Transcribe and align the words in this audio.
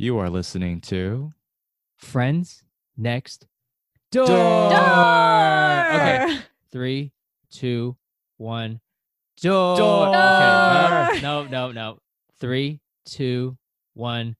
You 0.00 0.16
are 0.16 0.30
listening 0.30 0.80
to 0.88 1.34
Friends 1.98 2.64
next 2.96 3.46
door. 4.10 4.26
Door. 4.26 4.72
Okay. 5.92 6.38
Three, 6.72 7.12
two, 7.50 7.98
one. 8.38 8.80
Door. 9.42 9.76
Door. 9.76 10.08
Okay. 10.08 11.20
No, 11.20 11.42
no, 11.42 11.48
no, 11.48 11.72
no. 11.72 11.98
Three, 12.38 12.80
two, 13.04 13.58
one. 13.92 14.36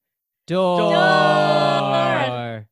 Door. 0.47 0.93
Door. 0.93 2.67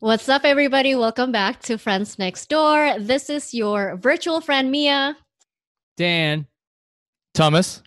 What's 0.00 0.28
up, 0.28 0.44
everybody? 0.44 0.94
Welcome 0.94 1.32
back 1.32 1.62
to 1.62 1.78
Friends 1.78 2.18
Next 2.18 2.50
Door. 2.50 2.96
This 2.98 3.30
is 3.30 3.54
your 3.54 3.96
virtual 3.96 4.42
friend, 4.42 4.70
Mia. 4.70 5.16
Dan. 5.96 6.48
Thomas. 7.32 7.82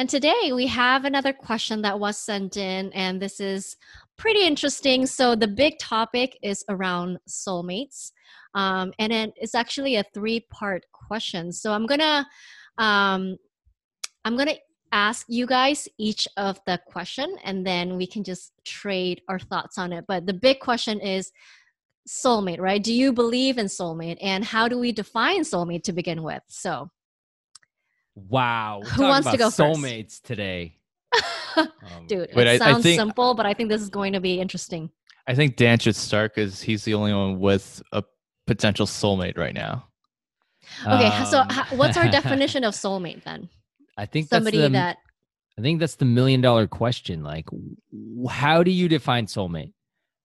And 0.00 0.08
today 0.08 0.52
we 0.54 0.66
have 0.68 1.04
another 1.04 1.34
question 1.34 1.82
that 1.82 2.00
was 2.00 2.16
sent 2.16 2.56
in, 2.56 2.90
and 2.94 3.20
this 3.20 3.38
is 3.38 3.76
pretty 4.16 4.46
interesting. 4.46 5.04
So, 5.04 5.34
the 5.34 5.46
big 5.46 5.78
topic 5.78 6.38
is 6.42 6.64
around 6.70 7.18
soulmates. 7.28 8.12
Um, 8.54 8.94
and 8.98 9.12
it, 9.12 9.34
it's 9.36 9.54
actually 9.54 9.96
a 9.96 10.04
three 10.14 10.40
part 10.50 10.86
question. 10.90 11.52
So, 11.52 11.74
I'm 11.74 11.84
gonna 11.84 12.26
um, 12.78 13.36
I'm 14.24 14.38
gonna 14.38 14.56
ask 14.90 15.26
you 15.28 15.44
guys 15.44 15.86
each 15.98 16.26
of 16.38 16.58
the 16.64 16.80
question 16.86 17.36
and 17.44 17.66
then 17.66 17.98
we 17.98 18.06
can 18.06 18.24
just 18.24 18.52
trade 18.64 19.20
our 19.28 19.38
thoughts 19.38 19.78
on 19.78 19.92
it 19.92 20.04
but 20.08 20.26
the 20.26 20.32
big 20.32 20.58
question 20.58 20.98
is 20.98 21.30
soulmate 22.08 22.58
right 22.58 22.82
do 22.82 22.92
you 22.92 23.12
believe 23.12 23.56
in 23.56 23.66
soulmate 23.66 24.18
and 24.20 24.44
how 24.44 24.66
do 24.66 24.76
we 24.76 24.90
define 24.90 25.42
soulmate 25.42 25.84
to 25.84 25.92
begin 25.92 26.24
with 26.24 26.42
so 26.48 26.90
Wow. 28.28 28.80
Who 28.84 28.88
talking 28.90 29.04
wants 29.08 29.26
to 29.28 29.34
about 29.34 29.38
go 29.38 29.50
first? 29.50 29.80
Soulmates 29.80 30.22
today. 30.22 30.76
Um, 31.56 31.68
dude 32.06 32.28
Wait, 32.34 32.46
I- 32.46 32.52
I 32.52 32.54
it 32.54 32.58
sounds 32.58 32.82
think- 32.84 32.98
simple 33.00 33.34
but 33.34 33.44
i 33.44 33.52
think 33.52 33.68
this 33.68 33.82
is 33.82 33.88
going 33.88 34.12
to 34.12 34.20
be 34.20 34.40
interesting 34.40 34.90
I 35.26 35.34
think 35.34 35.56
Dan 35.56 35.78
should 35.78 35.94
start 35.96 36.34
because 36.34 36.60
he's 36.62 36.84
the 36.84 36.94
only 36.94 37.12
one 37.12 37.38
with 37.40 37.82
a 37.92 38.02
potential 38.46 38.86
soulmate 38.86 39.36
right 39.36 39.54
now. 39.54 39.86
okay 40.86 41.24
so 41.24 41.40
um, 41.40 41.48
ho- 41.50 41.76
what's 41.76 41.96
our 41.96 42.08
definition 42.20 42.62
of 42.64 42.74
soulmate 42.74 43.24
then 43.24 43.48
I 43.98 44.06
think 44.06 44.28
somebody 44.28 44.58
that's 44.58 44.68
the, 44.70 44.72
that 44.72 44.96
I 45.58 45.62
think 45.62 45.80
that's 45.80 45.96
the 45.96 46.04
million 46.06 46.40
dollar 46.40 46.66
question. 46.66 47.22
Like, 47.22 47.46
how 48.30 48.62
do 48.62 48.70
you 48.70 48.88
define 48.88 49.26
soulmate? 49.26 49.72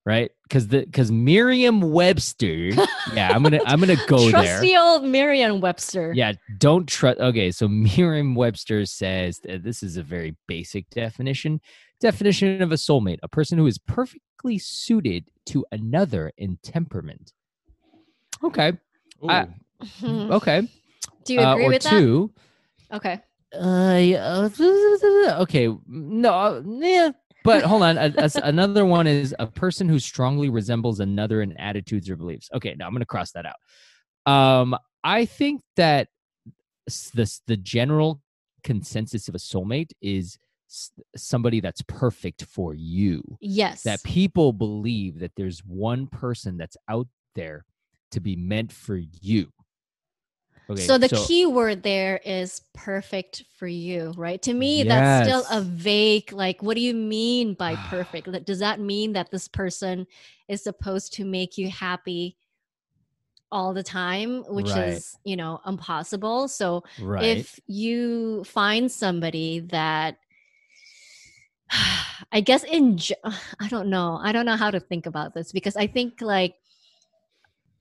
Right? 0.05 0.29
Because 0.43 0.67
the 0.67 0.81
because 0.85 1.11
Merriam 1.11 1.81
Webster. 1.81 2.69
yeah, 3.13 3.33
I'm 3.35 3.41
gonna 3.41 3.59
I'm 3.65 3.79
gonna 3.79 3.95
go 4.07 4.19
there. 4.31 4.43
trusty 4.43 4.77
old 4.77 5.03
Merriam 5.03 5.61
Webster. 5.61 6.13
Yeah, 6.13 6.33
don't 6.59 6.87
trust. 6.87 7.19
Okay, 7.19 7.49
so 7.51 7.67
Merriam 7.67 8.35
Webster 8.35 8.85
says 8.85 9.39
that 9.39 9.63
this 9.63 9.81
is 9.81 9.97
a 9.97 10.03
very 10.03 10.35
basic 10.47 10.87
definition. 10.91 11.59
Definition 11.99 12.61
of 12.61 12.71
a 12.71 12.75
soulmate: 12.75 13.17
a 13.23 13.27
person 13.27 13.57
who 13.57 13.65
is 13.65 13.79
perfectly 13.79 14.59
suited 14.59 15.25
to 15.47 15.65
another 15.71 16.31
in 16.37 16.59
temperament. 16.61 17.33
Okay, 18.43 18.73
I- 19.27 19.47
okay. 20.03 20.69
Do 21.23 21.33
you 21.33 21.39
Uh, 21.41 21.53
agree 21.53 21.65
or 21.65 21.69
with 21.69 21.81
two, 21.81 22.31
that? 22.91 22.95
Okay. 22.97 23.19
Uh, 23.59 23.97
yeah, 23.97 24.47
uh, 24.59 25.39
okay, 25.41 25.73
no, 25.87 26.29
uh, 26.31 26.61
yeah. 26.65 27.11
But 27.45 27.63
hold 27.71 27.83
on. 27.83 27.97
a- 27.97 28.13
a- 28.17 28.41
another 28.43 28.85
one 28.85 29.07
is 29.07 29.33
a 29.39 29.47
person 29.47 29.87
who 29.87 29.99
strongly 29.99 30.49
resembles 30.49 30.99
another 30.99 31.41
in 31.41 31.55
attitudes 31.57 32.09
or 32.09 32.17
beliefs. 32.17 32.49
Okay, 32.53 32.75
now 32.77 32.87
I'm 32.87 32.91
going 32.91 32.99
to 32.99 33.05
cross 33.05 33.31
that 33.31 33.45
out. 33.45 34.31
Um, 34.31 34.75
I 35.03 35.25
think 35.25 35.61
that 35.77 36.09
this 37.13 37.41
the 37.47 37.55
general 37.57 38.21
consensus 38.63 39.27
of 39.29 39.35
a 39.35 39.37
soulmate 39.37 39.91
is 40.01 40.37
somebody 41.15 41.59
that's 41.61 41.83
perfect 41.83 42.43
for 42.45 42.73
you. 42.73 43.21
Yes. 43.39 43.83
That 43.83 44.03
people 44.03 44.51
believe 44.51 45.19
that 45.19 45.31
there's 45.37 45.59
one 45.59 46.07
person 46.07 46.57
that's 46.57 46.75
out 46.89 47.07
there 47.35 47.63
to 48.11 48.19
be 48.19 48.35
meant 48.35 48.71
for 48.71 48.97
you. 49.21 49.51
Okay, 50.69 50.87
so 50.87 50.97
the 50.97 51.09
key 51.09 51.45
word 51.45 51.83
there 51.83 52.19
is 52.25 52.61
perfect 52.73 53.43
for 53.57 53.67
you, 53.67 54.13
right? 54.17 54.41
To 54.41 54.53
me, 54.53 54.83
that's 54.83 55.25
still 55.27 55.45
a 55.51 55.61
vague, 55.61 56.31
like, 56.33 56.63
what 56.63 56.75
do 56.75 56.81
you 56.81 56.93
mean 56.93 57.53
by 57.53 57.75
perfect? 57.89 58.27
Does 58.45 58.59
that 58.59 58.79
mean 58.79 59.13
that 59.13 59.29
this 59.31 59.47
person 59.47 60.07
is 60.47 60.63
supposed 60.63 61.13
to 61.13 61.25
make 61.25 61.57
you 61.57 61.69
happy 61.69 62.37
all 63.51 63.73
the 63.73 63.83
time, 63.83 64.43
which 64.49 64.75
Right. 64.75 64.93
is, 64.93 65.15
you 65.23 65.35
know, 65.35 65.61
impossible? 65.67 66.47
So 66.47 66.83
right. 67.01 67.37
if 67.37 67.59
you 67.67 68.43
find 68.43 68.91
somebody 68.91 69.59
that 69.71 70.17
I 72.31 72.41
guess 72.41 72.63
in 72.63 72.99
I 73.59 73.67
don't 73.69 73.89
know. 73.89 74.19
I 74.21 74.31
don't 74.31 74.45
know 74.45 74.55
how 74.55 74.71
to 74.71 74.79
think 74.79 75.05
about 75.05 75.33
this 75.33 75.51
because 75.51 75.75
I 75.75 75.87
think 75.87 76.21
like 76.21 76.55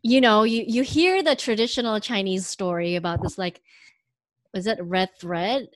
you 0.04 0.20
know, 0.20 0.42
you 0.44 0.64
you 0.68 0.82
hear 0.82 1.22
the 1.22 1.34
traditional 1.34 1.98
Chinese 1.98 2.46
story 2.46 2.94
about 2.94 3.22
this 3.22 3.38
like 3.38 3.60
is 4.54 4.66
it 4.68 4.78
red 4.80 5.08
thread 5.18 5.66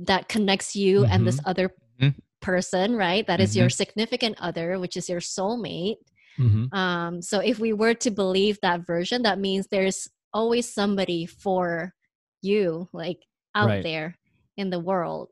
that 0.00 0.28
connects 0.28 0.74
you 0.76 1.04
and 1.06 1.26
this 1.26 1.40
other 1.46 1.70
Mhm. 2.00 2.14
person, 2.42 2.96
right? 2.96 3.24
That 3.26 3.40
is 3.40 3.56
your 3.56 3.70
significant 3.70 4.36
other, 4.40 4.78
which 4.78 4.96
is 4.96 5.08
your 5.08 5.20
soulmate. 5.20 5.96
Mhm. 6.38 6.74
Um, 6.74 7.22
so 7.22 7.38
if 7.38 7.58
we 7.58 7.72
were 7.72 7.94
to 7.94 8.10
believe 8.10 8.58
that 8.60 8.84
version, 8.86 9.22
that 9.22 9.38
means 9.38 9.68
there's 9.68 10.08
always 10.34 10.72
somebody 10.72 11.24
for 11.26 11.94
you, 12.42 12.88
like 12.92 13.20
out 13.54 13.68
Right. 13.68 13.82
there 13.82 14.18
in 14.56 14.70
the 14.70 14.80
world. 14.80 15.30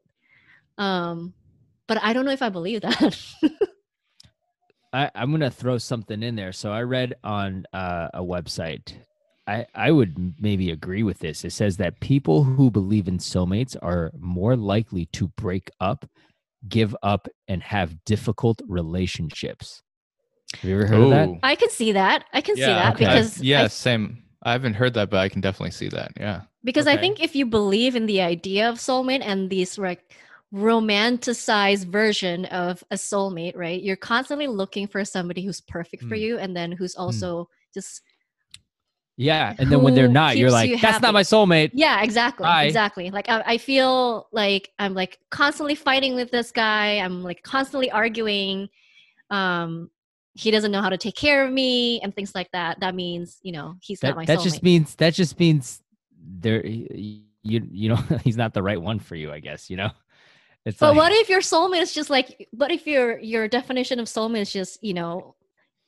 Um, 0.79 1.35
but 1.89 1.99
I 2.03 2.13
don't 2.13 2.25
know 2.25 2.33
if 2.33 2.43
I 2.43 2.49
believe 2.51 2.81
that. 2.83 3.19
I, 4.97 5.11
I'm 5.15 5.31
gonna 5.31 5.51
throw 5.51 5.77
something 5.77 6.23
in 6.23 6.37
there. 6.37 6.53
So 6.53 6.73
I 6.73 6.83
read 6.83 7.17
on 7.23 7.67
uh, 7.75 8.09
a 8.15 8.23
website. 8.23 8.95
I 9.47 9.67
I 9.75 9.91
would 9.91 10.35
maybe 10.41 10.71
agree 10.71 11.03
with 11.03 11.19
this. 11.19 11.45
It 11.45 11.53
says 11.53 11.77
that 11.77 12.01
people 12.01 12.45
who 12.45 12.71
believe 12.71 13.07
in 13.07 13.19
soulmates 13.19 13.77
are 13.83 14.11
more 14.19 14.57
likely 14.57 15.05
to 15.13 15.29
break 15.37 15.71
up, 15.81 16.09
give 16.67 16.97
up, 17.03 17.29
and 17.47 17.63
have 17.63 18.03
difficult 18.07 18.63
relationships. 18.67 19.83
Have 20.55 20.65
you 20.71 20.77
ever 20.77 20.87
heard 20.87 21.03
of 21.03 21.11
that? 21.11 21.29
I 21.43 21.57
can 21.57 21.69
see 21.69 21.93
that. 21.93 22.25
I 22.33 22.41
can 22.41 22.57
see 22.57 22.63
that 22.63 22.95
okay. 22.95 23.05
I- 23.05 23.15
because 23.15 23.43
yeah, 23.43 23.65
I, 23.65 23.67
same. 23.69 24.23
I 24.43 24.53
haven't 24.53 24.75
heard 24.75 24.95
that, 24.95 25.11
but 25.11 25.19
I 25.19 25.29
can 25.29 25.43
definitely 25.43 25.73
see 25.73 25.89
that. 25.91 26.13
Yeah. 26.17 26.43
because 26.65 26.87
I 26.87 26.97
think 26.97 27.23
if 27.23 27.37
you 27.37 27.47
believe 27.47 27.97
in 27.97 28.07
the 28.07 28.21
idea 28.23 28.69
of 28.71 28.77
soulmate 28.77 29.23
and 29.23 29.51
these 29.51 29.77
like 29.77 30.03
romanticized 30.57 31.87
version 31.87 32.47
of 32.47 32.83
a 32.91 32.95
soulmate, 32.97 33.57
right? 33.57 33.83
You're 33.83 33.97
constantly 33.97 34.47
looking 34.47 34.87
for 34.89 35.05
somebody 35.05 35.45
who's 35.45 35.61
perfect 35.61 36.05
for 36.05 36.17
Mm. 36.17 36.21
you 36.21 36.39
and 36.39 36.57
then 36.57 36.73
who's 36.73 36.95
also 36.97 37.49
just 37.75 38.01
Yeah, 39.19 39.55
and 39.59 39.73
then 39.73 39.81
when 39.83 39.95
they're 39.95 40.09
not, 40.09 40.37
you're 40.37 40.51
like, 40.51 40.69
you 40.69 40.77
"That's 40.79 41.01
not 41.01 41.15
my 41.15 41.23
soulmate." 41.23 41.71
Yeah, 41.73 42.03
exactly. 42.03 42.45
Bye. 42.45 42.65
Exactly. 42.65 43.11
Like 43.11 43.29
I, 43.31 43.43
I 43.47 43.59
feel 43.59 44.29
like 44.31 44.71
I'm 44.79 44.93
like 44.93 45.19
constantly 45.31 45.75
fighting 45.75 46.15
with 46.15 46.31
this 46.31 46.53
guy. 46.53 46.99
I'm 46.99 47.23
like 47.23 47.43
constantly 47.43 47.91
arguing. 47.91 48.69
Um, 49.31 49.91
he 50.35 50.51
doesn't 50.51 50.71
know 50.71 50.83
how 50.83 50.91
to 50.91 50.99
take 50.99 51.17
care 51.17 51.47
of 51.47 51.51
me 51.51 51.99
and 52.03 52.15
things 52.15 52.35
like 52.35 52.51
that. 52.53 52.81
That 52.81 52.95
means 52.95 53.39
you 53.43 53.53
know 53.53 53.77
he's 53.81 54.03
not 54.03 54.11
That 54.11 54.17
my 54.17 54.25
that 54.27 54.39
soulmate. 54.39 54.43
just 54.43 54.63
means 54.63 54.95
that 54.97 55.15
just 55.15 55.39
means 55.41 55.83
there 56.21 56.65
you 56.67 57.23
you 57.43 57.89
know 57.89 57.97
he's 58.25 58.37
not 58.37 58.53
the 58.53 58.63
right 58.63 58.81
one 58.81 58.99
for 58.99 59.15
you. 59.17 59.33
I 59.33 59.41
guess 59.41 59.71
you 59.71 59.77
know. 59.79 59.91
It's 60.67 60.79
but 60.79 60.89
like, 60.89 60.97
what 60.97 61.13
if 61.13 61.29
your 61.29 61.41
soulmate 61.41 61.81
is 61.81 61.95
just 61.95 62.11
like? 62.11 62.49
What 62.51 62.73
if 62.73 62.89
your 62.89 63.21
your 63.21 63.47
definition 63.47 64.01
of 64.01 64.09
soulmate 64.09 64.41
is 64.43 64.53
just 64.53 64.83
you 64.83 64.95
know, 64.95 65.37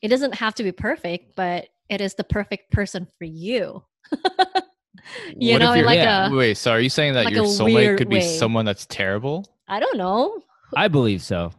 it 0.00 0.08
doesn't 0.08 0.36
have 0.36 0.54
to 0.54 0.62
be 0.62 0.70
perfect, 0.70 1.34
but 1.34 1.66
it 1.88 2.00
is 2.00 2.14
the 2.14 2.22
perfect 2.22 2.70
person 2.70 3.08
for 3.18 3.24
you. 3.24 3.82
you 5.36 5.58
know, 5.58 5.74
like 5.74 5.96
yeah. 5.96 6.28
a 6.28 6.34
Wait, 6.34 6.56
so 6.56 6.70
are 6.70 6.80
you 6.80 6.90
saying 6.90 7.14
that 7.14 7.24
like 7.24 7.34
your 7.34 7.44
soulmate 7.44 7.98
could 7.98 8.08
be 8.08 8.18
way. 8.18 8.38
someone 8.38 8.64
that's 8.64 8.86
terrible? 8.86 9.44
I 9.66 9.80
don't 9.80 9.98
know. 9.98 10.42
I 10.76 10.86
believe 10.86 11.22
so. 11.22 11.50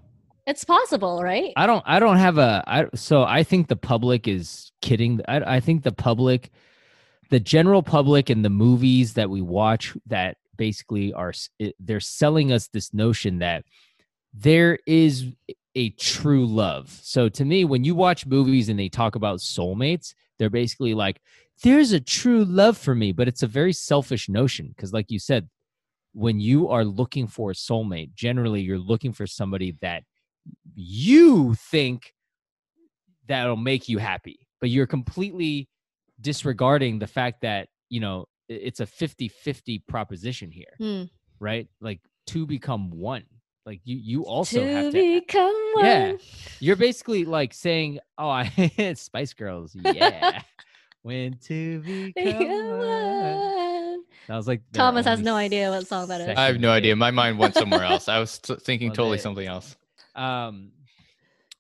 It's 0.48 0.64
possible, 0.64 1.22
right? 1.22 1.52
I 1.58 1.68
don't 1.68 1.84
I 1.86 2.00
don't 2.00 2.18
have 2.18 2.38
a 2.38 2.64
I 2.66 2.86
so 2.96 3.24
I 3.24 3.44
think 3.44 3.68
the 3.68 3.76
public 3.76 4.30
is 4.30 4.72
kidding. 4.82 5.20
I 5.28 5.58
I 5.58 5.60
think 5.60 5.84
the 5.84 5.92
public 5.92 6.52
the 7.30 7.42
general 7.42 7.84
public 7.84 8.30
and 8.30 8.46
the 8.46 8.50
movies 8.50 9.16
that 9.16 9.30
we 9.30 9.42
watch 9.42 9.96
that 10.08 10.38
basically 10.60 11.12
are 11.14 11.34
they're 11.80 12.00
selling 12.00 12.52
us 12.52 12.68
this 12.68 12.94
notion 12.94 13.40
that 13.40 13.64
there 14.32 14.78
is 14.86 15.26
a 15.74 15.90
true 15.92 16.46
love. 16.46 16.90
So 17.02 17.30
to 17.30 17.44
me 17.46 17.66
when 17.66 17.84
you 17.84 17.96
watch 17.96 18.28
movies 18.28 18.70
and 18.70 18.78
they 18.78 18.90
talk 18.90 19.16
about 19.16 19.40
soulmates, 19.40 20.14
they're 20.38 20.52
basically 20.52 20.94
like 20.94 21.20
there's 21.64 21.94
a 21.94 22.00
true 22.00 22.46
love 22.46 22.78
for 22.78 22.94
me, 22.94 23.12
but 23.12 23.28
it's 23.28 23.44
a 23.44 23.48
very 23.48 23.74
selfish 23.74 24.30
notion 24.30 24.68
because 24.68 24.94
like 24.94 25.10
you 25.10 25.18
said 25.20 25.50
when 26.14 26.40
you 26.40 26.70
are 26.70 26.86
looking 26.86 27.26
for 27.26 27.50
a 27.50 27.56
soulmate, 27.56 28.14
generally 28.14 28.62
you're 28.62 28.78
looking 28.78 29.14
for 29.14 29.26
somebody 29.26 29.76
that 29.82 30.04
you 30.76 31.56
think 31.56 32.14
that'll 33.28 33.56
make 33.56 33.90
you 33.90 33.98
happy 33.98 34.40
but 34.60 34.70
you're 34.70 34.88
completely 34.88 35.68
disregarding 36.22 37.00
the 37.00 37.08
fact 37.08 37.42
that 37.42 37.68
you 37.90 38.00
know 38.00 38.26
it's 38.50 38.80
a 38.80 38.86
50-50 38.86 39.82
proposition 39.88 40.52
here 40.52 40.74
Hmm. 40.78 41.04
right 41.40 41.68
like 41.80 42.00
two 42.28 42.46
become 42.46 42.90
one 42.92 43.24
like 43.66 43.82
you 43.84 43.98
you 43.98 44.26
also 44.26 44.60
to 44.60 44.74
have 44.74 44.92
to 44.92 45.20
become 45.20 45.54
one. 45.76 45.86
Yeah. 45.86 46.14
you're 46.60 46.76
basically 46.76 47.24
like 47.26 47.54
saying, 47.54 48.00
"Oh, 48.18 48.28
I 48.30 48.94
Spice 48.96 49.34
Girls, 49.34 49.76
yeah." 49.76 50.42
when 51.04 51.38
to 51.44 51.80
become 51.82 52.14
Become 52.16 52.68
one. 52.80 54.04
I 54.28 54.36
was 54.36 54.48
like 54.48 54.62
Thomas 54.74 55.06
has 55.06 55.20
no 55.22 55.36
idea 55.36 55.70
what 55.70 55.86
song 55.88 56.08
that 56.08 56.22
is. 56.22 56.38
I 56.38 56.46
have 56.46 56.60
no 56.60 56.72
idea. 56.72 56.96
My 56.96 57.12
mind 57.12 57.38
went 57.38 57.54
somewhere 57.56 57.84
else. 57.92 58.08
I 58.08 58.18
was 58.20 58.40
t- 58.40 58.56
thinking 58.56 58.90
Well, 58.90 58.96
totally 58.96 59.18
they- 59.18 59.24
something 59.24 59.48
else. 59.48 59.76
um 60.16 60.72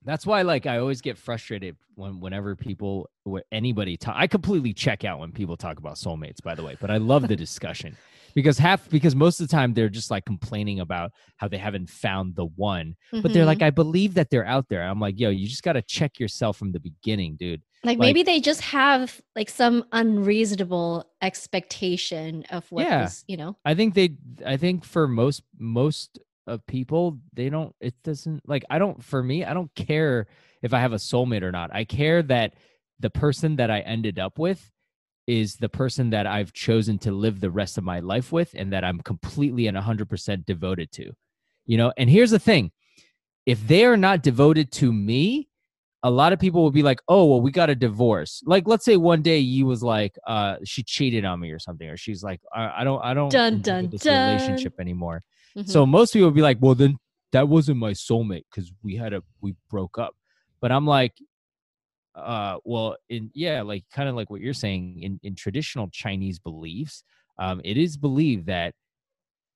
that's 0.10 0.26
why 0.26 0.42
like 0.42 0.66
i 0.66 0.78
always 0.80 1.02
get 1.02 1.18
frustrated 1.18 1.76
when 1.96 2.20
whenever 2.20 2.56
people 2.56 3.10
wh- 3.30 3.38
anybody 3.52 3.96
talk 3.96 4.16
i 4.18 4.26
completely 4.26 4.74
check 4.74 5.04
out 5.06 5.20
when 5.20 5.32
people 5.32 5.56
talk 5.56 5.78
about 5.78 5.96
soulmates 5.96 6.42
by 6.42 6.56
the 6.56 6.64
way 6.64 6.76
but 6.82 6.90
i 6.90 6.98
love 6.98 7.28
the 7.28 7.36
discussion 7.36 7.96
because 8.34 8.58
half 8.58 8.90
because 8.90 9.16
most 9.16 9.40
of 9.40 9.48
the 9.48 9.52
time 9.52 9.74
they're 9.74 9.90
just 9.90 10.12
like 10.12 10.26
complaining 10.26 10.80
about 10.80 11.12
how 11.38 11.48
they 11.48 11.58
haven't 11.58 11.90
found 11.90 12.36
the 12.36 12.46
one 12.56 12.96
but 13.12 13.34
they're 13.34 13.46
like 13.46 13.60
mm-hmm. 13.60 13.66
i 13.66 13.70
believe 13.70 14.14
that 14.16 14.30
they're 14.30 14.46
out 14.46 14.68
there 14.70 14.84
i'm 14.84 15.00
like 15.00 15.20
yo 15.20 15.30
you 15.30 15.48
just 15.48 15.64
got 15.64 15.74
to 15.74 15.82
check 15.84 16.20
yourself 16.20 16.58
from 16.58 16.72
the 16.72 16.80
beginning 16.80 17.36
dude 17.36 17.62
like 17.84 17.98
like- 17.98 18.08
maybe 18.08 18.24
they 18.24 18.40
just 18.40 18.62
have 18.62 19.22
like 19.36 19.50
some 19.50 19.84
unreasonable 19.92 21.06
expectation 21.22 22.44
of 22.50 22.70
what 22.72 22.86
Yeah. 22.86 23.04
this, 23.04 23.24
you 23.28 23.38
know. 23.38 23.58
i 23.66 23.74
think 23.76 23.94
they 23.94 24.16
i 24.46 24.58
think 24.58 24.84
for 24.84 25.08
most 25.08 25.44
most 25.58 26.20
of 26.50 26.66
people 26.66 27.20
they 27.34 27.50
don't 27.50 27.74
it 27.80 27.94
doesn't 28.04 28.42
like 28.48 28.66
i 28.70 28.78
don't 28.78 29.04
for 29.04 29.22
me 29.24 29.46
i 29.46 29.54
don't 29.54 29.74
care 29.76 30.28
if 30.62 30.74
i 30.74 30.80
have 30.80 30.94
a 30.94 30.98
soulmate 30.98 31.44
or 31.44 31.52
not. 31.52 31.74
I 31.74 31.86
care 31.86 32.22
that 32.24 32.56
the 33.00 33.10
person 33.10 33.56
that 33.58 33.72
i 33.72 33.80
ended 33.80 34.20
up 34.20 34.38
with 34.38 34.72
is 35.28 35.56
the 35.56 35.70
person 35.70 36.10
that 36.10 36.28
i've 36.28 36.52
chosen 36.54 36.98
to 37.00 37.12
live 37.12 37.40
the 37.40 37.52
rest 37.52 37.78
of 37.78 37.84
my 37.84 38.00
life 38.00 38.32
with 38.32 38.54
and 38.56 38.74
that 38.74 38.84
i'm 38.84 39.00
completely 39.00 39.68
and 39.68 39.78
100% 39.78 40.46
devoted 40.46 40.92
to 40.94 41.14
you 41.66 41.78
know? 41.78 41.94
And 41.98 42.10
here's 42.10 42.32
the 42.32 42.40
thing 42.40 42.72
if 43.46 43.66
they 43.68 43.86
are 43.86 43.98
not 43.98 44.24
devoted 44.24 44.72
to 44.74 44.92
me 44.92 45.50
a 46.02 46.10
lot 46.10 46.32
of 46.34 46.40
people 46.40 46.64
will 46.64 46.72
be 46.72 46.84
like 46.84 47.02
oh 47.08 47.26
well 47.26 47.42
we 47.42 47.52
got 47.52 47.70
a 47.70 47.76
divorce. 47.76 48.42
Like 48.46 48.68
let's 48.68 48.86
say 48.86 48.98
one 48.98 49.22
day 49.22 49.40
you 49.40 49.66
was 49.66 49.84
like 49.84 50.18
uh 50.26 50.56
she 50.64 50.82
cheated 50.82 51.26
on 51.26 51.40
me 51.40 51.52
or 51.52 51.60
something 51.60 51.88
or 51.90 51.98
she's 51.98 52.24
like 52.24 52.42
i, 52.54 52.82
I 52.82 52.84
don't 52.84 53.04
i 53.04 53.14
don't 53.14 53.30
Dun, 53.30 53.62
dun, 53.62 53.90
this 53.90 54.04
dun. 54.04 54.30
relationship 54.30 54.74
anymore 54.80 55.24
Mhm. 55.58 55.70
so 55.70 55.86
most 55.86 56.14
people 56.14 56.28
would 56.28 56.36
be 56.36 56.42
like, 56.42 56.58
well, 56.62 56.76
then 56.76 56.98
that 57.32 57.48
wasn't 57.48 57.78
my 57.78 57.92
soulmate 57.92 58.46
because 58.52 58.72
we 58.84 58.96
had 58.96 59.14
a 59.14 59.24
we 59.42 59.56
broke 59.70 59.98
up. 59.98 60.16
But 60.62 60.72
I'm 60.72 60.86
like, 60.86 61.14
uh, 62.16 62.58
well, 62.66 62.98
in 63.10 63.32
yeah, 63.34 63.62
like 63.62 63.86
kind 63.94 64.10
of 64.10 64.16
like 64.16 64.30
what 64.30 64.42
you're 64.42 64.54
saying 64.54 65.02
in 65.02 65.20
in 65.24 65.36
traditional 65.36 65.90
Chinese 65.90 66.40
beliefs, 66.40 67.04
um, 67.38 67.62
it 67.64 67.78
is 67.78 67.98
believed 67.98 68.48
that 68.48 68.74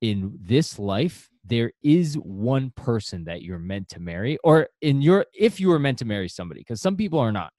in 0.00 0.38
this 0.40 0.78
life 0.78 1.28
there 1.44 1.72
is 1.82 2.14
one 2.16 2.70
person 2.70 3.24
that 3.24 3.42
you're 3.42 3.58
meant 3.58 3.88
to 3.90 4.00
marry, 4.00 4.38
or 4.44 4.68
in 4.80 5.02
your 5.02 5.26
if 5.34 5.60
you 5.60 5.68
were 5.68 5.78
meant 5.78 5.98
to 5.98 6.04
marry 6.04 6.28
somebody, 6.28 6.60
because 6.60 6.80
some 6.80 6.96
people 6.96 7.18
are 7.18 7.32
not. 7.32 7.52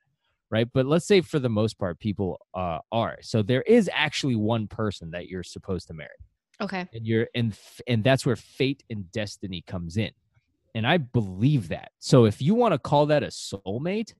Right. 0.51 0.67
But 0.73 0.85
let's 0.85 1.07
say 1.07 1.21
for 1.21 1.39
the 1.39 1.49
most 1.49 1.77
part, 1.79 1.99
people 1.99 2.39
uh, 2.53 2.79
are. 2.91 3.17
So 3.21 3.41
there 3.41 3.63
is 3.63 3.89
actually 3.93 4.35
one 4.35 4.67
person 4.67 5.11
that 5.11 5.27
you're 5.27 5.43
supposed 5.43 5.87
to 5.87 5.93
marry 5.93 6.09
okay. 6.61 6.87
and 6.93 7.05
you're 7.05 7.27
and 7.35 7.57
and 7.87 8.03
that's 8.03 8.25
where 8.25 8.35
fate 8.35 8.83
and 8.89 9.11
destiny 9.11 9.63
comes 9.65 9.97
in. 9.97 10.11
And 10.73 10.85
i 10.85 10.97
believe 10.97 11.69
that. 11.69 11.91
So 11.99 12.25
if 12.25 12.41
you 12.41 12.55
want 12.55 12.73
to 12.73 12.79
call 12.79 13.05
that 13.07 13.23
a 13.23 13.27
soulmate 13.27 14.13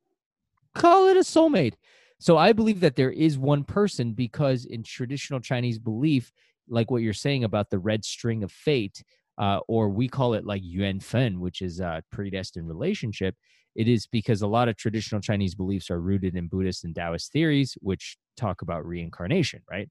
call 0.74 1.08
it 1.08 1.18
a 1.18 1.22
soulmate. 1.22 1.76
So 2.20 2.38
i 2.38 2.54
believe 2.54 2.80
that 2.82 2.96
there 2.96 3.12
is 3.12 3.38
one 3.38 3.64
person 3.64 4.14
because 4.14 4.66
in 4.66 4.84
traditional 4.84 5.40
chinese 5.40 5.80
belief 5.80 6.32
like 6.68 6.90
what 6.90 7.02
you're 7.02 7.14
saying 7.14 7.44
about 7.44 7.70
the 7.70 7.80
red 7.80 8.04
string 8.04 8.44
of 8.44 8.52
fate 8.52 9.04
uh, 9.38 9.60
or 9.68 9.90
we 9.90 10.08
call 10.08 10.34
it 10.34 10.46
like 10.46 10.62
yuan 10.64 11.00
fen 11.00 11.40
which 11.40 11.62
is 11.62 11.80
a 11.80 12.02
predestined 12.12 12.68
relationship 12.68 13.36
it 13.76 13.90
is 13.90 14.08
because 14.08 14.42
a 14.42 14.48
lot 14.48 14.70
of 14.70 14.78
traditional 14.78 15.22
chinese 15.22 15.54
beliefs 15.54 15.92
are 15.92 16.00
rooted 16.00 16.36
in 16.36 16.48
buddhist 16.48 16.86
and 16.86 16.96
taoist 16.96 17.31
theories 17.31 17.78
which 17.81 18.18
talk 18.36 18.62
about 18.62 18.86
reincarnation 18.86 19.62
right? 19.70 19.90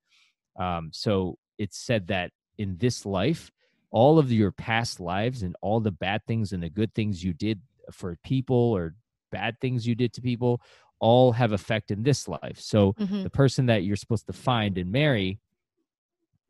Um, 0.59 0.91
so 0.93 1.39
it's 1.59 1.79
said 1.79 2.09
that 2.09 2.33
in 2.59 2.77
this 2.79 3.05
life, 3.07 3.51
all 3.91 4.19
of 4.19 4.33
your 4.33 4.51
past 4.53 5.01
lives 5.01 5.43
and 5.43 5.57
all 5.61 5.81
the 5.81 5.91
bad 5.93 6.23
things 6.27 6.53
and 6.53 6.63
the 6.63 6.71
good 6.71 6.95
things 6.95 7.23
you 7.23 7.33
did 7.33 7.61
for 7.93 8.17
people 8.25 8.57
or 8.57 8.95
bad 9.31 9.61
things 9.61 9.87
you 9.87 9.95
did 9.95 10.13
to 10.15 10.21
people 10.21 10.61
all 11.01 11.33
have 11.33 11.53
effect 11.53 11.91
in 11.91 12.03
this 12.03 12.27
life. 12.29 12.59
So 12.59 12.97
Mhm. 12.99 13.23
the 13.23 13.31
person 13.31 13.67
that 13.67 13.85
you're 13.85 13.97
supposed 13.97 14.27
to 14.27 14.33
find 14.33 14.79
and 14.79 14.91
marry, 14.91 15.41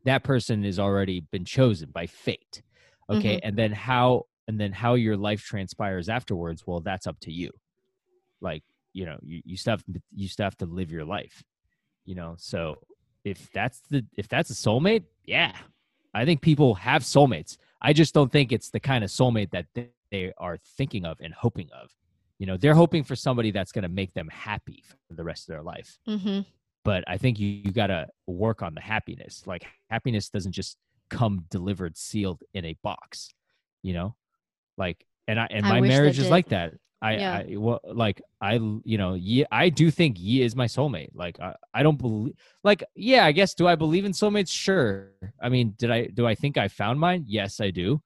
that 0.05 0.25
person 0.25 0.65
has 0.65 0.79
already 0.79 1.21
been 1.21 1.45
chosen 1.45 1.91
by 1.91 2.07
fate. 2.07 2.63
Okay. 3.11 3.39
And 3.43 3.57
then 3.57 3.73
how 3.73 4.25
and 4.47 4.61
then 4.61 4.73
how 4.73 4.95
your 4.95 5.17
life 5.17 5.43
transpires 5.43 6.09
afterwards, 6.09 6.67
well, 6.67 6.81
that's 6.81 7.07
up 7.07 7.19
to 7.21 7.33
you. 7.33 7.51
Like, 8.41 8.63
you 8.93 9.07
know, 9.07 9.19
you, 9.23 9.43
you 9.45 9.57
still 9.57 9.73
have 9.73 9.85
you 10.15 10.29
still 10.29 10.45
have 10.45 10.57
to 10.59 10.67
live 10.67 10.91
your 10.91 11.05
life. 11.05 11.43
You 12.05 12.15
know, 12.17 12.35
so 12.39 12.77
if 13.25 13.51
that's 13.53 13.81
the 13.91 14.05
if 14.17 14.29
that's 14.29 14.51
a 14.51 14.55
soulmate, 14.55 15.05
yeah. 15.25 15.53
I 16.13 16.25
think 16.25 16.41
people 16.43 16.75
have 16.77 17.03
soulmates. 17.03 17.57
I 17.83 17.93
just 17.93 18.15
don't 18.15 18.31
think 18.31 18.53
it's 18.53 18.71
the 18.71 18.81
kind 18.81 19.03
of 19.05 19.11
soulmate 19.11 19.51
that 19.51 19.67
they- 19.75 19.91
are 20.39 20.59
thinking 20.77 21.05
of 21.05 21.19
and 21.21 21.35
hoping 21.35 21.69
of. 21.73 21.91
You 22.39 22.47
know, 22.47 22.57
they're 22.57 22.77
hoping 22.77 23.03
for 23.03 23.17
somebody 23.17 23.51
that's 23.51 23.73
going 23.73 23.83
to 23.83 23.89
make 23.89 24.15
them 24.15 24.29
happy 24.29 24.85
for 25.09 25.15
the 25.15 25.25
rest 25.25 25.49
of 25.49 25.55
their 25.55 25.63
life. 25.63 25.99
Mhm. 26.07 26.47
But 26.85 27.03
I 27.09 27.19
think 27.19 27.41
you, 27.41 27.49
you 27.49 27.73
got 27.73 27.89
to 27.89 28.07
work 28.29 28.63
on 28.63 28.75
the 28.75 28.81
happiness. 28.81 29.45
Like 29.45 29.67
happiness 29.91 30.29
doesn't 30.31 30.53
just 30.53 30.77
come 31.11 31.47
delivered 31.51 31.97
sealed 31.97 32.45
in 32.53 32.65
a 32.65 32.77
box, 32.85 33.31
you 33.83 33.93
know? 33.93 34.15
Like 34.79 35.05
and 35.27 35.41
I 35.41 35.49
and 35.51 35.67
I 35.67 35.81
my 35.81 35.81
marriage 35.81 36.19
is 36.19 36.27
did. 36.27 36.31
like 36.31 36.51
that. 36.51 36.75
I, 37.05 37.13
Yeah. 37.17 37.33
I 37.51 37.57
well, 37.57 37.81
like 37.85 38.23
I 38.41 38.55
you 38.93 38.99
know, 38.99 39.13
Yi, 39.15 39.45
I 39.53 39.69
do 39.69 39.91
think 39.91 40.17
Yi 40.19 40.43
is 40.43 40.57
my 40.57 40.67
soulmate. 40.67 41.11
Like 41.15 41.39
I, 41.41 41.55
I 41.75 41.83
don't 41.83 41.99
believe 41.99 42.35
like 42.63 42.83
yeah, 42.97 43.25
I 43.27 43.33
guess 43.33 43.55
do 43.55 43.67
I 43.69 43.75
believe 43.75 44.05
in 44.05 44.13
soulmates? 44.13 44.51
Sure. 44.51 45.11
I 45.43 45.49
mean, 45.51 45.75
did 45.79 45.91
I 45.91 46.07
do 46.07 46.27
I 46.27 46.35
think 46.35 46.57
I 46.57 46.69
found 46.69 46.99
mine? 46.99 47.25
Yes, 47.27 47.61
I 47.61 47.71
do. 47.71 48.01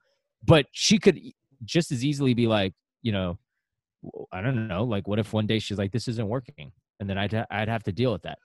But 0.45 0.67
she 0.73 0.99
could 0.99 1.19
just 1.65 1.93
as 1.93 2.05
easily 2.05 2.35
be 2.35 2.47
like, 2.47 2.73
you 3.03 3.13
know, 3.13 3.39
I 4.33 4.41
don't 4.43 4.69
know, 4.69 4.85
like 4.85 5.07
what 5.09 5.19
if 5.19 5.33
one 5.33 5.47
day 5.47 5.59
she's 5.59 5.79
like 5.79 5.93
this 5.93 6.09
isn't 6.09 6.29
working 6.29 6.73
and 7.01 7.09
then 7.09 7.19
I'd 7.19 7.33
ha- 7.33 7.47
I'd 7.51 7.69
have 7.69 7.85
to 7.85 7.93
deal 7.93 8.13
with 8.13 8.23
that. 8.23 8.39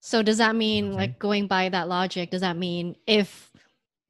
So 0.00 0.22
does 0.22 0.38
that 0.38 0.54
mean 0.54 0.88
Okay. 0.90 0.96
like 0.96 1.18
going 1.18 1.46
by 1.46 1.68
that 1.70 1.88
logic, 1.88 2.30
does 2.30 2.40
that 2.42 2.56
mean 2.56 2.94
if 3.06 3.50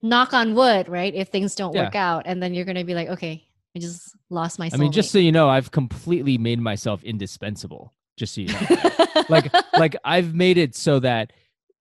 knock 0.02 0.32
on 0.32 0.54
wood, 0.54 0.88
right? 0.88 1.14
If 1.14 1.28
things 1.28 1.54
don't 1.54 1.74
Yeah. 1.74 1.84
work 1.84 1.94
out 1.96 2.22
and 2.26 2.42
then 2.42 2.54
you're 2.54 2.64
gonna 2.64 2.84
be 2.84 2.94
like, 2.94 3.08
okay, 3.08 3.47
I 3.78 3.80
just 3.80 4.16
lost 4.28 4.58
my 4.58 4.68
I 4.72 4.76
mean, 4.76 4.90
just 4.90 5.12
so 5.12 5.18
you 5.18 5.30
know, 5.30 5.48
I've 5.48 5.70
completely 5.70 6.36
made 6.36 6.58
myself 6.58 7.04
indispensable. 7.04 7.94
Just 8.16 8.34
so 8.34 8.40
you 8.40 8.48
know. 8.48 9.24
like 9.28 9.52
like 9.74 9.94
I've 10.04 10.34
made 10.34 10.58
it 10.58 10.74
so 10.74 10.98
that 11.00 11.32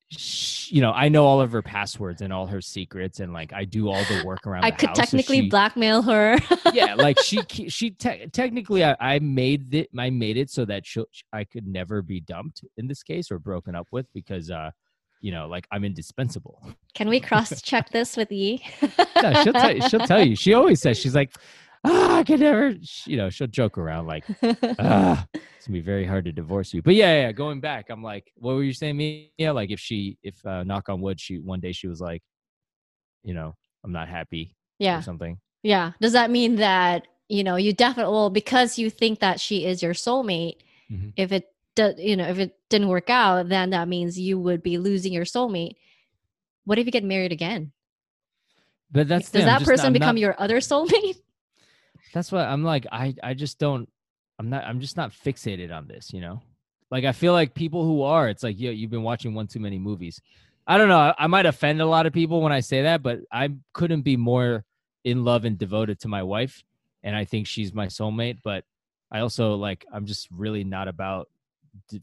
sh 0.10 0.72
you 0.72 0.80
know 0.80 0.92
I 0.92 1.10
know 1.10 1.26
all 1.26 1.42
of 1.42 1.52
her 1.52 1.64
passwords 1.64 2.22
and 2.22 2.32
all 2.32 2.46
her 2.46 2.62
secrets, 2.62 3.20
and 3.20 3.34
like 3.34 3.52
I 3.52 3.66
do 3.66 3.90
all 3.90 4.04
the 4.04 4.22
work 4.24 4.46
around. 4.46 4.64
I 4.64 4.70
the 4.70 4.78
could 4.78 4.90
house, 4.90 4.98
so 4.98 5.02
technically 5.02 5.42
she- 5.42 5.50
blackmail 5.50 6.04
her. 6.04 6.38
yeah, 6.74 6.94
like 6.94 7.20
she 7.20 7.40
she 7.50 7.90
te- 7.90 8.28
technically 8.28 8.84
I, 8.86 8.96
I 9.00 9.18
made 9.18 9.74
it 9.74 9.90
I 9.98 10.12
made 10.12 10.38
it 10.38 10.52
so 10.52 10.64
that 10.66 10.86
she 10.86 11.04
I 11.34 11.44
could 11.44 11.66
never 11.66 12.04
be 12.04 12.20
dumped 12.20 12.64
in 12.78 12.88
this 12.88 13.02
case 13.02 13.32
or 13.32 13.40
broken 13.40 13.74
up 13.74 13.88
with 13.92 14.06
because 14.14 14.52
uh 14.52 14.70
you 15.20 15.32
know 15.32 15.48
like 15.48 15.66
I'm 15.72 15.84
indispensable. 15.84 16.62
Can 16.94 17.10
we 17.10 17.20
cross 17.30 17.60
check 17.64 17.90
this 17.90 18.16
with 18.16 18.32
Yi? 18.32 18.64
No, 19.24 19.34
she'll 19.44 19.54
tell 19.54 19.76
you, 19.76 19.90
she'll 19.90 20.00
tell 20.02 20.24
you. 20.24 20.36
She 20.36 20.54
always 20.54 20.80
says 20.80 21.00
she's 21.00 21.16
like 21.16 21.34
ah 21.90 22.18
I 22.18 22.24
could 22.24 22.40
never 22.40 22.76
you 23.06 23.18
know 23.18 23.30
she'll 23.30 23.48
joke 23.48 23.78
around 23.78 24.08
like 24.08 24.26
ah, 24.80 25.26
it's 25.34 25.68
gonna 25.68 25.74
be 25.74 25.82
very 25.82 26.06
hard 26.06 26.26
to 26.26 26.32
divorce 26.32 26.74
you. 26.74 26.82
But 26.82 26.96
yeah, 26.96 27.22
yeah, 27.22 27.32
going 27.32 27.60
back, 27.62 27.90
I'm 27.90 28.04
like, 28.04 28.32
what 28.36 28.56
were 28.56 28.64
you 28.64 28.74
saying, 28.74 28.98
me? 28.98 29.32
Yeah, 29.38 29.52
like 29.52 29.72
if 29.72 29.80
she, 29.80 30.18
if 30.24 30.46
uh, 30.46 30.64
knock 30.64 30.90
on 30.90 31.02
wood, 31.02 31.20
she 31.20 31.40
one 31.40 31.60
day 31.60 31.72
she 31.72 31.88
was 31.88 32.00
like, 32.02 32.22
you 33.24 33.34
know, 33.34 33.56
I'm 33.84 33.92
not 33.92 34.08
happy 34.08 34.56
yeah. 34.80 35.00
or 35.00 35.02
something. 35.02 35.38
Yeah. 35.64 35.92
Does 36.00 36.14
that 36.14 36.30
mean 36.32 36.56
that, 36.58 37.08
you 37.28 37.44
know, 37.44 37.56
you 37.58 37.74
definitely, 37.74 38.14
well, 38.14 38.30
because 38.30 38.78
you 38.78 38.90
think 38.90 39.20
that 39.20 39.40
she 39.40 39.66
is 39.66 39.82
your 39.84 39.94
soulmate, 39.94 40.58
Mhm. 40.92 41.12
if 41.18 41.32
it, 41.34 41.50
do, 41.76 41.94
you 41.98 42.16
know, 42.16 42.28
if 42.28 42.40
it 42.40 42.56
didn't 42.70 42.88
work 42.88 43.10
out, 43.10 43.50
then 43.50 43.72
that 43.72 43.88
means 43.90 44.18
you 44.18 44.40
would 44.40 44.64
be 44.64 44.78
losing 44.78 45.12
your 45.12 45.26
soulmate. 45.26 45.74
What 46.64 46.80
if 46.80 46.86
you 46.86 46.92
get 46.92 47.04
married 47.04 47.32
again? 47.34 47.72
But 48.92 49.10
that's 49.10 49.30
Does 49.30 49.42
I'm 49.42 49.48
that 49.48 49.66
person 49.66 49.88
I'm 49.88 49.94
become 49.94 50.16
not- 50.16 50.22
your 50.22 50.36
other 50.40 50.58
soulmate? 50.60 51.18
That's 52.14 52.32
what 52.32 52.46
I'm 52.46 52.64
like. 52.64 52.86
I 52.92 53.16
I 53.24 53.34
just 53.34 53.60
don't. 53.60 53.90
I'm 54.40 54.50
not. 54.50 54.64
I'm 54.64 54.80
just 54.80 54.98
not 54.98 55.12
fixated 55.12 55.76
on 55.76 55.88
this. 55.88 56.14
You 56.14 56.22
know, 56.22 56.42
like 56.92 57.06
I 57.06 57.12
feel 57.12 57.34
like 57.34 57.54
people 57.54 57.86
who 57.86 58.02
are. 58.04 58.30
It's 58.30 58.44
like 58.44 58.60
yo, 58.60 58.72
you've 58.72 58.92
been 58.92 59.04
watching 59.04 59.34
one 59.34 59.48
too 59.48 59.60
many 59.60 59.80
movies. 59.80 60.22
I 60.66 60.78
don't 60.78 60.90
know. 60.90 61.00
I, 61.00 61.16
I 61.18 61.28
might 61.28 61.46
offend 61.46 61.82
a 61.82 61.86
lot 61.86 62.06
of 62.06 62.14
people 62.14 62.42
when 62.42 62.52
I 62.52 62.60
say 62.60 62.84
that, 62.84 63.02
but 63.02 63.20
I 63.32 63.50
couldn't 63.74 64.02
be 64.02 64.18
more 64.18 64.66
in 65.04 65.24
love 65.24 65.46
and 65.46 65.58
devoted 65.58 66.00
to 66.02 66.08
my 66.08 66.24
wife, 66.24 66.64
and 67.04 67.16
I 67.16 67.26
think 67.26 67.48
she's 67.48 67.74
my 67.74 67.88
soulmate. 67.88 68.40
But 68.44 68.64
I 69.12 69.20
also 69.20 69.56
like. 69.56 69.86
I'm 69.94 70.06
just 70.06 70.28
really 70.32 70.64
not 70.64 70.88
about 70.88 71.30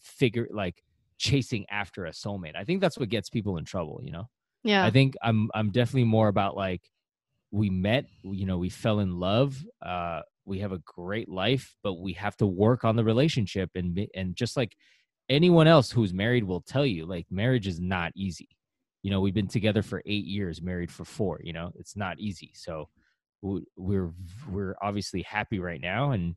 figure 0.03 0.49
like 0.51 0.83
chasing 1.19 1.67
after 1.71 2.07
a 2.07 2.11
soulmate. 2.11 2.57
I 2.57 2.65
think 2.65 2.81
that's 2.81 2.99
what 2.99 3.09
gets 3.09 3.31
people 3.31 3.57
in 3.57 3.65
trouble. 3.65 4.01
You 4.03 4.13
know. 4.13 4.29
Yeah. 4.65 4.85
I 4.85 4.91
think 4.91 5.15
I'm 5.23 5.51
I'm 5.55 5.71
definitely 5.71 6.05
more 6.05 6.29
about 6.29 6.57
like 6.57 6.83
we 7.55 7.71
met 7.71 8.07
you 8.25 8.47
know 8.47 8.59
we 8.59 8.69
fell 8.69 8.99
in 8.99 9.21
love 9.21 9.65
uh 9.81 10.21
we 10.45 10.59
have 10.59 10.73
a 10.73 10.81
great 10.85 11.29
life 11.29 11.77
but 11.85 11.95
we 11.95 12.13
have 12.13 12.37
to 12.37 12.47
work 12.47 12.85
on 12.85 12.97
the 12.97 13.05
relationship 13.05 13.71
and 13.77 14.09
and 14.17 14.35
just 14.35 14.57
like 14.57 14.75
anyone 15.29 15.69
else 15.69 15.93
who's 15.93 16.13
married 16.13 16.43
will 16.43 16.61
tell 16.61 16.85
you 16.85 17.07
like 17.07 17.27
marriage 17.31 17.67
is 17.67 17.81
not 17.81 18.13
easy. 18.17 18.49
You 19.03 19.11
know 19.13 19.21
we've 19.21 19.35
been 19.35 19.47
together 19.47 19.83
for 19.83 20.03
8 20.05 20.25
years 20.25 20.61
married 20.61 20.91
for 20.91 21.05
4 21.05 21.43
you 21.45 21.53
know 21.53 21.71
it's 21.77 21.97
not 21.97 22.19
easy. 22.19 22.51
So 22.55 22.89
we're 23.41 24.11
we're 24.51 24.75
obviously 24.83 25.23
happy 25.23 25.61
right 25.61 25.81
now 25.81 26.11
and 26.11 26.35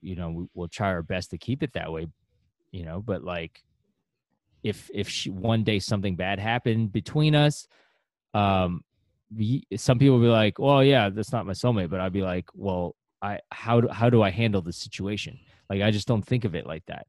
you 0.00 0.16
know 0.16 0.30
we- 0.30 0.48
we'll 0.54 0.68
try 0.68 0.88
our 0.88 1.02
best 1.02 1.30
to 1.30 1.38
keep 1.38 1.62
it 1.62 1.74
that 1.74 1.92
way 1.92 2.06
you 2.70 2.84
know 2.84 3.02
but 3.02 3.22
like 3.22 3.60
if 4.62 4.90
if 4.94 5.08
she, 5.08 5.28
one 5.28 5.62
day 5.62 5.78
something 5.78 6.16
bad 6.16 6.38
happened 6.38 6.90
between 6.92 7.34
us 7.34 7.66
um 8.34 8.82
some 9.76 9.98
people 9.98 10.18
be 10.20 10.26
like 10.26 10.58
well 10.58 10.82
yeah 10.82 11.08
that's 11.08 11.32
not 11.32 11.46
my 11.46 11.52
soulmate 11.52 11.90
but 11.90 12.00
i'd 12.00 12.12
be 12.12 12.22
like 12.22 12.46
well 12.54 12.94
i 13.22 13.38
how 13.50 13.80
do, 13.80 13.88
how 13.88 14.10
do 14.10 14.22
i 14.22 14.30
handle 14.30 14.60
the 14.60 14.72
situation? 14.72 15.38
Like 15.70 15.82
i 15.82 15.90
just 15.90 16.08
don't 16.08 16.26
think 16.26 16.44
of 16.44 16.54
it 16.54 16.66
like 16.66 16.84
that 16.86 17.06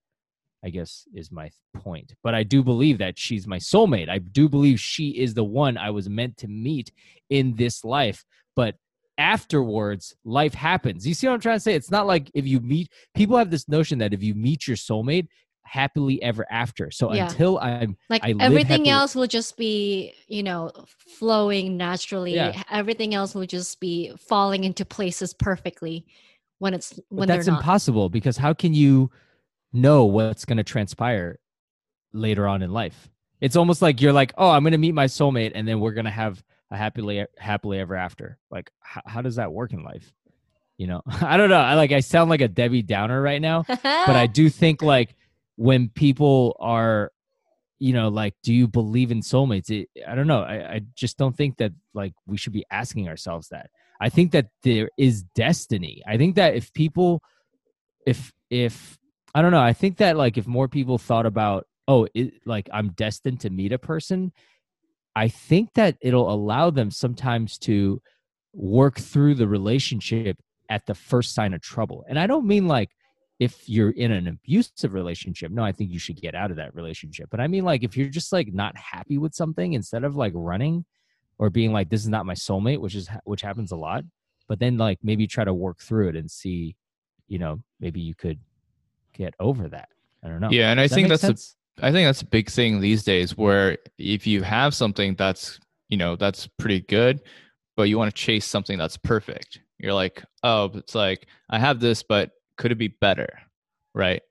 i 0.64 0.70
guess 0.70 1.06
is 1.14 1.32
my 1.32 1.50
point. 1.76 2.14
But 2.24 2.34
i 2.34 2.44
do 2.44 2.64
believe 2.64 2.98
that 3.00 3.18
she's 3.18 3.48
my 3.48 3.58
soulmate. 3.58 4.10
I 4.10 4.20
do 4.20 4.48
believe 4.48 4.80
she 4.80 5.10
is 5.10 5.34
the 5.34 5.44
one 5.44 5.78
i 5.78 5.90
was 5.90 6.10
meant 6.10 6.38
to 6.38 6.48
meet 6.48 6.92
in 7.30 7.56
this 7.56 7.84
life 7.84 8.24
but 8.56 8.76
afterwards 9.18 10.16
life 10.24 10.54
happens. 10.54 11.06
You 11.06 11.14
see 11.14 11.28
what 11.28 11.34
i'm 11.34 11.40
trying 11.42 11.58
to 11.58 11.62
say? 11.62 11.76
It's 11.76 11.92
not 11.92 12.08
like 12.08 12.32
if 12.34 12.48
you 12.48 12.60
meet 12.60 12.90
people 13.14 13.38
have 13.38 13.52
this 13.52 13.68
notion 13.68 14.00
that 14.00 14.14
if 14.14 14.24
you 14.24 14.34
meet 14.34 14.68
your 14.68 14.78
soulmate 14.78 15.28
happily 15.66 16.22
ever 16.22 16.46
after 16.52 16.92
so 16.92 17.14
Yeah. 17.14 17.28
until 17.30 17.58
i'm 17.60 17.98
like 18.10 18.24
I 18.24 18.36
everything 18.40 18.86
happily- 18.86 18.90
else 18.90 19.16
will 19.16 19.28
just 19.28 19.58
be 19.58 20.14
you 20.28 20.44
know 20.44 20.72
flowing 21.18 21.78
naturally 21.78 22.36
Yeah. 22.36 22.62
everything 22.70 23.14
else 23.16 23.34
will 23.34 23.46
just 23.46 23.80
be 23.80 24.14
falling 24.18 24.64
into 24.66 24.86
places 24.86 25.34
perfectly 25.34 26.06
when 26.60 26.74
it's 26.74 27.00
when 27.10 27.28
that's 27.28 27.48
not 27.48 27.60
impossible 27.60 28.10
because 28.10 28.38
how 28.38 28.54
can 28.54 28.74
you 28.74 29.10
know 29.72 30.06
what's 30.06 30.46
going 30.46 30.58
to 30.58 30.64
transpire 30.64 31.40
later 32.14 32.48
on 32.48 32.62
in 32.62 32.72
life? 32.72 33.10
It's 33.42 33.56
almost 33.56 33.82
like 33.82 34.00
you're 34.02 34.14
like, 34.14 34.32
oh, 34.38 34.50
I'm 34.50 34.64
going 34.64 34.72
to 34.74 34.78
meet 34.78 34.94
my 34.94 35.06
soulmate, 35.06 35.52
and 35.56 35.68
then 35.68 35.80
we're 35.80 35.92
going 35.94 36.06
to 36.06 36.12
have 36.12 36.42
a 36.72 36.78
happily 36.78 37.26
happily 37.38 37.80
ever 37.80 37.96
after. 37.96 38.38
Like, 38.52 38.72
how, 38.80 39.02
how 39.06 39.22
does 39.22 39.36
that 39.38 39.52
work 39.52 39.74
in 39.74 39.84
life? 39.84 40.14
You 40.78 40.88
know, 40.88 41.02
I 41.22 41.36
don't 41.38 41.50
know. 41.50 41.58
I 41.58 41.74
like 41.74 41.92
I 41.92 42.00
sound 42.02 42.30
like 42.30 42.42
a 42.42 42.48
Debbie 42.48 42.84
Downer 42.84 43.22
right 43.22 43.42
now, 43.42 43.64
but 43.68 44.16
I 44.16 44.28
do 44.32 44.48
think 44.50 44.82
like 44.82 45.16
when 45.64 45.88
people 45.88 46.58
are, 46.60 47.10
you 47.80 47.94
know, 47.94 48.10
like, 48.10 48.34
do 48.44 48.54
you 48.54 48.68
believe 48.68 49.12
in 49.12 49.22
soulmates? 49.22 49.70
It, 49.70 49.88
I 50.06 50.14
don't 50.14 50.28
know. 50.28 50.42
I, 50.42 50.74
I 50.74 50.82
just 50.94 51.18
don't 51.18 51.38
think 51.38 51.56
that 51.60 51.72
like 51.94 52.12
we 52.28 52.36
should 52.36 52.52
be 52.52 52.66
asking 52.70 53.08
ourselves 53.08 53.48
that. 53.48 53.70
I 54.02 54.10
think 54.10 54.34
that 54.34 54.48
there 54.64 54.90
is 54.98 55.24
destiny. 55.36 56.04
I 56.06 56.18
think 56.18 56.36
that 56.36 56.56
if 56.56 56.74
people, 56.74 57.22
if 58.06 58.34
if 58.50 58.98
I 59.34 59.42
don't 59.42 59.54
know, 59.54 59.62
I 59.62 59.72
think 59.72 59.96
that 60.00 60.18
like 60.18 60.38
if 60.38 60.48
more 60.48 60.68
people 60.68 60.98
thought 60.98 61.26
about, 61.26 61.66
oh, 61.88 62.10
it, 62.14 62.34
like 62.46 62.68
I'm 62.74 62.90
destined 62.90 63.40
to 63.40 63.50
meet 63.50 63.72
a 63.72 63.80
person, 63.80 64.34
I 65.16 65.30
think 65.30 65.76
that 65.76 65.96
it'll 66.02 66.30
allow 66.30 66.72
them 66.72 66.92
sometimes 66.92 67.58
to 67.60 68.02
work 68.52 69.00
through 69.00 69.36
the 69.36 69.48
relationship 69.48 70.36
at 70.70 70.86
the 70.88 70.96
first 70.96 71.34
sign 71.34 71.54
of 71.54 71.62
trouble. 71.62 72.04
And 72.10 72.20
I 72.20 72.28
don't 72.28 72.48
mean 72.48 72.68
like 72.68 72.90
if 73.44 73.68
you're 73.68 73.92
in 73.92 74.12
an 74.12 74.28
abusive 74.28 74.94
relationship. 74.94 75.52
No, 75.52 75.64
I 75.64 75.74
think 75.74 75.92
you 75.92 76.00
should 76.00 76.22
get 76.22 76.34
out 76.34 76.50
of 76.50 76.58
that 76.58 76.74
relationship. 76.74 77.30
But 77.30 77.42
I 77.42 77.48
mean 77.48 77.66
like 77.66 77.84
if 77.84 77.98
you're 77.98 78.08
just 78.08 78.32
like 78.32 78.54
not 78.54 78.76
happy 78.78 79.18
with 79.18 79.36
something 79.36 79.74
instead 79.74 80.04
of 80.04 80.16
like 80.16 80.32
running 80.34 80.86
or 81.38 81.50
being 81.50 81.74
like 81.74 81.90
this 81.90 82.02
is 82.02 82.10
not 82.10 82.26
my 82.26 82.36
soulmate, 82.36 82.80
which 82.80 82.96
is 82.96 83.10
which 83.26 83.42
happens 83.42 83.72
a 83.72 83.76
lot, 83.76 84.04
but 84.48 84.60
then 84.60 84.78
like 84.78 85.00
maybe 85.04 85.28
try 85.28 85.44
to 85.44 85.54
work 85.54 85.80
through 85.80 86.10
it 86.10 86.16
and 86.16 86.32
see, 86.32 86.76
you 87.28 87.38
know, 87.38 87.62
maybe 87.80 88.00
you 88.00 88.16
could 88.16 88.40
get 89.14 89.34
over 89.40 89.68
that. 89.68 89.90
I 90.24 90.30
don't 90.30 90.40
know. 90.40 90.50
Yeah, 90.50 90.72
and 90.72 90.80
I 90.80 90.84
Does 90.84 90.92
that 90.92 90.96
think 90.96 91.08
that's 91.10 91.24
a? 91.24 91.86
I 91.86 91.92
think 91.92 92.08
that's 92.08 92.22
a 92.22 92.28
big 92.28 92.50
thing 92.50 92.80
these 92.80 93.04
days 93.04 93.36
where 93.36 93.78
if 93.98 94.28
you 94.28 94.44
have 94.44 94.76
something 94.76 95.16
that's, 95.16 95.60
you 95.90 95.98
know, 95.98 96.16
that's 96.16 96.48
pretty 96.60 96.82
good, 96.82 97.22
but 97.76 97.84
you 97.84 97.98
want 97.98 98.16
to 98.16 98.22
chase 98.22 98.46
something 98.46 98.78
that's 98.78 98.96
perfect. 98.96 99.60
You're 99.80 99.94
like, 99.94 100.24
oh, 100.44 100.66
it's 100.76 100.94
like 100.94 101.26
I 101.50 101.58
have 101.58 101.80
this, 101.80 102.04
but 102.04 102.32
could 102.58 102.72
it 102.72 102.78
be 102.78 102.90
better? 102.90 103.40
Right. 103.94 104.22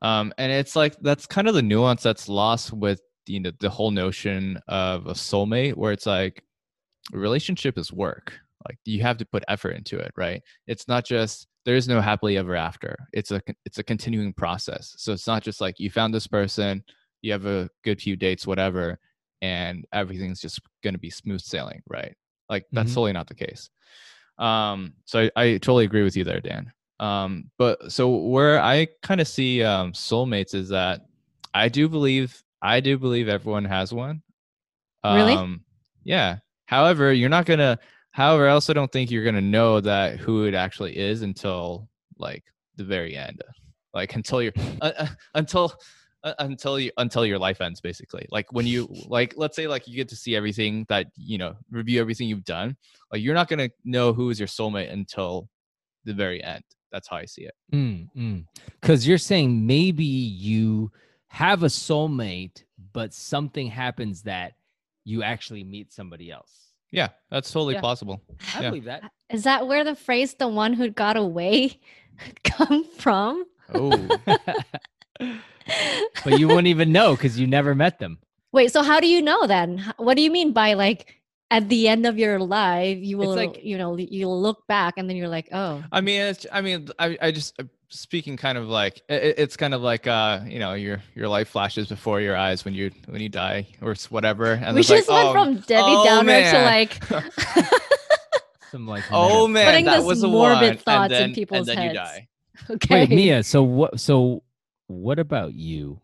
Um, 0.00 0.32
and 0.38 0.50
it's 0.50 0.74
like 0.74 0.96
that's 1.00 1.26
kind 1.26 1.46
of 1.48 1.54
the 1.54 1.62
nuance 1.62 2.02
that's 2.02 2.28
lost 2.28 2.72
with 2.72 3.00
you 3.26 3.38
know 3.40 3.52
the 3.60 3.70
whole 3.70 3.90
notion 3.92 4.58
of 4.66 5.06
a 5.06 5.12
soulmate 5.12 5.76
where 5.76 5.92
it's 5.92 6.06
like 6.06 6.42
a 7.14 7.18
relationship 7.18 7.78
is 7.78 7.92
work. 7.92 8.32
Like 8.68 8.78
you 8.84 9.02
have 9.02 9.18
to 9.18 9.24
put 9.24 9.44
effort 9.48 9.70
into 9.76 9.98
it, 9.98 10.12
right? 10.16 10.42
It's 10.66 10.88
not 10.88 11.04
just 11.04 11.46
there 11.64 11.76
is 11.76 11.86
no 11.86 12.00
happily 12.00 12.36
ever 12.36 12.56
after. 12.56 12.96
It's 13.12 13.30
a 13.30 13.40
it's 13.64 13.78
a 13.78 13.84
continuing 13.84 14.32
process. 14.32 14.94
So 14.98 15.12
it's 15.12 15.26
not 15.26 15.42
just 15.42 15.60
like 15.60 15.78
you 15.78 15.90
found 15.90 16.12
this 16.12 16.26
person, 16.26 16.82
you 17.22 17.30
have 17.32 17.46
a 17.46 17.68
good 17.84 18.00
few 18.00 18.16
dates, 18.16 18.46
whatever, 18.46 18.98
and 19.40 19.84
everything's 19.92 20.40
just 20.40 20.60
going 20.82 20.94
to 20.94 21.00
be 21.00 21.10
smooth 21.10 21.40
sailing, 21.40 21.82
right? 21.88 22.14
Like 22.48 22.66
that's 22.72 22.90
Mhm. 22.90 22.94
totally 22.94 23.12
not 23.12 23.28
the 23.28 23.34
case. 23.34 23.70
Um, 24.38 24.94
so 25.04 25.20
I, 25.20 25.30
I 25.36 25.52
totally 25.58 25.84
agree 25.84 26.02
with 26.02 26.16
you 26.16 26.24
there, 26.24 26.40
Dan. 26.40 26.72
Um, 27.00 27.50
but 27.58 27.90
so 27.90 28.08
where 28.08 28.60
I 28.60 28.86
kind 29.02 29.20
of 29.20 29.26
see 29.26 29.62
um, 29.62 29.92
soulmates 29.92 30.54
is 30.54 30.68
that 30.68 31.06
I 31.54 31.68
do 31.68 31.88
believe 31.88 32.42
I 32.62 32.80
do 32.80 32.96
believe 32.96 33.28
everyone 33.28 33.64
has 33.64 33.92
one. 33.92 34.22
Really? 35.04 35.34
Um, 35.34 35.64
yeah. 36.04 36.38
However, 36.66 37.12
you're 37.12 37.28
not 37.28 37.44
gonna. 37.44 37.78
However, 38.12 38.48
I 38.48 38.52
also 38.52 38.72
don't 38.72 38.90
think 38.92 39.10
you're 39.10 39.24
gonna 39.24 39.40
know 39.40 39.80
that 39.80 40.18
who 40.18 40.44
it 40.44 40.54
actually 40.54 40.96
is 40.96 41.22
until 41.22 41.88
like 42.18 42.44
the 42.76 42.84
very 42.84 43.16
end, 43.16 43.42
like 43.92 44.14
until 44.14 44.42
you're 44.42 44.52
uh, 44.80 44.92
uh, 44.96 45.06
until 45.34 45.74
uh, 46.24 46.34
until 46.38 46.78
you 46.78 46.92
until 46.98 47.26
your 47.26 47.38
life 47.38 47.60
ends, 47.60 47.80
basically. 47.80 48.26
Like 48.30 48.52
when 48.52 48.66
you 48.66 48.88
like, 49.06 49.34
let's 49.36 49.56
say 49.56 49.66
like 49.66 49.88
you 49.88 49.96
get 49.96 50.08
to 50.10 50.16
see 50.16 50.36
everything 50.36 50.86
that 50.88 51.08
you 51.16 51.36
know, 51.36 51.56
review 51.70 52.00
everything 52.00 52.28
you've 52.28 52.44
done. 52.44 52.76
Like 53.10 53.22
you're 53.22 53.34
not 53.34 53.48
gonna 53.48 53.70
know 53.84 54.12
who 54.12 54.30
is 54.30 54.38
your 54.38 54.48
soulmate 54.48 54.92
until 54.92 55.48
the 56.04 56.14
very 56.14 56.42
end. 56.42 56.64
That's 56.92 57.08
how 57.08 57.16
I 57.16 57.24
see 57.24 57.42
it. 57.42 57.54
Mm, 57.72 58.08
mm. 58.16 58.44
Because 58.80 59.06
you're 59.08 59.18
saying 59.18 59.66
maybe 59.66 60.04
you 60.04 60.92
have 61.28 61.62
a 61.62 61.66
soulmate, 61.68 62.64
but 62.92 63.14
something 63.14 63.66
happens 63.68 64.22
that 64.24 64.52
you 65.04 65.22
actually 65.22 65.64
meet 65.64 65.92
somebody 65.92 66.30
else. 66.30 66.68
Yeah, 66.90 67.08
that's 67.30 67.50
totally 67.50 67.74
Yeah. 67.74 67.80
possible. 67.80 68.22
I 68.54 68.60
Yeah. 68.62 68.68
believe 68.70 68.84
that. 68.84 69.04
Uh, 69.04 69.08
is 69.30 69.44
that 69.44 69.66
where 69.66 69.82
the 69.82 69.96
phrase 69.96 70.34
the 70.34 70.48
one 70.48 70.74
who 70.74 70.90
got 70.90 71.16
away 71.16 71.80
come 72.44 72.84
from 72.98 73.46
Oh, 73.74 74.08
but 76.24 76.38
you 76.38 76.48
wouldn't 76.48 76.66
even 76.68 76.92
know 76.92 77.16
because 77.16 77.38
you 77.38 77.46
never 77.46 77.74
met 77.74 77.98
them. 77.98 78.18
wait 78.52 78.70
so 78.72 78.82
how 78.82 79.00
do 79.00 79.06
you 79.08 79.22
know 79.22 79.46
then 79.46 79.82
what 79.96 80.16
do 80.16 80.22
you 80.22 80.30
mean 80.30 80.52
by 80.52 80.74
like 80.74 81.21
at 81.52 81.68
the 81.68 81.86
end 81.86 82.06
of 82.06 82.18
your 82.18 82.38
life 82.40 82.98
you 83.00 83.16
will 83.20 83.34
like- 83.36 83.62
you 83.62 83.76
know 83.76 83.96
you'll 83.96 84.40
look 84.40 84.66
back 84.66 84.94
and 84.96 85.04
then 85.08 85.16
you're 85.16 85.28
like 85.28 85.48
oh 85.52 85.82
I 85.92 86.00
mean, 86.00 86.20
it's, 86.22 86.46
I 86.50 86.60
mean, 86.62 86.88
I, 86.98 87.16
I 87.20 87.30
just 87.30 87.60
uh, 87.60 87.64
speaking 87.88 88.38
kind 88.38 88.56
of 88.56 88.66
like 88.68 89.02
it, 89.08 89.34
it's 89.36 89.56
kind 89.56 89.74
of 89.74 89.82
like 89.82 90.06
uh, 90.06 90.40
you 90.48 90.58
know, 90.58 90.72
your 90.72 91.02
your 91.14 91.28
life 91.28 91.48
flashes 91.48 91.86
before 91.88 92.20
your 92.20 92.36
eyes 92.36 92.64
when 92.64 92.72
you 92.74 92.90
when 93.06 93.20
you 93.20 93.28
die 93.28 93.66
or 93.82 93.90
s- 93.92 94.10
whatever. 94.10 94.52
And 94.52 94.74
we 94.74 94.80
it's 94.80 94.88
like, 94.90 95.00
just 95.00 95.10
went 95.10 95.28
oh, 95.28 95.32
from 95.32 95.54
debbie 95.68 95.82
oh, 95.84 96.04
downer 96.04 96.40
to 96.52 96.62
like 96.64 96.92
Some 98.70 98.86
like 98.86 99.04
oh 99.12 99.46
man, 99.48 99.66
Putting 99.66 99.84
that 99.84 99.96
this 99.98 100.06
was 100.06 100.24
morbid 100.24 100.68
one. 100.68 100.76
thoughts 100.78 101.12
in 101.12 101.16
and 101.22 101.24
then, 101.30 101.34
people's 101.34 101.68
and 101.68 101.78
then 101.78 101.94
heads. 101.94 101.94
you 101.94 101.98
die. 102.00 102.28
okay 102.70 103.00
Wait, 103.00 103.10
Mia. 103.10 103.42
So 103.42 103.62
what? 103.62 104.00
So 104.00 104.42
what 104.86 105.18
about 105.18 105.52
you? 105.54 106.00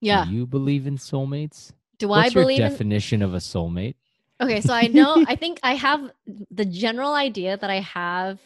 yeah 0.00 0.24
Do 0.26 0.32
you 0.32 0.46
believe 0.46 0.86
in 0.86 0.96
soulmates? 0.98 1.72
do 1.98 2.08
What's 2.08 2.30
i 2.30 2.34
your 2.34 2.44
believe 2.44 2.60
in 2.60 2.70
definition 2.70 3.22
of 3.22 3.34
a 3.34 3.38
soulmate? 3.38 3.94
Okay, 4.42 4.60
so 4.60 4.74
I 4.74 4.88
know 4.88 5.24
I 5.28 5.36
think 5.36 5.60
I 5.62 5.74
have 5.74 6.10
the 6.50 6.64
general 6.64 7.14
idea 7.14 7.56
that 7.56 7.70
I 7.70 7.80
have 7.80 8.40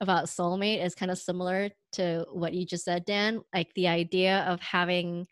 about 0.00 0.26
soulmate 0.26 0.84
is 0.84 0.94
kind 0.94 1.10
of 1.10 1.18
similar 1.18 1.70
to 1.92 2.26
what 2.32 2.54
you 2.54 2.64
just 2.64 2.84
said, 2.84 3.04
Dan. 3.04 3.42
Like 3.52 3.72
the 3.74 3.88
idea 3.88 4.44
of 4.48 4.60
having 4.60 5.26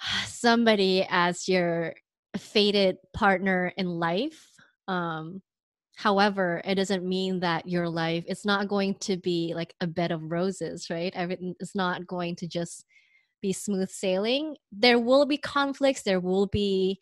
somebody 0.26 1.04
as 1.10 1.48
your 1.48 1.94
fated 2.36 2.98
partner 3.12 3.72
in 3.76 3.86
life. 3.88 4.46
Um, 4.86 5.42
however, 5.96 6.62
it 6.64 6.76
doesn't 6.76 7.04
mean 7.04 7.40
that 7.40 7.68
your 7.68 7.88
life 7.88 8.24
it's 8.28 8.44
not 8.46 8.68
going 8.68 8.94
to 9.00 9.16
be 9.16 9.54
like 9.56 9.74
a 9.80 9.88
bed 9.88 10.12
of 10.12 10.30
roses, 10.30 10.88
right? 10.88 11.12
Everything 11.16 11.54
is 11.58 11.74
not 11.74 12.06
going 12.06 12.36
to 12.36 12.46
just 12.46 12.84
be 13.40 13.52
smooth 13.52 13.90
sailing. 13.90 14.56
There 14.70 15.00
will 15.00 15.26
be 15.26 15.36
conflicts. 15.36 16.02
There 16.02 16.20
will 16.20 16.46
be 16.46 17.00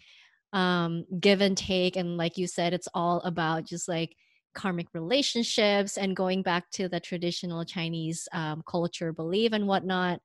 um 0.53 1.05
give 1.21 1.41
and 1.41 1.57
take 1.57 1.97
and 1.97 2.17
like 2.17 2.37
you 2.37 2.47
said 2.47 2.73
it's 2.73 2.89
all 2.95 3.21
about 3.21 3.65
just 3.65 3.89
like 3.89 4.17
karmic 4.55 4.89
relationships 4.95 5.97
and 5.97 6.17
going 6.17 6.43
back 6.43 6.69
to 6.71 6.89
the 6.89 6.99
traditional 6.99 7.65
chinese 7.65 8.27
um, 8.33 8.63
culture 8.67 9.13
belief 9.13 9.53
and 9.53 9.67
whatnot 9.67 10.21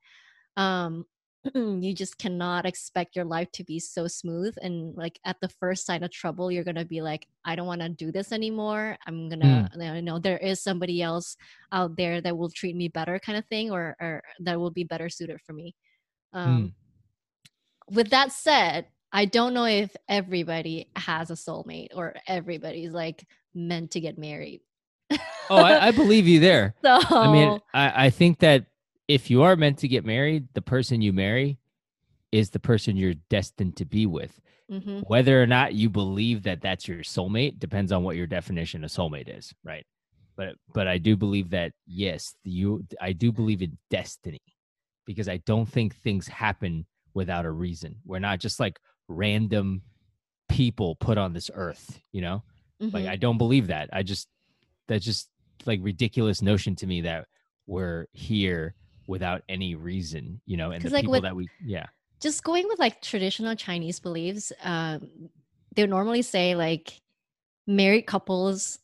um 0.58 1.06
you 1.54 1.94
just 1.94 2.18
cannot 2.18 2.66
expect 2.66 3.16
your 3.16 3.26
life 3.26 3.52
to 3.52 3.64
be 3.64 3.80
so 3.80 4.08
smooth 4.08 4.56
and 4.64 4.96
like 4.96 5.20
at 5.26 5.36
the 5.42 5.50
first 5.50 5.86
sign 5.86 6.04
of 6.04 6.10
trouble 6.12 6.52
you're 6.52 6.64
gonna 6.64 6.84
be 6.84 7.04
like 7.04 7.28
i 7.46 7.56
don't 7.56 7.68
want 7.68 7.82
to 7.82 7.90
do 7.90 8.12
this 8.12 8.32
anymore. 8.32 8.98
I'm 9.06 9.30
gonna 9.30 9.70
you 9.76 10.02
know 10.02 10.18
there 10.18 10.40
is 10.40 10.60
somebody 10.62 11.04
else 11.04 11.38
out 11.72 11.96
there 11.96 12.20
that 12.22 12.36
will 12.36 12.50
treat 12.50 12.76
me 12.76 12.88
better 12.88 13.20
kind 13.20 13.38
of 13.38 13.46
thing 13.46 13.70
or, 13.70 13.96
or 14.02 14.24
that 14.40 14.60
will 14.60 14.72
be 14.72 14.84
better 14.84 15.08
suited 15.08 15.40
for 15.46 15.54
me. 15.54 15.76
Um, 16.34 16.74
with 17.92 18.10
that 18.10 18.32
said 18.32 18.88
i 19.16 19.26
don't 19.26 19.54
know 19.54 19.66
if 19.66 19.96
everybody 20.08 20.88
has 20.96 21.32
a 21.32 21.34
soulmate 21.34 21.90
or 21.96 22.14
everybody's 22.28 22.92
like 22.92 23.26
meant 23.56 23.92
to 23.92 24.00
get 24.00 24.18
married 24.20 24.62
oh, 25.50 25.58
I, 25.58 25.88
I 25.88 25.92
believe 25.92 26.28
you 26.28 26.40
there. 26.40 26.74
so 26.84 27.00
I 27.12 27.32
mean, 27.32 27.60
I, 27.74 28.06
I 28.06 28.10
think 28.10 28.40
that 28.40 28.66
if 29.08 29.30
you 29.30 29.44
are 29.44 29.56
meant 29.56 29.80
to 29.80 29.88
get 29.88 30.06
married, 30.06 30.48
the 30.54 30.62
person 30.62 31.02
you 31.02 31.14
marry 31.14 31.60
is 32.32 32.50
the 32.50 32.60
person 32.60 32.98
you're 32.98 33.14
destined 33.30 33.78
to 33.78 33.86
be 33.86 34.06
with. 34.06 34.40
mhm. 34.72 35.04
Whether 35.08 35.42
or 35.42 35.48
not 35.48 35.74
you 35.74 35.90
believe 35.90 36.44
that 36.44 36.62
that's 36.62 36.88
your 36.88 37.00
soulmate 37.00 37.60
depends 37.60 37.92
on 37.92 38.04
what 38.04 38.16
your 38.16 38.28
definition 38.28 38.84
of 38.84 38.90
soulmate 38.90 39.30
is, 39.36 39.54
right? 39.64 39.86
But 40.36 40.56
but 40.74 40.88
I 40.88 40.98
do 40.98 41.16
believe 41.16 41.52
that 41.52 41.72
yes, 41.86 42.34
you 42.44 42.84
I 43.00 43.14
do 43.14 43.32
believe 43.32 43.62
in 43.62 43.78
destiny 43.90 44.42
because 45.06 45.30
I 45.30 45.38
don't 45.46 45.68
think 45.68 45.96
things 45.96 46.28
happen 46.28 46.86
without 47.14 47.46
a 47.46 47.52
reason. 47.52 47.98
We're 48.06 48.20
not 48.20 48.40
just 48.40 48.60
like 48.60 48.80
random 49.08 49.82
people 50.50 50.96
put 50.96 51.18
on 51.18 51.34
this 51.34 51.50
earth, 51.54 52.00
you 52.12 52.22
know? 52.22 52.44
Like 52.80 53.06
Mhm. 53.06 53.10
I 53.10 53.16
don't 53.16 53.38
believe 53.38 53.68
that. 53.68 53.90
I 53.94 54.04
just 54.04 54.28
that's 54.88 55.04
just 55.06 55.30
like 55.66 55.80
ridiculous 55.82 56.42
notion 56.42 56.76
to 56.78 56.88
me 56.88 57.02
that 57.02 57.28
we're 57.66 58.06
here 58.14 58.76
without 59.08 59.42
any 59.50 59.76
reason, 59.76 60.42
you 60.46 60.58
know, 60.58 60.72
and 60.72 60.84
the 60.84 60.90
like, 60.90 61.02
people 61.04 61.14
with- 61.14 61.24
that 61.24 61.36
we 61.36 61.50
yeah. 61.64 61.88
just 62.22 62.44
going 62.44 62.68
with 62.68 62.80
like 62.80 63.02
traditional 63.02 63.56
Chinese 63.56 64.00
beliefs, 64.00 64.52
um, 64.64 65.30
they 65.74 65.84
would 65.84 65.90
normally 65.90 66.22
say 66.22 66.56
like 66.56 67.02
married 67.68 68.04
couples 68.04 68.78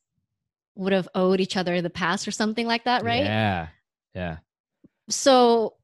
would 0.76 0.94
have 0.94 1.08
owed 1.14 1.40
each 1.42 1.58
other 1.58 1.74
in 1.76 1.84
the 1.84 1.90
past 1.90 2.28
or 2.28 2.32
something 2.32 2.66
like 2.66 2.86
that, 2.86 3.04
right? 3.04 3.24
Yeah. 3.26 3.68
Yeah. 4.16 4.38
So, 5.10 5.76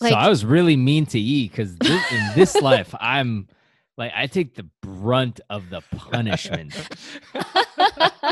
like, 0.00 0.12
so 0.12 0.16
I 0.16 0.28
was 0.28 0.44
really 0.44 0.76
mean 0.76 1.06
to 1.06 1.18
E 1.18 1.48
because 1.48 1.72
in 1.72 2.30
this 2.34 2.54
life, 2.60 2.94
I'm 3.00 3.48
like 3.96 4.12
I 4.14 4.26
take 4.26 4.54
the 4.54 4.68
brunt 4.82 5.40
of 5.50 5.70
the 5.70 5.82
punishment. 5.96 6.74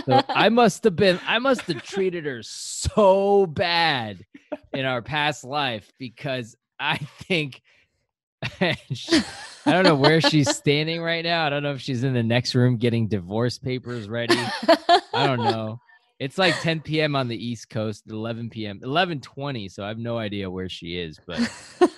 So 0.05 0.23
I 0.29 0.49
must 0.51 0.85
have 0.85 0.95
been 0.97 1.19
I 1.27 1.39
must 1.39 1.63
have 1.63 1.83
treated 1.83 2.27
her 2.27 2.43
so 2.43 3.47
bad 3.47 4.25
in 4.73 4.85
our 4.85 5.03
past 5.03 5.43
life 5.45 5.91
because 5.99 6.55
I 6.79 6.99
think 6.99 7.63
she- 8.93 9.23
I 9.69 9.73
don't 9.73 9.83
know 9.85 9.97
where 9.97 10.21
she's 10.21 10.55
standing 10.55 11.03
right 11.03 11.25
now. 11.25 11.45
I 11.45 11.51
don't 11.51 11.65
know 11.65 11.73
if 11.73 11.81
she's 11.81 12.05
in 12.05 12.15
the 12.15 12.23
next 12.23 12.55
room 12.55 12.77
getting 12.77 13.09
divorce 13.09 13.59
papers 13.59 14.09
ready. 14.09 14.39
I 15.13 15.27
don't 15.27 15.43
know. 15.43 15.81
It's 16.19 16.39
like 16.39 16.59
10 16.61 16.81
p.m. 16.81 17.15
on 17.15 17.29
the 17.29 17.37
East 17.37 17.69
Coast, 17.69 18.05
11 18.11 18.49
p.m., 18.51 18.81
11:20. 18.81 19.71
So 19.71 19.85
I 19.85 19.89
have 19.89 19.99
no 19.99 20.17
idea 20.19 20.51
where 20.51 20.69
she 20.69 20.99
is, 20.99 21.21
but 21.27 21.39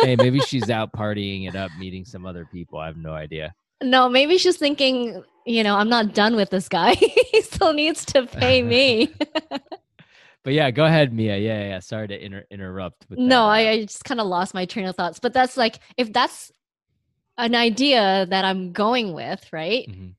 hey, 0.00 0.16
maybe 0.18 0.40
she's 0.40 0.70
out 0.70 0.92
partying 0.92 1.46
it 1.48 1.54
up, 1.54 1.70
meeting 1.78 2.04
some 2.04 2.26
other 2.26 2.44
people. 2.44 2.78
I 2.80 2.86
have 2.86 2.96
no 2.96 3.12
idea. 3.12 3.54
no, 3.82 4.08
maybe 4.08 4.36
she's 4.38 4.56
thinking, 4.56 5.22
you 5.46 5.62
know, 5.62 5.76
I'm 5.76 5.88
not 5.88 6.14
done 6.14 6.34
with 6.34 6.50
this 6.50 6.68
guy. 6.68 6.94
he 7.32 7.42
still 7.42 7.72
needs 7.72 8.04
to 8.06 8.26
pay 8.26 8.62
me. 8.62 9.14
But 10.44 10.54
yeah, 10.54 10.70
go 10.70 10.84
ahead, 10.86 11.12
Mia. 11.12 11.36
Yeah, 11.36 11.60
yeah. 11.68 11.78
Sorry 11.80 12.08
to 12.08 12.24
inter- 12.24 12.46
interrupt. 12.50 13.06
With 13.10 13.18
no, 13.18 13.44
I, 13.46 13.68
I 13.70 13.84
just 13.84 14.04
kind 14.04 14.20
of 14.20 14.28
lost 14.28 14.54
my 14.54 14.64
train 14.64 14.86
of 14.86 14.96
thoughts. 14.96 15.18
But 15.18 15.34
that's 15.34 15.56
like, 15.58 15.80
if 15.98 16.12
that's 16.12 16.50
an 17.36 17.54
idea 17.54 18.24
that 18.30 18.44
I'm 18.44 18.72
going 18.72 19.12
with, 19.12 19.46
right? 19.52 19.86
mhm. 19.88 20.14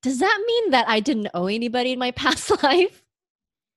does 0.00 0.18
that 0.18 0.42
mean 0.44 0.70
that 0.70 0.88
I 0.88 0.98
didn't 1.00 1.28
owe 1.34 1.46
anybody 1.46 1.92
in 1.92 1.98
my 1.98 2.10
past 2.12 2.50
life? 2.62 3.01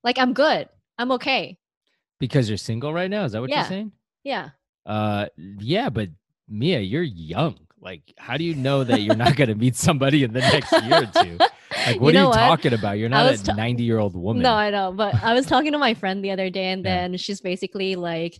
Like 0.05 0.17
I'm 0.17 0.31
good. 0.33 0.69
I'm 0.97 1.11
okay. 1.13 1.57
because 2.19 2.47
you're 2.49 2.57
single 2.57 2.93
right 2.93 3.09
now. 3.11 3.25
Is 3.25 3.33
that 3.33 3.41
what 3.41 3.49
Yeah. 3.49 3.57
you're 3.61 3.67
saying? 3.67 3.91
Yeah. 4.23 4.49
Uh, 4.85 5.25
yeah, 5.59 5.89
but 5.89 6.09
Mia, 6.47 6.79
you're 6.79 7.03
young. 7.03 7.57
Like, 7.81 8.13
how 8.17 8.37
do 8.37 8.43
you 8.45 8.55
know 8.55 8.83
that 8.85 9.01
you're 9.01 9.15
not 9.17 9.35
going 9.35 9.49
to 9.49 9.55
meet 9.55 9.75
somebody 9.75 10.23
in 10.23 10.31
the 10.31 10.39
next 10.39 10.71
year 10.71 11.03
or 11.03 11.23
two? 11.23 11.37
Like, 11.85 11.99
what 12.01 12.13
You 12.13 12.19
are 12.21 12.23
you 12.23 12.29
what? 12.29 12.37
talking 12.37 12.73
about? 12.73 12.97
You're 12.97 13.09
not 13.09 13.31
a 13.31 13.43
ta- 13.43 13.53
90 13.53 13.83
year 13.83 13.99
old 13.99 14.15
woman. 14.15 14.41
No, 14.41 14.53
I 14.53 14.69
know. 14.71 14.91
But 14.91 15.13
I 15.21 15.33
was 15.33 15.45
talking 15.45 15.71
to 15.73 15.77
my 15.77 15.93
friend 15.93 16.23
the 16.23 16.31
other 16.31 16.49
day 16.49 16.67
and 16.71 16.83
Yeah. 16.83 16.95
then 17.09 17.17
she's 17.17 17.41
basically 17.41 17.95
like, 17.95 18.39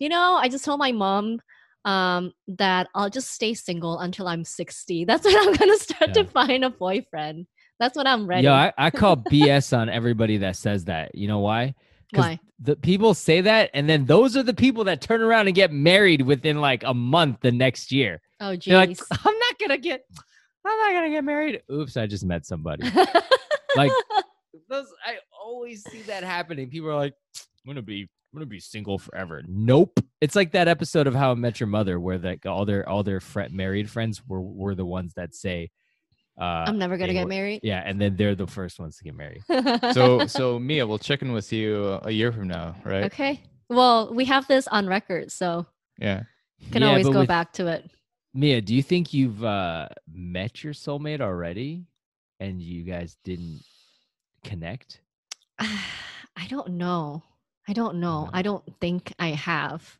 you 0.00 0.08
know, 0.08 0.34
I 0.40 0.48
just 0.48 0.64
told 0.64 0.78
my 0.80 0.90
mom 0.92 1.40
um 1.84 2.32
that 2.48 2.88
I'll 2.94 3.10
just 3.10 3.30
stay 3.30 3.54
single 3.54 3.98
until 4.00 4.26
I'm 4.26 4.42
60. 4.44 5.04
That's 5.04 5.24
when 5.26 5.36
I'm 5.36 5.52
gonna 5.52 5.76
start 5.78 6.08
Yeah. 6.16 6.22
to 6.22 6.24
find 6.24 6.64
a 6.64 6.70
boyfriend. 6.70 7.46
That's 7.82 7.96
when 7.96 8.06
I'm 8.06 8.28
ready. 8.28 8.44
Yo, 8.44 8.52
I, 8.52 8.72
I 8.78 8.90
call 8.90 9.16
BS 9.32 9.76
on 9.76 9.88
everybody 9.88 10.36
that 10.36 10.54
says 10.54 10.84
that. 10.84 11.16
You 11.16 11.26
know 11.26 11.40
why? 11.40 11.74
Why? 12.12 12.38
The 12.60 12.76
people 12.76 13.12
say 13.12 13.40
that, 13.40 13.70
and 13.74 13.88
then 13.88 14.04
those 14.04 14.36
are 14.36 14.44
the 14.44 14.54
people 14.54 14.84
that 14.84 15.00
turn 15.00 15.20
around 15.20 15.48
and 15.48 15.56
get 15.56 15.72
married 15.72 16.22
within 16.22 16.60
like 16.60 16.84
a 16.84 16.94
month 16.94 17.40
the 17.40 17.50
next 17.50 17.90
year. 17.90 18.20
Oh 18.38 18.54
They're 18.54 18.76
like. 18.76 18.96
I'm 19.10 19.36
not 19.36 19.58
gonna 19.58 19.78
get, 19.78 20.04
I'm 20.64 20.78
not 20.78 20.92
gonna 20.92 21.10
get 21.10 21.24
married. 21.24 21.60
Oops, 21.72 21.96
I 21.96 22.06
just 22.06 22.24
met 22.24 22.46
somebody. 22.46 22.88
like 23.76 23.90
those, 24.68 24.86
I 25.04 25.16
always 25.44 25.82
see 25.82 26.02
that 26.02 26.22
happening. 26.22 26.70
People 26.70 26.90
are 26.90 26.94
like, 26.94 27.14
I'm 27.34 27.72
gonna 27.72 27.82
be, 27.82 28.02
I'm 28.02 28.38
gonna 28.38 28.46
be 28.46 28.60
single 28.60 29.00
forever. 29.00 29.42
Nope. 29.48 29.98
It's 30.20 30.36
like 30.36 30.52
that 30.52 30.68
episode 30.68 31.08
of 31.08 31.16
How 31.16 31.32
I 31.32 31.34
Met 31.34 31.58
Your 31.58 31.66
Mother, 31.66 31.98
where 31.98 32.18
like 32.18 32.46
all 32.46 32.64
their 32.64 32.88
all 32.88 33.02
their 33.02 33.18
fri 33.18 33.48
married 33.48 33.90
friends 33.90 34.22
were 34.24 34.40
were 34.40 34.76
the 34.76 34.86
ones 34.86 35.14
that 35.14 35.34
say, 35.34 35.72
uh, 36.40 36.64
I'm 36.66 36.78
never 36.78 36.96
gonna 36.96 37.12
get 37.12 37.28
married. 37.28 37.60
Yeah, 37.62 37.82
and 37.84 38.00
then 38.00 38.16
they're 38.16 38.34
the 38.34 38.46
first 38.46 38.78
ones 38.80 38.96
to 38.98 39.04
get 39.04 39.14
married. 39.14 39.42
so 39.92 40.26
so 40.26 40.58
Mia, 40.58 40.86
we'll 40.86 40.98
check 40.98 41.22
in 41.22 41.32
with 41.32 41.52
you 41.52 41.98
a 42.02 42.10
year 42.10 42.32
from 42.32 42.48
now, 42.48 42.74
right? 42.84 43.04
okay. 43.04 43.40
Well, 43.68 44.12
we 44.14 44.24
have 44.26 44.46
this 44.48 44.66
on 44.68 44.86
record, 44.86 45.32
so 45.32 45.66
Yeah. 45.98 46.22
can 46.72 46.82
Yeah, 46.82 46.88
always 46.88 47.08
go 47.08 47.20
with- 47.20 47.28
back 47.28 47.52
to 47.54 47.66
it. 47.68 47.90
Mia, 48.34 48.60
do 48.62 48.74
you 48.74 48.82
think 48.82 49.12
you've 49.12 49.44
uh, 49.44 49.88
met 50.10 50.64
your 50.64 50.72
soulmate 50.72 51.20
already, 51.20 51.84
and 52.40 52.62
you 52.62 52.82
guys 52.82 53.16
didn't 53.24 53.60
connect? 54.44 55.00
I 55.58 56.46
don't 56.48 56.70
know. 56.70 57.22
I 57.68 57.72
don't 57.74 57.96
know. 57.96 58.24
No. 58.24 58.30
I 58.32 58.42
don't 58.42 58.64
think 58.80 59.12
I 59.18 59.28
have. 59.28 59.98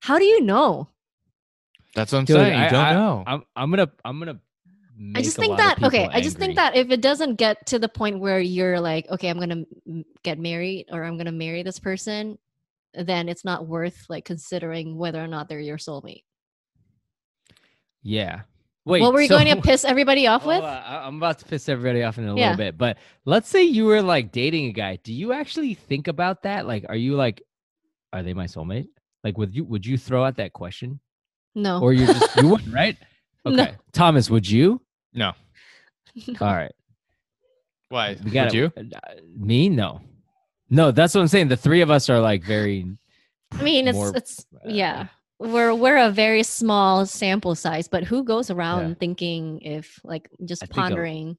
How 0.00 0.18
do 0.18 0.24
you 0.24 0.40
know? 0.40 0.88
That's 1.94 2.10
what 2.12 2.20
I'm 2.20 2.24
Dude, 2.24 2.36
saying. 2.36 2.58
You 2.58 2.64
I- 2.66 2.70
don't 2.70 2.84
I- 2.84 2.94
know. 2.94 3.24
I'm 3.26 3.42
I'm 3.54 3.70
gonna 3.70 3.90
I'm 4.04 4.18
gonna. 4.18 4.40
I 5.14 5.22
just 5.22 5.36
think 5.36 5.56
that 5.56 5.82
okay. 5.82 6.02
people 6.04 6.16
I 6.16 6.20
just 6.20 6.38
think 6.38 6.54
that 6.56 6.76
if 6.76 6.90
it 6.90 7.00
doesn't 7.00 7.34
get 7.34 7.66
to 7.66 7.78
the 7.78 7.88
point 7.88 8.20
where 8.20 8.38
you're 8.38 8.78
like, 8.80 9.10
okay, 9.10 9.28
I'm 9.28 9.38
gonna 9.40 9.64
get 10.22 10.38
married 10.38 10.86
or 10.92 11.02
I'm 11.04 11.16
gonna 11.16 11.32
marry 11.32 11.62
this 11.64 11.78
person, 11.80 12.38
then 12.94 13.28
it's 13.28 13.44
not 13.44 13.66
worth 13.66 14.06
like 14.08 14.24
considering 14.24 14.96
whether 14.96 15.22
or 15.22 15.26
not 15.26 15.48
they're 15.48 15.58
your 15.58 15.78
soulmate. 15.78 16.22
Yeah. 18.02 18.42
Wait. 18.86 19.00
what 19.00 19.14
were 19.14 19.20
you 19.22 19.28
so- 19.28 19.38
going 19.38 19.56
to 19.56 19.62
piss 19.66 19.84
everybody 19.84 20.26
off 20.26 20.44
with? 20.44 20.62
I- 20.62 21.04
I'm 21.06 21.16
about 21.16 21.38
to 21.38 21.44
piss 21.46 21.68
everybody 21.68 22.02
off 22.02 22.18
in 22.18 22.28
a 22.28 22.36
Yeah. 22.36 22.50
little 22.50 22.56
bit, 22.58 22.78
but 22.78 22.98
let's 23.24 23.48
say 23.48 23.62
you 23.62 23.86
were 23.86 24.02
like 24.02 24.30
dating 24.30 24.66
a 24.66 24.72
guy. 24.72 24.96
Do 25.02 25.12
you 25.12 25.32
actually 25.32 25.72
think 25.74 26.06
about 26.06 26.42
that? 26.42 26.66
Like, 26.66 26.84
are 26.88 26.96
you 26.96 27.16
like, 27.16 27.42
are 28.12 28.22
they 28.22 28.34
my 28.34 28.44
soulmate? 28.44 28.88
Like, 29.24 29.38
would 29.38 29.54
you 29.56 29.64
would 29.64 29.86
you 29.86 29.96
throw 29.96 30.22
out 30.22 30.36
that 30.36 30.52
question, 30.52 31.00
no. 31.54 31.80
or 31.80 31.94
you 31.94 32.06
just 32.06 32.36
you 32.36 32.48
wouldn't, 32.50 32.74
right? 32.74 32.98
Okay, 33.46 33.56
No. 33.56 33.68
Thomas, 33.92 34.30
would 34.30 34.48
you? 34.48 34.80
no. 35.12 35.32
No. 36.28 36.34
All 36.40 36.54
right, 36.54 36.72
Why? 37.88 38.16
we 38.24 38.30
got 38.30 38.46
Would 38.46 38.54
you? 38.54 38.72
Me, 39.36 39.68
no, 39.68 40.00
no. 40.70 40.90
That's 40.92 41.12
what 41.14 41.20
I'm 41.22 41.28
saying. 41.28 41.48
The 41.48 41.56
three 41.56 41.80
of 41.80 41.90
us 41.90 42.08
are 42.08 42.20
like 42.20 42.44
very. 42.44 42.86
I 43.52 43.62
mean, 43.62 43.88
it's 43.88 43.96
more, 43.96 44.12
it's 44.16 44.46
uh, 44.54 44.68
yeah. 44.68 45.08
We're 45.40 45.74
we're 45.74 45.98
a 45.98 46.10
very 46.10 46.44
small 46.44 47.04
sample 47.04 47.54
size, 47.56 47.88
but 47.88 48.04
who 48.04 48.22
goes 48.22 48.48
around 48.50 48.88
Yeah. 48.90 48.94
thinking 48.94 49.60
if 49.62 49.98
like 50.04 50.30
just 50.44 50.62
I 50.62 50.66
pondering? 50.66 51.36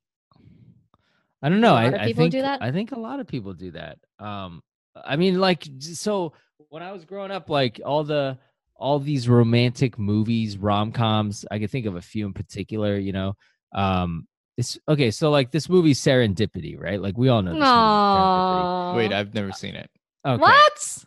I 1.41 1.49
don't 1.49 1.61
know. 1.61 1.73
lot 1.73 1.85
I, 1.85 1.87
of 1.87 1.93
I 1.95 2.05
people 2.05 2.23
think 2.23 2.31
do 2.33 2.41
that? 2.41 2.61
I 2.61 2.71
think 2.71 2.91
a 2.91 2.99
lot 2.99 3.19
of 3.19 3.27
people 3.27 3.53
do 3.53 3.71
that. 3.71 3.97
Um, 4.19 4.61
I 4.95 5.15
mean, 5.15 5.39
like, 5.39 5.67
so 5.79 6.33
when 6.69 6.83
I 6.83 6.91
was 6.91 7.05
growing 7.05 7.31
up, 7.31 7.49
like 7.49 7.79
all 7.85 8.03
the 8.03 8.37
all 8.75 8.99
these 8.99 9.27
romantic 9.29 9.97
movies, 9.97 10.57
rom 10.57 10.91
coms, 10.91 11.45
I 11.49 11.59
could 11.59 11.71
think 11.71 11.85
of 11.85 11.95
a 11.95 12.01
few 12.01 12.25
in 12.25 12.33
particular. 12.33 12.97
You 12.97 13.13
know, 13.13 13.35
um, 13.73 14.27
it's 14.57 14.77
okay. 14.87 15.11
So 15.11 15.29
like 15.31 15.51
this 15.51 15.69
movie 15.69 15.93
Serendipity, 15.93 16.79
right? 16.79 17.01
Like 17.01 17.17
we 17.17 17.29
all 17.29 17.41
know. 17.41 17.53
This 17.53 17.59
movie, 17.59 18.97
Wait, 18.97 19.13
I've 19.13 19.33
never 19.33 19.51
seen 19.51 19.75
it. 19.75 19.89
Okay. 20.25 20.41
what? 20.41 21.05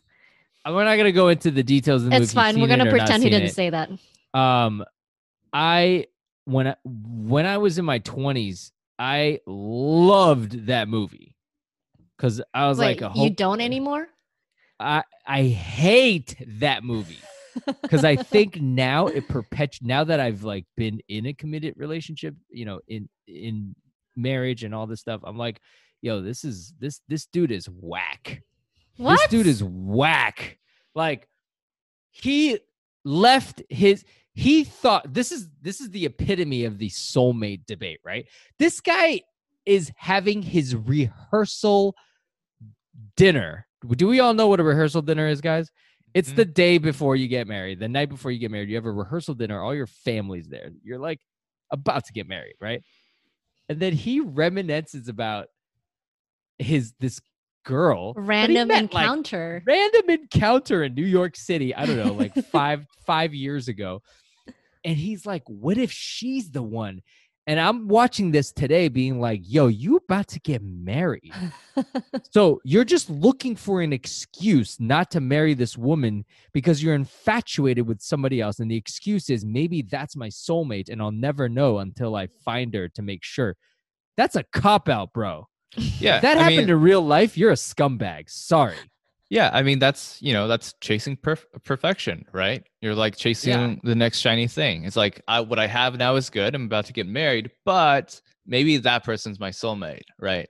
Uh, 0.64 0.72
We're 0.72 0.84
not 0.84 0.96
gonna 0.96 1.12
go 1.12 1.28
into 1.28 1.50
the 1.50 1.62
details 1.62 2.02
of 2.02 2.10
the 2.10 2.16
movie. 2.16 2.24
It's 2.24 2.32
fine. 2.32 2.60
We're 2.60 2.68
gonna 2.68 2.90
pretend 2.90 3.22
he 3.22 3.30
didn't 3.30 3.48
it. 3.48 3.54
say 3.54 3.70
that. 3.70 3.90
Um, 4.34 4.84
I 5.52 6.06
when 6.44 6.68
I 6.68 6.76
when 6.84 7.46
I 7.46 7.58
was 7.58 7.78
in 7.78 7.84
my 7.84 7.98
twenties, 7.98 8.72
I 8.98 9.40
loved 9.46 10.66
that 10.66 10.88
movie 10.88 11.34
because 12.16 12.40
I 12.52 12.68
was 12.68 12.78
Wait, 12.78 13.00
like 13.00 13.14
a 13.14 13.18
you 13.18 13.30
don't 13.30 13.60
anymore? 13.60 14.08
I 14.80 15.04
I 15.26 15.44
hate 15.44 16.36
that 16.60 16.84
movie. 16.84 17.18
Because 17.82 18.04
I 18.04 18.16
think 18.16 18.60
now 18.60 19.06
it 19.06 19.28
perpetu 19.28 19.82
now 19.82 20.04
that 20.04 20.20
I've 20.20 20.44
like 20.44 20.64
been 20.76 21.00
in 21.08 21.26
a 21.26 21.34
committed 21.34 21.74
relationship, 21.76 22.34
you 22.50 22.64
know, 22.64 22.80
in 22.88 23.08
in 23.26 23.74
marriage 24.16 24.64
and 24.64 24.74
all 24.74 24.86
this 24.86 25.00
stuff, 25.00 25.20
I'm 25.24 25.38
like, 25.38 25.60
yo, 26.00 26.20
this 26.20 26.44
is 26.44 26.72
this 26.78 27.00
this 27.08 27.26
dude 27.26 27.52
is 27.52 27.68
whack. 27.68 28.42
what? 28.96 29.18
This 29.18 29.28
dude 29.28 29.46
is 29.46 29.62
whack. 29.62 30.58
Like 30.94 31.28
he 32.10 32.58
left 33.04 33.62
his 33.68 34.04
he 34.34 34.64
thought 34.64 35.12
this 35.12 35.32
is 35.32 35.48
this 35.62 35.80
is 35.80 35.90
the 35.90 36.06
epitome 36.06 36.64
of 36.64 36.78
the 36.78 36.90
soulmate 36.90 37.66
debate, 37.66 38.00
right? 38.04 38.26
This 38.58 38.80
guy 38.80 39.22
is 39.66 39.92
having 39.96 40.42
his 40.42 40.74
rehearsal 40.74 41.94
dinner. 43.16 43.66
Do 43.96 44.08
we 44.08 44.20
all 44.20 44.34
know 44.34 44.48
what 44.48 44.60
a 44.60 44.64
rehearsal 44.64 45.02
dinner 45.02 45.28
is, 45.28 45.40
guys? 45.40 45.70
It's 46.14 46.30
Mhm. 46.30 46.36
the 46.36 46.44
day 46.44 46.78
before 46.78 47.16
you 47.16 47.28
get 47.28 47.46
married, 47.46 47.78
the 47.80 47.88
night 47.88 48.08
before 48.08 48.30
you 48.30 48.38
get 48.38 48.50
married. 48.50 48.68
You 48.68 48.76
have 48.76 48.86
a 48.86 48.92
rehearsal 48.92 49.34
dinner, 49.34 49.60
all 49.62 49.74
your 49.74 49.86
family's 49.86 50.48
there. 50.48 50.70
You're 50.82 50.98
like 50.98 51.20
about 51.70 52.04
to 52.06 52.12
get 52.12 52.26
married, 52.26 52.54
right? 52.60 52.82
And 53.68 53.78
then 53.80 53.92
he 53.92 54.22
reminisces 54.22 55.08
about 55.08 55.48
his 56.58 56.92
this 56.98 57.20
girl 57.64 58.14
Random 58.14 58.68
met, 58.68 58.92
like, 58.94 59.04
encounter. 59.04 59.62
random 59.66 60.08
encounter 60.10 60.82
in 60.84 60.94
New 60.94 61.04
York 61.04 61.36
City. 61.36 61.74
I 61.74 61.84
don't 61.86 61.98
know, 61.98 62.14
like 62.14 62.34
five 62.52 62.86
five 63.06 63.34
years 63.34 63.68
ago. 63.68 64.02
And 64.84 64.96
he's 64.96 65.26
like, 65.26 65.42
"What 65.46 65.76
if 65.76 65.92
she's 65.92 66.50
the 66.50 66.62
one?" 66.62 67.02
And 67.48 67.58
I'm 67.58 67.88
watching 67.88 68.30
this 68.30 68.52
today, 68.52 68.88
being 68.88 69.20
like, 69.20 69.40
"Yo, 69.42 69.68
you 69.68 69.96
about 69.96 70.28
to 70.28 70.40
get 70.40 70.62
married? 70.62 71.32
So 72.30 72.60
you're 72.62 72.84
just 72.84 73.08
looking 73.08 73.56
for 73.56 73.80
an 73.80 73.92
excuse 73.92 74.78
not 74.78 75.10
to 75.12 75.20
marry 75.20 75.54
this 75.54 75.78
woman 75.78 76.26
because 76.52 76.82
you're 76.82 76.94
infatuated 76.94 77.86
with 77.86 78.02
somebody 78.02 78.40
else, 78.42 78.58
and 78.58 78.70
the 78.70 78.76
excuse 78.76 79.30
is 79.30 79.46
maybe 79.46 79.80
that's 79.80 80.14
my 80.14 80.28
soulmate, 80.28 80.90
and 80.90 81.00
I'll 81.00 81.10
never 81.10 81.48
know 81.48 81.78
until 81.78 82.16
I 82.16 82.26
find 82.26 82.74
her 82.74 82.88
to 82.90 83.02
make 83.02 83.24
sure." 83.24 83.56
That's 84.18 84.36
a 84.36 84.44
cop 84.52 84.88
out, 84.88 85.12
bro. 85.14 85.48
Yeah, 85.76 86.16
If 86.16 86.22
that 86.22 86.36
I 86.36 86.42
happened 86.42 86.58
mean, 86.58 86.70
in 86.70 86.80
real 86.80 87.02
life, 87.02 87.38
you're 87.38 87.52
a 87.52 87.54
scumbag. 87.54 88.28
Sorry. 88.28 88.76
Yeah. 89.30 89.50
I 89.52 89.62
mean, 89.62 89.78
that's 89.78 90.20
you 90.22 90.32
know, 90.32 90.48
that's 90.48 90.74
chasing 90.80 91.16
perf- 91.16 91.46
perfection, 91.64 92.24
right? 92.32 92.66
You're 92.80 92.94
like 92.94 93.16
chasing 93.16 93.80
the 93.82 93.94
next 93.94 94.18
shiny 94.18 94.48
thing. 94.48 94.84
It's 94.84 94.96
like 94.96 95.20
I, 95.28 95.40
what 95.40 95.58
I 95.58 95.66
have 95.66 95.96
now 95.98 96.16
is 96.16 96.30
good. 96.30 96.54
I'm 96.54 96.64
about 96.64 96.86
to 96.86 96.92
get 96.92 97.06
married, 97.06 97.50
but 97.64 98.20
maybe 98.46 98.78
that 98.78 99.04
person's 99.04 99.38
my 99.38 99.50
soulmate, 99.50 100.02
right? 100.18 100.48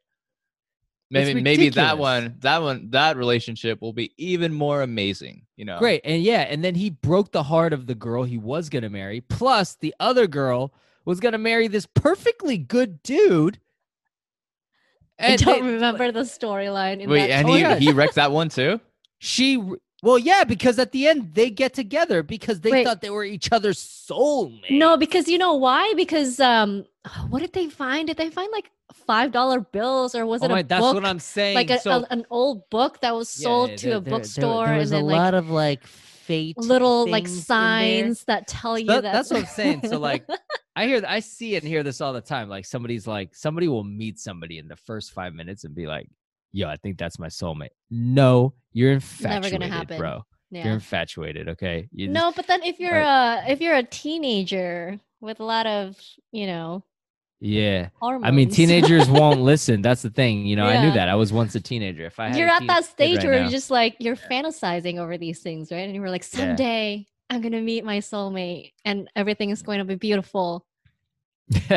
Maybe 1.11 1.41
maybe 1.41 1.71
that 1.71 1.97
one, 1.97 2.37
that 2.41 2.61
one, 2.61 2.91
that 2.91 3.17
relationship 3.17 3.81
will 3.81 3.95
be 3.95 4.13
even 4.19 4.53
more 4.53 4.83
amazing. 4.83 5.47
You 5.57 5.65
know, 5.65 5.79
Great. 5.79 6.03
And 6.05 6.23
yeah, 6.23 6.43
and 6.43 6.63
then 6.63 6.75
he 6.75 6.91
broke 6.91 7.33
the 7.33 7.43
heart 7.43 7.73
of 7.73 7.87
the 7.87 7.95
girl 7.95 8.25
he 8.25 8.37
was 8.37 8.69
going 8.69 8.83
to 8.83 8.91
marry. 8.91 9.23
Plus, 9.23 9.77
the 9.81 9.95
other 10.01 10.27
girl 10.27 10.75
was 11.07 11.21
going 11.21 11.33
to 11.33 11.39
marry 11.39 11.67
this 11.67 11.87
perfectly 11.87 12.59
good 12.59 13.03
dude. 13.03 13.59
I 15.19 15.37
don't 15.37 15.61
they- 15.65 15.73
remember 15.73 16.13
the 16.13 16.21
storyline. 16.21 17.07
Wait, 17.07 17.29
that 17.29 17.47
and 17.47 17.49
he 17.81 17.87
he 17.87 17.93
wrecked 17.99 18.15
that 18.17 18.33
one 18.33 18.49
too. 18.49 18.81
She, 19.21 19.61
well, 20.03 20.19
yeah, 20.19 20.45
because 20.45 20.79
at 20.79 20.93
the 20.93 21.09
end 21.09 21.35
they 21.35 21.51
get 21.51 21.75
together 21.75 22.23
because 22.23 22.61
they 22.61 22.71
Wait. 22.71 22.85
thought 22.87 23.01
they 23.01 23.11
were 23.11 23.25
each 23.25 23.51
other's 23.51 23.79
soulmate. 23.79 24.71
No, 24.71 24.97
because 24.97 25.29
you 25.29 25.39
know 25.39 25.55
why? 25.55 25.93
Because 25.97 26.39
um, 26.39 26.85
what 27.31 27.41
did 27.41 27.53
they 27.53 27.69
find? 27.69 28.07
Did 28.07 28.17
they 28.17 28.31
find 28.31 28.51
like 28.53 28.71
five 29.07 29.33
dollar 29.33 29.61
bills 29.61 30.15
or 30.15 30.25
was 30.25 30.43
oh 30.43 30.47
it 30.47 30.51
my, 30.51 30.61
a 30.61 30.63
that's 30.63 30.81
book? 30.81 30.95
what 30.95 31.05
I'm 31.05 31.19
saying. 31.19 31.57
like 31.57 31.71
a, 31.71 31.81
so, 31.81 31.91
a- 31.91 32.07
an 32.11 32.25
old 32.31 32.69
book 32.71 33.01
that 33.01 33.15
was 33.15 33.39
yeah, 33.41 33.45
sold 33.45 33.71
there- 33.71 33.77
to 33.79 33.89
a 33.89 33.91
there- 33.91 34.01
there- 34.01 34.11
bookstore 34.19 34.65
there 34.67 34.75
and 34.75 34.79
was 34.81 34.91
then 34.91 35.03
a 35.03 35.07
like 35.07 35.17
lot 35.17 35.35
of 35.35 35.51
like 35.51 35.83
fate 36.29 36.57
little 36.59 37.09
like 37.09 37.25
things 37.25 37.31
in 37.31 37.35
there. 37.37 37.45
signs 37.45 38.25
that 38.25 38.47
tell 38.47 38.79
you 38.79 38.87
That- 38.87 39.03
that 39.03 39.13
that's 39.13 39.31
what 39.31 39.41
I'm 39.41 39.47
saying. 39.47 39.81
So, 39.89 39.99
like, 39.99 40.25
I 40.77 40.87
hear, 40.87 41.03
I 41.07 41.19
see 41.21 41.57
and 41.57 41.65
hear 41.65 41.83
this 41.83 42.01
all 42.01 42.13
the 42.13 42.21
time. 42.21 42.49
Like 42.49 42.65
somebody's 42.67 43.07
like, 43.07 43.35
somebody 43.35 43.67
will 43.67 43.83
meet 43.85 44.21
somebody 44.21 44.59
in 44.59 44.69
the 44.69 44.77
first 44.77 45.13
five 45.13 45.35
minutes 45.35 45.65
and 45.65 45.75
be 45.75 45.87
like, 45.89 46.09
"Yo, 46.53 46.69
I 46.69 46.77
think 46.77 46.99
that's 46.99 47.19
my 47.19 47.27
soulmate." 47.29 47.75
No, 47.91 48.55
you're 48.73 48.91
Never 48.93 48.97
infatuated, 48.97 49.61
gonna 49.61 49.73
happen. 49.73 49.99
bro. 49.99 50.23
You're 50.51 50.73
infatuated. 50.75 51.49
Okay. 51.51 51.89
You 51.93 52.07
just- 52.07 52.15
No, 52.15 52.33
but 52.35 52.47
then 52.47 52.63
if 52.63 52.79
you're 52.79 52.97
a 53.01 53.43
if 53.49 53.61
you're 53.61 53.75
a 53.77 53.83
teenager 53.83 54.99
with 55.21 55.41
a 55.41 55.45
lot 55.45 55.67
of 55.67 55.97
you 56.33 56.47
know 56.47 56.85
yeah. 57.41 57.89
hormones, 58.01 58.25
I 58.25 58.31
mean, 58.31 58.49
teenagers 58.51 59.09
won't 59.19 59.41
listen. 59.41 59.83
That's 59.83 60.03
the 60.03 60.11
thing. 60.11 60.47
You 60.47 60.57
know, 60.57 60.67
I 60.67 60.83
knew 60.85 60.93
that. 60.93 61.09
I 61.09 61.15
was 61.15 61.33
once 61.33 61.55
a 61.55 61.61
teenager. 61.61 62.05
If 62.07 62.19
I 62.19 62.29
had, 62.29 62.37
you're 62.37 62.49
at 62.49 62.67
that 62.67 62.85
stage 62.85 63.19
right 63.19 63.25
where 63.27 63.35
now- 63.37 63.43
you're 63.43 63.51
just 63.51 63.71
like 63.71 63.97
you're 64.01 64.17
fantasizing 64.17 64.99
over 64.99 65.17
these 65.19 65.41
things, 65.41 65.71
right? 65.71 65.79
And 65.81 65.95
you 65.95 66.01
were 66.01 66.11
like, 66.11 66.25
Yeah. 66.33 66.39
someday 66.41 67.07
I'm 67.31 67.41
gonna 67.43 67.61
meet 67.61 67.85
my 67.85 67.99
soulmate, 67.99 68.73
and 68.85 69.09
everything 69.15 69.51
is 69.51 69.63
going 69.63 69.79
to 69.79 69.85
be 69.85 69.95
beautiful. 69.97 70.65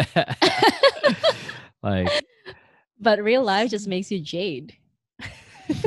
like 1.84 2.10
But 3.00 3.24
real 3.24 3.44
life 3.44 3.70
just 3.72 3.88
makes 3.88 4.12
you 4.12 4.20
jade. 4.20 4.76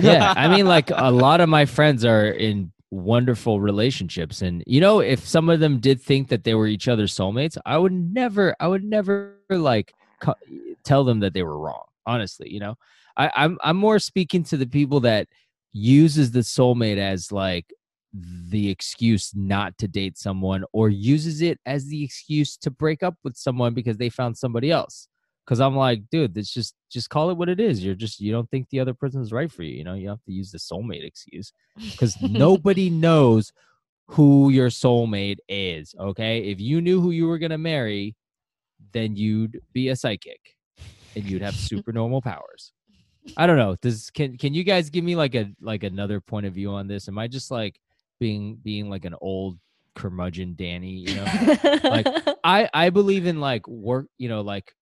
yeah 0.00 0.32
i 0.36 0.48
mean 0.48 0.66
like 0.66 0.90
a 0.90 1.10
lot 1.10 1.42
of 1.42 1.48
my 1.48 1.66
friends 1.66 2.04
are 2.06 2.28
in 2.28 2.72
wonderful 2.94 3.60
relationships. 3.60 4.40
And 4.40 4.62
you 4.66 4.80
know 4.80 5.00
if 5.00 5.26
some 5.26 5.48
of 5.48 5.60
them 5.60 5.80
did 5.80 6.00
think 6.00 6.28
that 6.28 6.44
they 6.44 6.54
were 6.54 6.66
each 6.66 6.88
other's 6.88 7.14
soulmates 7.14 7.58
i 7.66 7.76
would 7.76 7.92
never 7.92 8.54
i 8.60 8.68
would 8.68 8.84
never 8.84 9.38
like 9.50 9.92
co- 10.20 10.34
tell 10.84 11.04
them 11.04 11.20
that 11.20 11.34
they 11.34 11.42
were 11.42 11.58
wrong 11.58 11.84
honestly 12.06 12.50
you 12.50 12.60
know? 12.60 12.76
I, 13.16 13.30
i'm 13.34 13.58
i'm 13.62 13.76
more 13.76 13.98
speaking 13.98 14.44
to 14.44 14.56
the 14.56 14.66
people 14.66 15.00
that 15.00 15.28
uses 15.72 16.30
the 16.30 16.40
soulmate 16.40 16.98
as 16.98 17.32
like 17.32 17.72
the 18.12 18.70
excuse 18.70 19.32
not 19.34 19.76
to 19.78 19.88
date 19.88 20.16
someone 20.16 20.64
or 20.72 20.88
uses 20.88 21.42
it 21.42 21.58
as 21.66 21.86
the 21.86 22.04
excuse 22.04 22.56
to 22.58 22.70
break 22.70 23.02
up 23.02 23.16
with 23.24 23.36
someone 23.36 23.74
because 23.74 23.96
they 23.96 24.08
found 24.08 24.36
somebody 24.36 24.70
else 24.70 25.08
because 25.44 25.60
i'm 25.60 25.76
like 25.76 26.02
dude 26.10 26.36
it's 26.36 26.52
just 26.52 26.74
just 26.94 27.10
call 27.10 27.28
it 27.28 27.36
what 27.36 27.48
it 27.48 27.60
is. 27.60 27.84
You're 27.84 27.96
just 27.96 28.20
you 28.20 28.32
don't 28.32 28.48
think 28.50 28.70
the 28.70 28.78
other 28.80 28.94
person 28.94 29.20
is 29.20 29.32
right 29.32 29.50
for 29.50 29.64
you 29.64 29.76
you 29.76 29.84
know? 29.84 29.94
You 29.94 30.08
have 30.08 30.22
to 30.24 30.32
use 30.32 30.52
the 30.52 30.58
soulmate 30.58 31.04
excuse. 31.04 31.52
Because 31.76 32.16
nobody 32.22 32.88
knows 32.88 33.52
who 34.06 34.50
your 34.50 34.68
soulmate 34.68 35.38
is 35.48 35.94
okay? 35.98 36.38
If 36.38 36.60
you 36.60 36.80
knew 36.80 37.00
who 37.00 37.10
you 37.10 37.26
were 37.26 37.38
going 37.38 37.50
to 37.50 37.58
marry 37.58 38.14
then 38.92 39.16
you'd 39.16 39.60
be 39.72 39.88
a 39.88 39.96
psychic 39.96 40.56
and 41.16 41.24
you'd 41.24 41.42
have 41.42 41.54
super 41.70 41.92
normal 41.92 42.22
powers. 42.22 42.72
I 43.36 43.46
don't 43.46 43.56
know. 43.56 43.74
Does 43.82 44.10
can 44.10 44.38
can 44.38 44.54
you 44.54 44.62
guys 44.62 44.88
give 44.88 45.02
me 45.02 45.16
like 45.16 45.34
a 45.34 45.50
like 45.60 45.82
another 45.82 46.20
point 46.20 46.46
of 46.46 46.54
view 46.54 46.70
on 46.70 46.86
this? 46.86 47.08
Am 47.08 47.18
i 47.18 47.26
just 47.26 47.50
like 47.50 47.80
being 48.20 48.56
being 48.62 48.88
like 48.88 49.04
an 49.04 49.16
old 49.20 49.58
curmudgeon 49.96 50.54
danny 50.56 50.90
you 50.90 51.16
know? 51.16 51.78
Like, 51.82 52.06
I 52.44 52.68
I 52.72 52.90
believe 52.90 53.26
in 53.26 53.40
like 53.40 53.66
work, 53.66 54.06
you 54.16 54.28
know, 54.28 54.42
like 54.42 54.72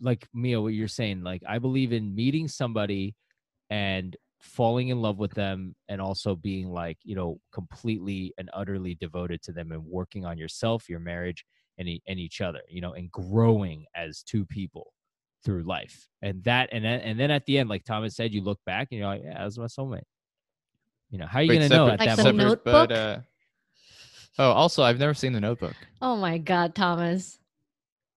like 0.00 0.26
Mia, 0.34 0.60
what 0.60 0.74
you're 0.74 0.88
saying. 0.88 1.22
Like 1.22 1.42
I 1.48 1.58
believe 1.58 1.92
in 1.92 2.14
meeting 2.14 2.48
somebody 2.48 3.14
and 3.70 4.16
falling 4.40 4.88
in 4.88 5.00
love 5.00 5.18
with 5.18 5.32
them 5.32 5.74
and 5.88 6.00
also 6.00 6.34
being 6.36 6.68
like, 6.70 6.98
you 7.02 7.14
know, 7.14 7.38
completely 7.52 8.32
and 8.38 8.50
utterly 8.52 8.94
devoted 8.94 9.40
to 9.42 9.52
them 9.52 9.72
and 9.72 9.82
working 9.84 10.24
on 10.26 10.36
yourself, 10.38 10.88
your 10.88 11.00
marriage, 11.00 11.44
and 11.78 11.88
e- 11.88 12.02
and 12.06 12.18
each 12.20 12.40
other, 12.40 12.60
you 12.68 12.80
know, 12.80 12.92
and 12.92 13.10
growing 13.10 13.84
as 13.96 14.22
two 14.22 14.44
people 14.46 14.92
through 15.44 15.62
life. 15.64 16.08
And 16.22 16.42
that 16.44 16.68
and 16.72 16.84
then 16.84 17.00
and 17.00 17.18
then 17.18 17.30
at 17.30 17.44
the 17.46 17.58
end, 17.58 17.68
like 17.68 17.84
Thomas 17.84 18.14
said, 18.16 18.32
you 18.32 18.42
look 18.42 18.60
back 18.66 18.88
and 18.90 18.98
you're 18.98 19.08
like, 19.08 19.22
yeah, 19.24 19.34
that 19.38 19.44
was 19.44 19.58
my 19.58 19.64
soulmate. 19.66 20.02
You 21.10 21.18
know, 21.18 21.26
how 21.26 21.38
are 21.38 21.42
you 21.42 21.52
gonna 21.52 21.68
know 21.68 21.88
separate- 21.88 21.92
at 21.92 21.98
Like 22.00 22.08
that 22.08 22.16
the 22.16 22.32
moment? 22.32 22.48
Notebook? 22.48 22.88
but 22.88 22.92
uh, 22.92 23.18
oh, 24.38 24.50
also 24.52 24.82
I've 24.82 24.98
never 24.98 25.14
seen 25.14 25.32
the 25.32 25.40
Notebook. 25.40 25.74
oh 26.02 26.16
my 26.16 26.38
god, 26.38 26.74
Thomas. 26.74 27.38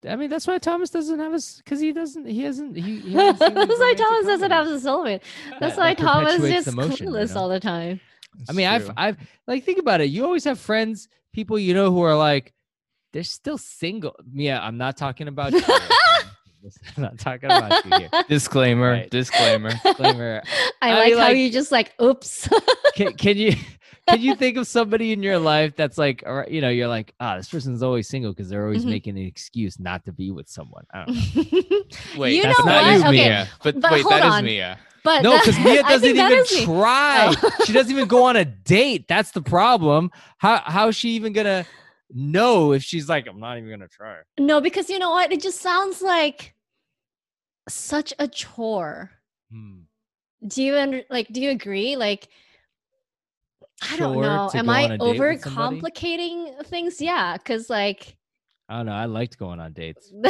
I 0.08 0.16
mean, 0.16 0.30
that's 0.30 0.46
why 0.48 0.58
Thomas 0.58 0.90
doesn't 0.90 1.20
have 1.20 1.34
us 1.34 1.58
because 1.58 1.80
he 1.80 1.92
doesn't. 1.94 2.26
He 2.26 2.42
hasn't. 2.44 2.76
He, 2.78 3.00
he 3.00 3.14
That's 3.14 3.40
hasn't 3.42 3.58
seen 3.58 3.68
these 3.68 3.80
why 3.80 3.94
romantic 3.94 3.98
Thomas 4.06 4.26
doesn't 4.26 4.52
have 4.52 4.66
comedies. 4.66 4.86
a 4.86 4.90
soulmate. 4.90 5.22
That's 5.60 5.76
That- 5.76 5.82
why 5.82 5.94
that 5.94 5.98
Thomas 5.98 6.34
is 6.44 6.50
just 6.52 6.66
the 6.68 6.72
motion, 6.74 7.08
you 7.08 7.14
clueless 7.14 7.34
know? 7.36 7.42
all 7.42 7.50
the 7.50 7.60
time. 7.60 8.00
I 8.38 8.42
It's 8.42 8.54
mean, 8.54 8.68
I've. 8.68 8.92
I've 8.98 9.18
like 9.48 9.64
think 9.64 9.80
about 9.80 10.02
it. 10.02 10.06
You 10.06 10.26
always 10.26 10.44
have 10.44 10.60
friends, 10.60 11.08
people 11.34 11.58
you 11.58 11.74
know 11.74 11.92
who 11.92 12.02
are 12.02 12.16
like, 12.18 12.54
they're 13.14 13.24
still 13.24 13.58
single. 13.58 14.16
Yeah, 14.34 14.60
I'm 14.62 14.78
not 14.78 14.98
talking 14.98 15.28
about 15.28 15.54
you. 15.54 15.62
I'm 16.98 17.04
not 17.04 17.18
talking 17.20 17.46
about 17.46 17.86
you 17.86 17.98
here. 17.98 18.10
disclaimer. 18.30 18.92
Right. 18.92 19.10
Disclaimer. 19.10 19.72
Disclaimer. 19.84 20.42
I 20.82 20.92
I 20.92 20.94
like 20.96 21.14
how 21.14 21.20
like- 21.20 21.38
you 21.38 21.52
just 21.52 21.72
like, 21.72 21.94
oops. 22.02 22.48
Can, 22.96 23.14
can 23.14 23.38
you 23.38 23.54
can 24.08 24.22
you 24.22 24.36
think 24.36 24.58
of 24.58 24.68
somebody 24.68 25.12
in 25.12 25.24
your 25.24 25.40
life 25.40 25.76
that's 25.76 25.98
like, 25.98 26.24
all 26.28 26.36
right, 26.36 26.50
you 26.52 26.62
know, 26.62 26.70
you're 26.70 26.88
like, 26.88 27.14
ah, 27.20 27.38
this 27.38 27.50
person's 27.50 27.82
always 27.82 28.08
single 28.08 28.32
because 28.34 28.50
they're 28.50 28.64
always 28.64 28.86
Mhm. 28.86 28.90
making 28.90 29.18
an 29.18 29.26
excuse 29.26 29.80
not 29.80 30.06
to 30.06 30.12
be 30.12 30.30
with 30.32 30.48
someone. 30.48 30.86
I 30.94 31.06
don't 31.06 31.16
know. 31.16 31.82
Wait, 32.18 32.36
you 32.36 32.44
that's 32.44 32.60
know 32.60 32.66
not 32.66 32.84
what? 32.84 32.94
you, 32.94 33.00
okay, 33.00 33.12
Mia. 33.12 33.50
But, 33.64 33.82
but 33.82 33.92
wait, 33.92 34.02
hold 34.04 34.14
that 34.14 34.26
is 34.28 34.34
on. 34.34 34.46
Mia. 34.46 34.78
but 35.04 35.24
No, 35.24 35.38
because 35.40 35.58
Mia 35.60 35.82
doesn't 35.84 36.08
even 36.16 36.46
try. 36.64 37.34
Oh. 37.42 37.50
she 37.66 37.74
doesn't 37.74 37.92
even 37.92 38.08
go 38.08 38.24
on 38.26 38.36
a 38.36 38.46
date. 38.46 39.08
That's 39.08 39.32
the 39.32 39.42
problem. 39.42 40.12
How 40.38 40.62
how 40.66 40.88
is 40.90 40.96
she 40.96 41.10
even 41.12 41.34
gonna 41.34 41.66
know 42.14 42.74
if 42.74 42.84
she's 42.84 43.10
like, 43.10 43.26
I'm 43.28 43.40
not 43.40 43.58
even 43.58 43.70
gonna 43.72 43.88
try? 43.88 44.18
No, 44.40 44.62
because 44.62 44.90
you 44.90 45.00
know 45.00 45.10
what? 45.12 45.32
It 45.34 45.42
just 45.42 45.62
sounds 45.62 46.02
like 46.04 46.54
such 47.68 48.14
a 48.20 48.28
chore. 48.28 49.12
Hmm. 49.52 49.82
Do 50.48 50.62
you 50.64 50.76
under, 50.78 51.02
like? 51.10 51.28
Do 51.32 51.42
you 51.42 51.50
agree? 51.52 51.96
Like, 51.96 52.28
I 53.82 53.98
don't 53.98 54.22
know. 54.22 54.50
Am 54.54 54.70
I 54.70 54.86
on 54.86 54.92
a 54.92 54.98
date 54.98 55.20
with 55.20 55.42
somebody? 55.44 55.82
overcomplicating 55.82 56.66
things? 56.66 57.02
Yeah, 57.02 57.38
because 57.38 57.70
like. 57.70 58.16
I 58.70 58.78
don't 58.78 58.88
know. 58.88 58.94
I 58.94 59.06
liked 59.06 59.38
going 59.38 59.60
on 59.60 59.74
dates. 59.74 60.12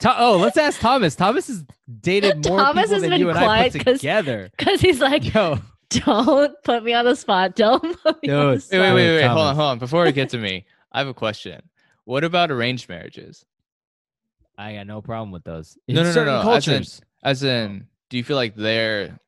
To- 0.00 0.18
oh, 0.18 0.38
let's 0.38 0.56
ask 0.56 0.80
Thomas. 0.80 1.14
Thomas 1.14 1.48
has 1.48 1.62
dated 2.00 2.46
more 2.48 2.58
Thomas 2.58 2.84
people 2.84 2.94
has 2.94 3.02
than 3.02 3.10
been 3.10 3.20
you 3.20 3.28
and 3.28 3.38
I 3.38 3.42
quiet 3.44 3.72
put 3.74 3.84
'cause- 3.84 3.98
together. 4.00 4.50
Because 4.56 4.80
he's 4.80 4.98
like, 4.98 5.34
Yo, 5.34 5.58
don't 5.90 6.54
put 6.64 6.82
me 6.84 6.94
on 6.94 7.04
the 7.04 7.14
spot. 7.14 7.54
Don't 7.54 8.00
put 8.02 8.22
me 8.22 8.30
on 8.32 8.54
the 8.54 8.60
spot. 8.62 8.80
Wait, 8.80 8.80
wait, 8.80 8.94
wait, 8.94 9.16
wait. 9.20 9.26
Hold 9.26 9.38
on, 9.40 9.54
hold 9.56 9.66
on. 9.72 9.78
Before 9.78 10.02
we 10.04 10.12
get 10.12 10.30
to 10.30 10.38
me, 10.38 10.64
I 10.90 11.00
have 11.00 11.08
a 11.08 11.12
question. 11.12 11.60
What 12.04 12.24
about 12.24 12.50
arranged 12.50 12.88
marriages? 12.88 13.44
I 14.60 14.74
got 14.74 14.86
no 14.86 15.00
problem 15.00 15.30
with 15.30 15.44
those. 15.44 15.78
No, 15.88 15.94
no, 15.94 16.00
In 16.00 16.06
no, 16.06 16.12
certain 16.12 16.32
no, 16.34 16.52
as 16.52 16.68
in- 16.68 16.72
cultures. 16.74 17.00
As 17.22 17.42
in, 17.42 17.86
do 18.08 18.16
you 18.16 18.24
feel 18.24 18.36
like 18.36 18.54
they're 18.54 19.18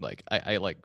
like 0.00 0.22
I, 0.30 0.54
I 0.54 0.56
like 0.58 0.78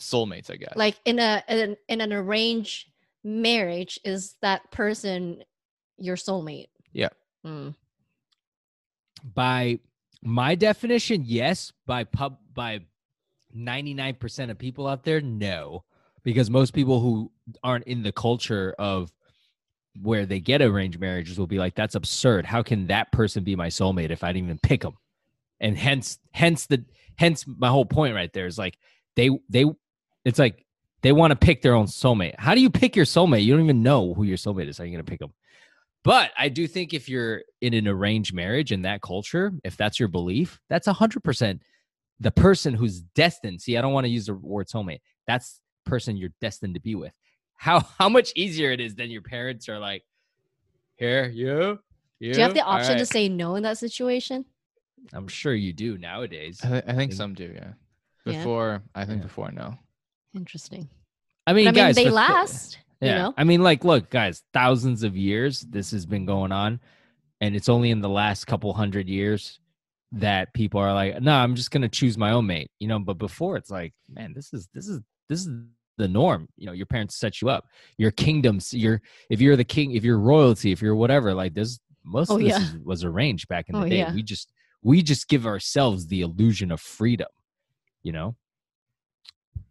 soulmates? 0.00 0.50
I 0.50 0.56
guess. 0.56 0.74
Like 0.76 0.96
in 1.04 1.18
a 1.18 1.42
in, 1.48 1.76
in 1.88 2.00
an 2.00 2.12
arranged 2.12 2.86
marriage, 3.24 3.98
is 4.04 4.36
that 4.42 4.70
person 4.70 5.42
your 5.98 6.16
soulmate? 6.16 6.68
Yeah. 6.92 7.08
Mm. 7.46 7.74
by 9.34 9.78
my 10.22 10.54
definition, 10.54 11.22
yes. 11.24 11.72
By 11.86 12.04
pub, 12.04 12.38
by 12.52 12.80
ninety 13.52 13.94
nine 13.94 14.14
percent 14.14 14.50
of 14.50 14.58
people 14.58 14.86
out 14.86 15.04
there, 15.04 15.20
no, 15.20 15.84
because 16.22 16.50
most 16.50 16.72
people 16.74 17.00
who 17.00 17.30
aren't 17.62 17.84
in 17.86 18.02
the 18.02 18.12
culture 18.12 18.74
of 18.78 19.12
where 20.02 20.26
they 20.26 20.40
get 20.40 20.62
arranged 20.62 21.00
marriages 21.00 21.38
will 21.38 21.46
be 21.46 21.58
like, 21.58 21.74
"That's 21.74 21.94
absurd. 21.94 22.46
How 22.46 22.62
can 22.62 22.86
that 22.88 23.12
person 23.12 23.44
be 23.44 23.56
my 23.56 23.68
soulmate 23.68 24.10
if 24.10 24.24
I 24.24 24.32
didn't 24.32 24.46
even 24.46 24.58
pick 24.58 24.82
them?" 24.82 24.96
And 25.60 25.76
hence, 25.76 26.18
hence 26.32 26.66
the 26.66 26.84
hence 27.16 27.44
my 27.46 27.68
whole 27.68 27.84
point 27.84 28.14
right 28.14 28.32
there 28.32 28.46
is 28.46 28.58
like 28.58 28.78
they 29.16 29.30
they, 29.48 29.64
it's 30.24 30.38
like 30.38 30.64
they 31.02 31.12
want 31.12 31.32
to 31.32 31.36
pick 31.36 31.62
their 31.62 31.74
own 31.74 31.86
soulmate. 31.86 32.34
How 32.38 32.54
do 32.54 32.60
you 32.60 32.70
pick 32.70 32.96
your 32.96 33.04
soulmate? 33.04 33.44
You 33.44 33.54
don't 33.54 33.64
even 33.64 33.82
know 33.82 34.14
who 34.14 34.24
your 34.24 34.36
soulmate 34.36 34.68
is. 34.68 34.78
How 34.78 34.84
are 34.84 34.86
you 34.86 34.92
gonna 34.92 35.04
pick 35.04 35.20
them? 35.20 35.32
But 36.02 36.30
I 36.38 36.48
do 36.48 36.66
think 36.66 36.94
if 36.94 37.08
you're 37.08 37.42
in 37.60 37.74
an 37.74 37.86
arranged 37.86 38.32
marriage 38.32 38.72
in 38.72 38.82
that 38.82 39.02
culture, 39.02 39.52
if 39.64 39.76
that's 39.76 40.00
your 40.00 40.08
belief, 40.08 40.60
that's 40.68 40.86
a 40.86 40.92
hundred 40.92 41.22
percent 41.24 41.62
the 42.20 42.30
person 42.30 42.74
who's 42.74 43.00
destined. 43.00 43.62
See, 43.62 43.76
I 43.76 43.80
don't 43.80 43.94
want 43.94 44.04
to 44.04 44.10
use 44.10 44.26
the 44.26 44.34
word 44.34 44.68
soulmate. 44.68 45.00
That's 45.26 45.60
person 45.86 46.16
you're 46.16 46.30
destined 46.40 46.74
to 46.74 46.80
be 46.80 46.94
with. 46.94 47.12
How 47.60 47.80
how 47.98 48.08
much 48.08 48.32
easier 48.36 48.72
it 48.72 48.80
is 48.80 48.94
than 48.94 49.10
your 49.10 49.20
parents 49.20 49.68
are 49.68 49.78
like, 49.78 50.02
here, 50.96 51.28
you, 51.28 51.78
you. 52.18 52.32
Do 52.32 52.38
you 52.38 52.42
have 52.42 52.54
the 52.54 52.64
all 52.64 52.76
option 52.78 52.96
to 52.96 53.04
say 53.04 53.28
no 53.28 53.54
in 53.56 53.62
that 53.64 53.76
situation? 53.76 54.46
I'm 55.12 55.28
sure 55.28 55.52
you 55.52 55.74
do 55.74 55.98
nowadays. 55.98 56.60
I, 56.64 56.68
th- 56.68 56.84
I 56.86 56.94
think 56.94 57.12
some 57.12 57.34
do. 57.34 57.52
Yeah. 57.54 57.72
Yeah. 58.24 58.38
Before, 58.38 58.82
I 58.94 59.04
think 59.04 59.18
Yeah. 59.18 59.26
before 59.26 59.50
no. 59.52 59.74
Interesting. 60.34 60.88
I 61.46 61.52
mean, 61.52 61.66
But 61.66 61.70
I 61.70 61.72
mean, 61.72 61.84
guys, 61.88 61.96
they 61.96 62.04
for- 62.06 62.12
last. 62.12 62.78
Yeah. 63.02 63.08
You 63.08 63.14
know. 63.18 63.34
I 63.36 63.44
mean, 63.44 63.62
like, 63.62 63.84
look, 63.84 64.08
guys, 64.08 64.42
thousands 64.54 65.02
of 65.02 65.14
years 65.16 65.60
this 65.60 65.90
has 65.90 66.06
been 66.06 66.24
going 66.24 66.52
on. 66.52 66.80
And 67.42 67.54
it's 67.56 67.68
only 67.68 67.90
in 67.90 68.00
the 68.00 68.08
last 68.08 68.46
couple 68.46 68.72
hundred 68.72 69.06
years 69.08 69.60
that 70.12 70.52
people 70.54 70.80
are 70.80 70.92
like, 70.94 71.20
no, 71.20 71.32
I'm 71.32 71.54
just 71.56 71.70
gonna 71.70 71.88
choose 71.88 72.16
my 72.18 72.32
own 72.32 72.46
mate. 72.46 72.70
You 72.78 72.88
know, 72.88 72.98
but 72.98 73.18
before 73.18 73.56
it's 73.56 73.70
like, 73.70 73.92
man, 74.08 74.32
this 74.34 74.52
is 74.54 74.68
this 74.74 74.88
is 74.88 75.00
this 75.28 75.46
is 75.46 75.48
the 76.00 76.08
norm. 76.08 76.48
You 76.56 76.66
know, 76.66 76.72
your 76.72 76.86
parents 76.86 77.16
set 77.16 77.40
you 77.40 77.48
up. 77.48 77.66
Your 77.98 78.10
kingdoms, 78.10 78.72
your 78.72 79.00
if 79.30 79.40
you're 79.40 79.56
the 79.56 79.64
king, 79.64 79.92
if 79.92 80.02
you're 80.04 80.18
royalty, 80.18 80.72
if 80.72 80.82
you're 80.82 80.96
whatever, 80.96 81.32
like 81.34 81.54
this 81.54 81.78
most 82.04 82.30
Oh, 82.30 82.36
of 82.36 82.40
this 82.42 82.50
yeah. 82.50 82.62
is, 82.62 82.76
was 82.84 83.04
arranged 83.04 83.46
back 83.48 83.66
in 83.68 83.74
the 83.78 83.84
Oh, 83.84 83.88
day. 83.88 83.98
yeah. 83.98 84.14
We 84.14 84.22
just 84.22 84.52
we 84.82 85.02
just 85.02 85.28
give 85.28 85.46
ourselves 85.46 86.06
the 86.06 86.22
illusion 86.22 86.72
of 86.72 86.80
freedom, 86.80 87.28
you 88.02 88.12
know? 88.12 88.34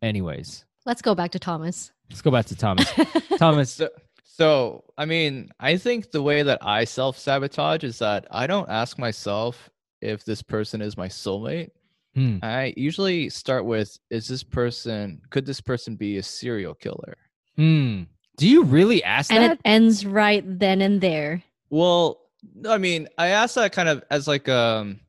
Anyways, 0.02 0.66
Let's 0.86 1.02
go 1.02 1.14
back 1.14 1.32
to 1.32 1.40
Thomas. 1.40 1.92
let's 2.10 2.22
go 2.22 2.32
back 2.32 2.46
to 2.48 2.56
Thomas. 2.56 2.90
Thomas, 3.38 3.72
So, 3.74 3.90
so 4.24 4.84
I 4.98 5.06
mean, 5.06 5.50
I 5.60 5.78
think 5.78 6.12
the 6.12 6.22
way 6.22 6.42
that 6.44 6.60
I 6.62 6.86
self 6.86 7.18
sabotage 7.18 7.84
is 7.84 8.00
that 8.00 8.26
I 8.32 8.48
don't 8.48 8.70
ask 8.70 8.98
myself 8.98 9.70
if 10.02 10.24
this 10.24 10.42
person 10.42 10.82
is 10.82 10.96
my 10.96 11.08
soulmate. 11.08 11.72
Hmm. 12.16 12.38
I 12.42 12.74
usually 12.78 13.30
start 13.30 13.66
with, 13.66 13.98
is 14.10 14.28
this 14.28 14.44
person, 14.44 15.22
could 15.30 15.46
this 15.46 15.62
person 15.62 15.96
be 15.96 16.18
a 16.18 16.24
serial 16.24 16.74
killer? 16.74 17.18
Hmm. 17.56 18.04
Do 18.38 18.48
you 18.48 18.64
really 18.64 19.04
ask 19.04 19.32
and 19.32 19.44
that? 19.44 19.52
it 19.52 19.60
ends 19.66 20.06
right 20.06 20.44
then 20.46 20.82
and 20.82 21.02
there. 21.02 21.44
Well, 21.70 22.22
I 22.68 22.78
mean, 22.78 23.10
I 23.18 23.28
ask 23.28 23.56
that 23.56 23.74
kind 23.74 23.90
of 23.90 24.04
as 24.10 24.28
like 24.28 24.48
um 24.48 25.02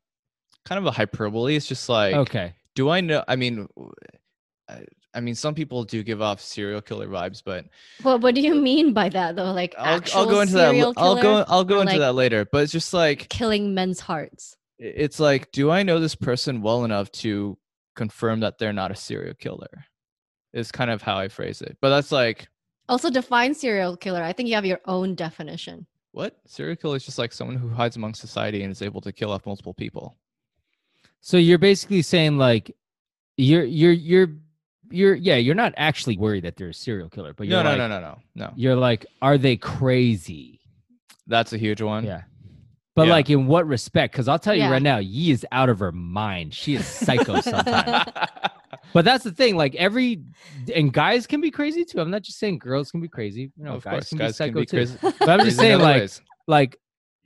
kind 0.65 0.79
of 0.79 0.87
a 0.87 0.91
hyperbole. 0.91 1.55
It's 1.55 1.67
just 1.67 1.89
like, 1.89 2.15
okay. 2.15 2.55
do 2.75 2.91
I 2.91 3.01
know? 3.01 3.23
I 3.29 3.37
mean, 3.37 3.69
I 5.15 5.21
mean, 5.21 5.35
some 5.35 5.55
people 5.55 5.85
do 5.85 6.03
give 6.03 6.23
off 6.23 6.41
serial 6.41 6.81
killer 6.81 7.09
vibes, 7.09 7.43
but 7.45 7.67
Well, 8.05 8.19
what 8.19 8.35
do 8.35 8.41
you 8.41 8.55
mean 8.55 8.93
by 8.93 9.09
that 9.09 9.37
though? 9.37 9.53
Like 9.53 9.75
I'll, 9.79 10.01
I'll 10.15 10.27
go 10.27 10.41
into 10.41 10.55
that. 10.55 10.71
serial 10.71 10.89
l- 10.89 10.95
I'll 10.97 11.23
go. 11.23 11.45
I'll 11.49 11.65
go 11.65 11.81
into 11.81 11.95
like, 11.95 12.01
that 12.01 12.15
later. 12.15 12.47
But 12.51 12.65
it's 12.65 12.73
just 12.73 12.93
like 12.93 13.29
killing 13.29 13.75
men's 13.75 14.01
hearts. 14.01 14.57
I- 14.81 14.85
it's 14.85 15.21
like, 15.21 15.51
do 15.53 15.71
I 15.71 15.83
know 15.83 16.01
this 16.01 16.15
person 16.15 16.63
well 16.63 16.85
enough 16.85 17.11
to 17.13 17.59
confirm 17.97 18.41
that 18.41 18.59
they're 18.59 18.73
not 18.73 18.91
a 18.91 18.97
serial 18.97 19.35
killer? 19.35 19.85
Is 20.53 20.73
kind 20.73 20.91
of 20.91 21.01
how 21.03 21.17
I 21.19 21.29
phrase 21.29 21.63
it. 21.63 21.77
But 21.81 21.91
that's 21.91 22.11
like, 22.11 22.49
Also 22.89 23.09
define 23.11 23.55
serial 23.55 23.97
killer. 23.97 24.23
I 24.23 24.33
think 24.33 24.49
you 24.49 24.55
have 24.57 24.67
your 24.67 24.81
own 24.87 25.15
definition. 25.15 25.87
what 26.13 26.41
serial 26.47 26.75
killer 26.75 26.97
is 26.97 27.05
just 27.05 27.19
like 27.19 27.33
someone 27.33 27.57
who 27.57 27.69
hides 27.69 27.95
among 27.97 28.15
society 28.15 28.63
and 28.65 28.73
is 28.73 28.83
able 28.83 29.01
to 29.03 29.13
kill 29.13 29.31
off 29.31 29.47
multiple 29.47 29.75
people. 29.75 30.17
So 31.21 31.37
you're 31.37 31.59
basically 31.59 32.03
saying 32.03 32.37
like 32.39 32.75
you're 33.37 33.63
you're 33.65 33.93
you're 33.93 34.29
you're 34.91 35.15
yeah, 35.15 35.37
you're 35.37 35.55
not 35.55 35.73
actually 35.77 36.17
worried 36.17 36.43
that 36.45 36.57
they're 36.57 36.71
a 36.71 36.75
serial 36.75 37.09
killer, 37.09 37.33
but 37.33 37.47
No, 37.47 37.57
you're 37.57 37.63
no, 37.65 37.71
like, 37.71 37.79
no, 37.79 37.89
no, 37.89 38.01
no, 38.01 38.19
no. 38.35 38.53
You're 38.57 38.75
like, 38.75 39.07
are 39.23 39.39
they 39.39 39.57
crazy? 39.57 40.59
That's 41.29 41.53
a 41.53 41.59
huge 41.59 41.81
one. 41.81 42.05
Yeah. 42.05 42.23
But 42.97 43.07
Yeah. 43.07 43.13
like 43.13 43.31
in 43.31 43.47
what 43.47 43.67
respect? 43.67 44.13
Because 44.13 44.29
I'll 44.29 44.39
tell 44.39 44.55
you 44.55 44.63
Yeah. 44.63 44.71
right 44.71 44.83
now, 44.83 44.99
Yi 44.99 45.31
is 45.31 45.47
out 45.53 45.69
of 45.69 45.79
her 45.79 45.93
mind. 45.93 46.55
She 46.55 46.75
is 46.75 46.87
psycho 46.87 47.41
sometimes. 47.41 48.07
But 48.93 49.05
that's 49.05 49.23
the 49.23 49.31
thing. 49.31 49.57
Like 49.57 49.75
every 49.77 50.23
and 50.75 50.93
guys 50.93 51.27
can 51.27 51.41
be 51.41 51.51
crazy 51.53 51.85
too. 51.85 52.01
I'm 52.01 52.11
not 52.11 52.23
just 52.23 52.39
saying 52.39 52.59
girls 52.59 52.91
can 52.91 53.01
be 53.01 53.07
crazy. 53.09 53.53
You 53.57 53.65
know, 53.65 53.75
of 53.75 53.85
guys 53.85 53.93
course, 53.93 54.09
can 54.09 54.19
guys 54.19 54.33
be 54.33 54.33
psycho 54.35 54.53
can 54.53 54.61
be 54.63 54.67
too. 54.67 54.77
crazy. 54.77 54.99
But 55.21 55.29
I'm 55.29 55.41
just 55.45 55.59
saying, 55.59 55.79
like, 55.79 56.01
ways. 56.03 56.21
like 56.49 56.77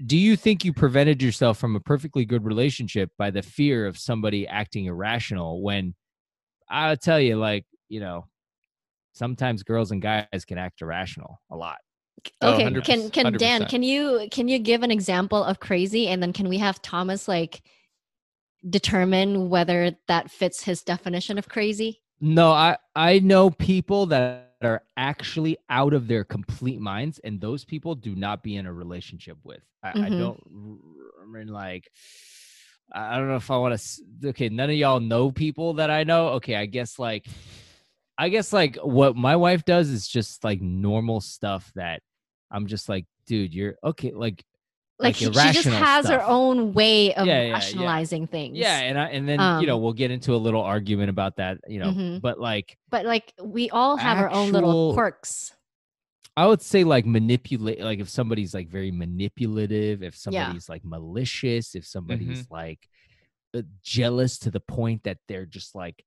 do 0.05 0.19
you 0.19 0.37
think 0.37 0.65
you 0.65 0.73
prevented 0.75 1.23
yourself 1.23 1.57
from 1.57 1.77
a 1.77 1.81
perfectly 1.81 2.25
good 2.27 2.45
relationship 2.45 3.11
by 3.17 3.31
the 3.31 3.41
fear 3.43 3.87
of 3.87 3.97
somebody 3.97 4.47
acting 4.47 4.87
irrational 4.87 5.63
when 5.63 5.95
i'll 6.69 6.97
tell 6.97 7.21
you 7.21 7.37
like 7.37 7.65
you 7.89 8.01
know 8.01 8.27
sometimes 9.13 9.63
girls 9.63 9.93
and 9.93 10.03
guys 10.03 10.45
can 10.47 10.59
act 10.59 10.83
irrational 10.83 11.41
a 11.53 11.57
lot 11.57 11.77
Okay, 12.43 12.65
100, 12.65 12.85
can 12.85 13.11
can 13.11 13.33
Dan, 13.37 13.63
100%. 13.63 13.69
can 13.69 13.83
you 13.83 14.29
can 14.31 14.49
you 14.49 14.59
give 14.59 14.83
an 14.83 14.91
example 14.91 15.43
of 15.43 15.61
crazy 15.61 16.09
and 16.09 16.23
then 16.23 16.33
can 16.33 16.49
we 16.49 16.59
have 16.59 16.81
Thomas 16.83 17.29
like 17.29 17.63
determine 18.69 19.51
whether 19.51 19.93
that 20.09 20.31
fits 20.31 20.63
his 20.65 20.83
definition 20.83 21.39
of 21.39 21.49
crazy? 21.49 22.01
no 22.21 22.53
i 22.53 22.77
i 22.95 23.19
know 23.19 23.51
people 23.51 24.07
that 24.07 24.55
are 24.63 24.83
actually 24.97 25.59
out 25.69 25.93
of 25.93 26.07
their 26.07 26.23
complete 26.25 26.81
minds 26.81 27.19
and 27.25 27.41
those 27.41 27.65
people 27.65 27.95
do 27.95 28.15
not 28.15 28.43
be 28.43 28.57
in 28.57 28.67
a 28.67 28.73
relationship 28.73 29.37
with 29.43 29.61
i, 29.83 29.91
I 29.91 30.09
Mhm. 30.11 30.19
don't 30.21 30.41
I 31.23 31.27
mean 31.27 31.49
like 31.49 31.91
i 32.93 33.15
I 33.15 33.19
don't 33.19 33.29
know 33.29 33.37
if 33.37 33.51
i 33.51 33.57
want 33.57 33.77
to 33.79 34.29
okay 34.29 34.49
none 34.49 34.71
of 34.71 34.77
y'all 34.77 35.01
know 35.01 35.31
people 35.33 35.75
that 35.75 35.91
i 35.91 36.05
know 36.05 36.29
okay 36.39 36.55
i 36.55 36.67
guess 36.67 36.99
like 36.99 37.27
I 38.17 38.29
guess 38.29 38.53
like 38.53 38.77
what 38.77 39.17
my 39.17 39.37
wife 39.37 39.65
does 39.65 39.89
is 39.91 40.07
just 40.07 40.45
like 40.45 40.61
normal 40.61 41.21
stuff 41.21 41.73
that 41.75 42.03
I'm 42.51 42.67
just 42.67 42.89
like, 42.89 43.07
dude, 43.27 43.53
you're 43.55 43.75
okay. 43.83 44.13
Like, 44.13 44.45
Like, 45.01 45.09
Like 45.09 45.17
she, 45.17 45.25
she 45.25 45.31
just 45.33 45.37
irrational 45.67 45.79
has 45.79 46.07
her 46.09 46.23
own 46.23 46.73
way 46.73 47.13
of 47.15 47.27
Yeah, 47.27 47.41
yeah, 47.41 47.47
yeah. 47.49 47.53
rationalizing 47.55 48.29
things. 48.29 48.57
yeah, 48.57 48.79
and 48.79 48.97
I, 48.99 49.07
and 49.09 49.29
then 49.29 49.41
you 49.61 49.67
know 49.67 49.77
Um, 49.77 49.83
we'll 49.83 49.93
get 49.93 50.13
into 50.13 50.35
a 50.35 50.37
little 50.47 50.63
argument 50.63 51.11
about 51.11 51.37
that, 51.37 51.59
you 51.67 51.81
know. 51.81 51.91
Mhm. 51.91 52.21
But 52.21 52.39
like, 52.39 52.79
But 52.91 53.05
like 53.05 53.33
we 53.43 53.71
all 53.71 53.97
have 53.97 54.19
our 54.19 54.31
own 54.31 54.53
little 54.53 54.95
quirks. 54.95 55.53
I 56.37 56.47
would 56.47 56.63
say 56.63 56.85
like 56.85 57.07
manipulate, 57.07 57.81
like 57.81 57.99
if 58.01 58.09
somebody's 58.09 58.55
like 58.55 58.69
very 58.69 58.91
manipulative, 58.93 60.03
if 60.05 60.15
Yeah. 60.15 60.19
somebody's 60.45 60.69
like 60.69 60.85
malicious, 60.85 61.75
if 61.75 61.83
Mm-hmm. 61.83 61.87
somebody's 61.89 62.47
like 62.51 62.89
uh, 63.57 63.63
jealous 63.83 64.39
to 64.41 64.51
the 64.51 64.61
point 64.61 65.03
that 65.05 65.19
they're 65.29 65.47
just 65.47 65.75
like 65.75 65.97
c- 65.99 66.05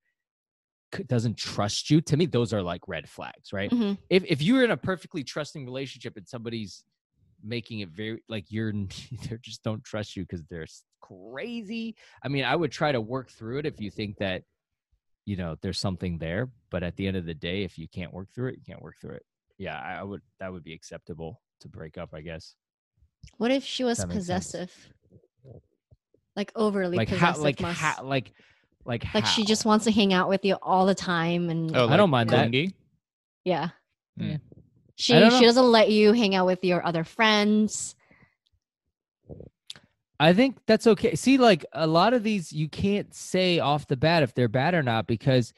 doesn't 1.08 1.38
trust 1.38 1.89
you. 1.89 2.02
To 2.02 2.17
me, 2.17 2.26
those 2.26 2.54
are 2.54 2.62
like 2.62 2.88
red 2.88 3.10
flags, 3.10 3.52
right? 3.54 3.69
Mhm. 3.71 3.97
if 4.10 4.23
if 4.26 4.41
you're 4.41 4.63
in 4.63 4.71
a 4.71 4.78
perfectly 4.78 5.23
trusting 5.23 5.65
relationship 5.65 6.15
and 6.17 6.28
somebody's 6.28 6.84
making 7.43 7.82
it 7.82 7.89
very 7.89 8.23
like 8.28 8.45
you're 8.50 8.71
they 9.30 9.38
just 9.41 9.62
don't 9.63 9.84
trust 9.84 10.15
you 10.15 10.23
because 10.23 10.43
they're 10.50 10.65
crazy 11.02 11.95
i 12.23 12.28
mean 12.28 12.43
i 12.43 12.56
would 12.56 12.71
try 12.71 12.91
to 12.91 13.00
work 13.00 13.30
through 13.30 13.60
it 13.60 13.65
if 13.67 13.80
you 13.80 13.91
think 13.91 14.17
that 14.17 14.41
you 15.26 15.36
know 15.38 15.56
there's 15.62 15.80
something 15.80 16.17
there 16.17 16.50
but 16.71 16.82
at 16.82 16.95
the 16.95 17.06
end 17.08 17.15
of 17.15 17.26
the 17.28 17.36
day 17.36 17.62
if 17.63 17.78
you 17.78 17.88
can't 17.88 18.12
work 18.12 18.28
through 18.34 18.47
it 18.50 18.56
you 18.56 18.63
can't 18.65 18.82
work 18.82 18.95
through 19.00 19.13
it 19.13 19.23
yeah 19.60 19.78
i 19.80 20.02
would 20.02 20.21
that 20.39 20.52
would 20.52 20.63
be 20.63 20.73
acceptable 20.73 21.39
to 21.60 21.69
break 21.69 21.95
up 22.00 22.10
i 22.15 22.21
guess 22.21 22.56
What 23.38 23.52
if 23.52 23.63
she 23.63 23.84
was 23.84 24.00
makes 24.00 24.10
sense. 24.10 24.15
possessive? 24.17 24.71
Like 26.36 26.52
overly 26.56 26.97
like 26.97 27.10
possessive 27.10 27.36
how 27.38 27.43
like 27.43 27.62
must- 27.62 27.80
how 27.80 28.04
like 28.04 28.34
Like, 28.88 29.06
Like 29.13 29.26
she 29.28 29.43
just 29.43 29.65
wants 29.65 29.84
to 29.86 29.91
hang 29.91 30.13
out 30.13 30.30
with 30.30 30.43
you 30.45 30.56
all 30.62 30.86
the 30.88 30.95
time, 30.95 31.50
and 31.50 31.76
Oh, 31.76 31.88
I 31.89 31.97
don't 31.97 32.10
mind 32.10 32.30
that. 32.30 32.50
clingy? 32.50 32.73
yeah, 33.43 33.69
Mm. 34.19 34.39
she 34.95 35.13
she 35.13 35.45
doesn't 35.45 35.71
let 35.71 35.91
you 35.91 36.13
hang 36.13 36.34
out 36.34 36.45
with 36.47 36.63
your 36.63 36.84
other 36.86 37.04
friends. 37.04 37.95
I 40.19 40.34
think 40.34 40.58
that's 40.65 40.88
okay. 40.88 41.15
See, 41.15 41.38
like 41.38 41.63
a 41.73 41.86
lot 41.86 42.13
of 42.13 42.23
these, 42.23 42.52
you 42.52 42.67
can't 42.69 43.13
say 43.13 43.60
off 43.60 43.86
the 43.88 43.97
bat 43.97 44.23
if 44.23 44.34
they're 44.34 44.47
bad 44.47 44.73
or 44.73 44.82
not 44.82 45.06
because 45.06 45.54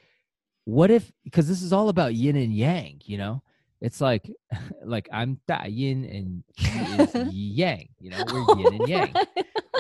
what 0.66 0.92
if? 0.92 1.12
Because 1.24 1.48
this 1.48 1.62
is 1.62 1.72
all 1.72 1.88
about 1.90 2.14
yin 2.16 2.36
and 2.36 2.54
yang. 2.54 3.00
You 3.06 3.18
know, 3.20 3.44
it's 3.80 4.02
like 4.02 4.30
like 4.84 5.08
I'm 5.14 5.40
da 5.48 5.64
yin 5.66 6.04
and 6.04 6.44
he 6.58 7.04
is 7.04 7.16
yang. 7.34 7.88
You 8.00 8.10
know, 8.10 8.26
we're 8.34 8.46
yin 8.60 8.74
and 8.74 8.88
yang, 8.90 9.14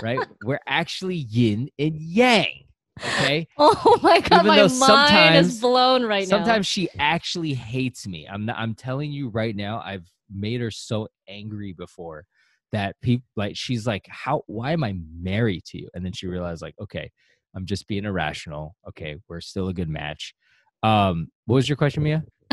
right? 0.01 0.19
We're 0.45 0.61
actually 0.67 1.15
yin 1.17 1.69
and 1.77 1.99
yang. 1.99 2.63
Okay. 3.05 3.47
oh 3.57 3.99
my 4.01 4.19
god, 4.21 4.45
Even 4.45 4.77
my 4.77 4.87
mind 5.07 5.35
is 5.35 5.59
blown 5.61 6.03
right 6.03 6.27
now. 6.27 6.37
Sometimes 6.37 6.67
she 6.67 6.89
actually 6.99 7.53
hates 7.53 8.07
me. 8.07 8.27
I'm 8.27 8.45
not, 8.45 8.57
I'm 8.57 8.75
telling 8.75 9.11
you 9.11 9.29
right 9.29 9.55
now, 9.55 9.81
I've 9.83 10.05
made 10.33 10.61
her 10.61 10.71
so 10.71 11.07
angry 11.27 11.73
before 11.73 12.25
that 12.71 12.95
people 13.01 13.25
like 13.35 13.55
she's 13.55 13.87
like, 13.87 14.05
How 14.09 14.43
why 14.47 14.71
am 14.73 14.83
I 14.83 14.95
married 15.19 15.65
to 15.65 15.79
you? 15.79 15.89
And 15.93 16.05
then 16.05 16.13
she 16.13 16.27
realized, 16.27 16.61
like, 16.61 16.75
okay, 16.79 17.11
I'm 17.55 17.65
just 17.65 17.87
being 17.87 18.05
irrational. 18.05 18.75
Okay, 18.89 19.15
we're 19.27 19.41
still 19.41 19.69
a 19.69 19.73
good 19.73 19.89
match. 19.89 20.33
Um, 20.83 21.29
what 21.45 21.55
was 21.55 21.67
your 21.69 21.75
question, 21.77 22.03
Mia? 22.03 22.23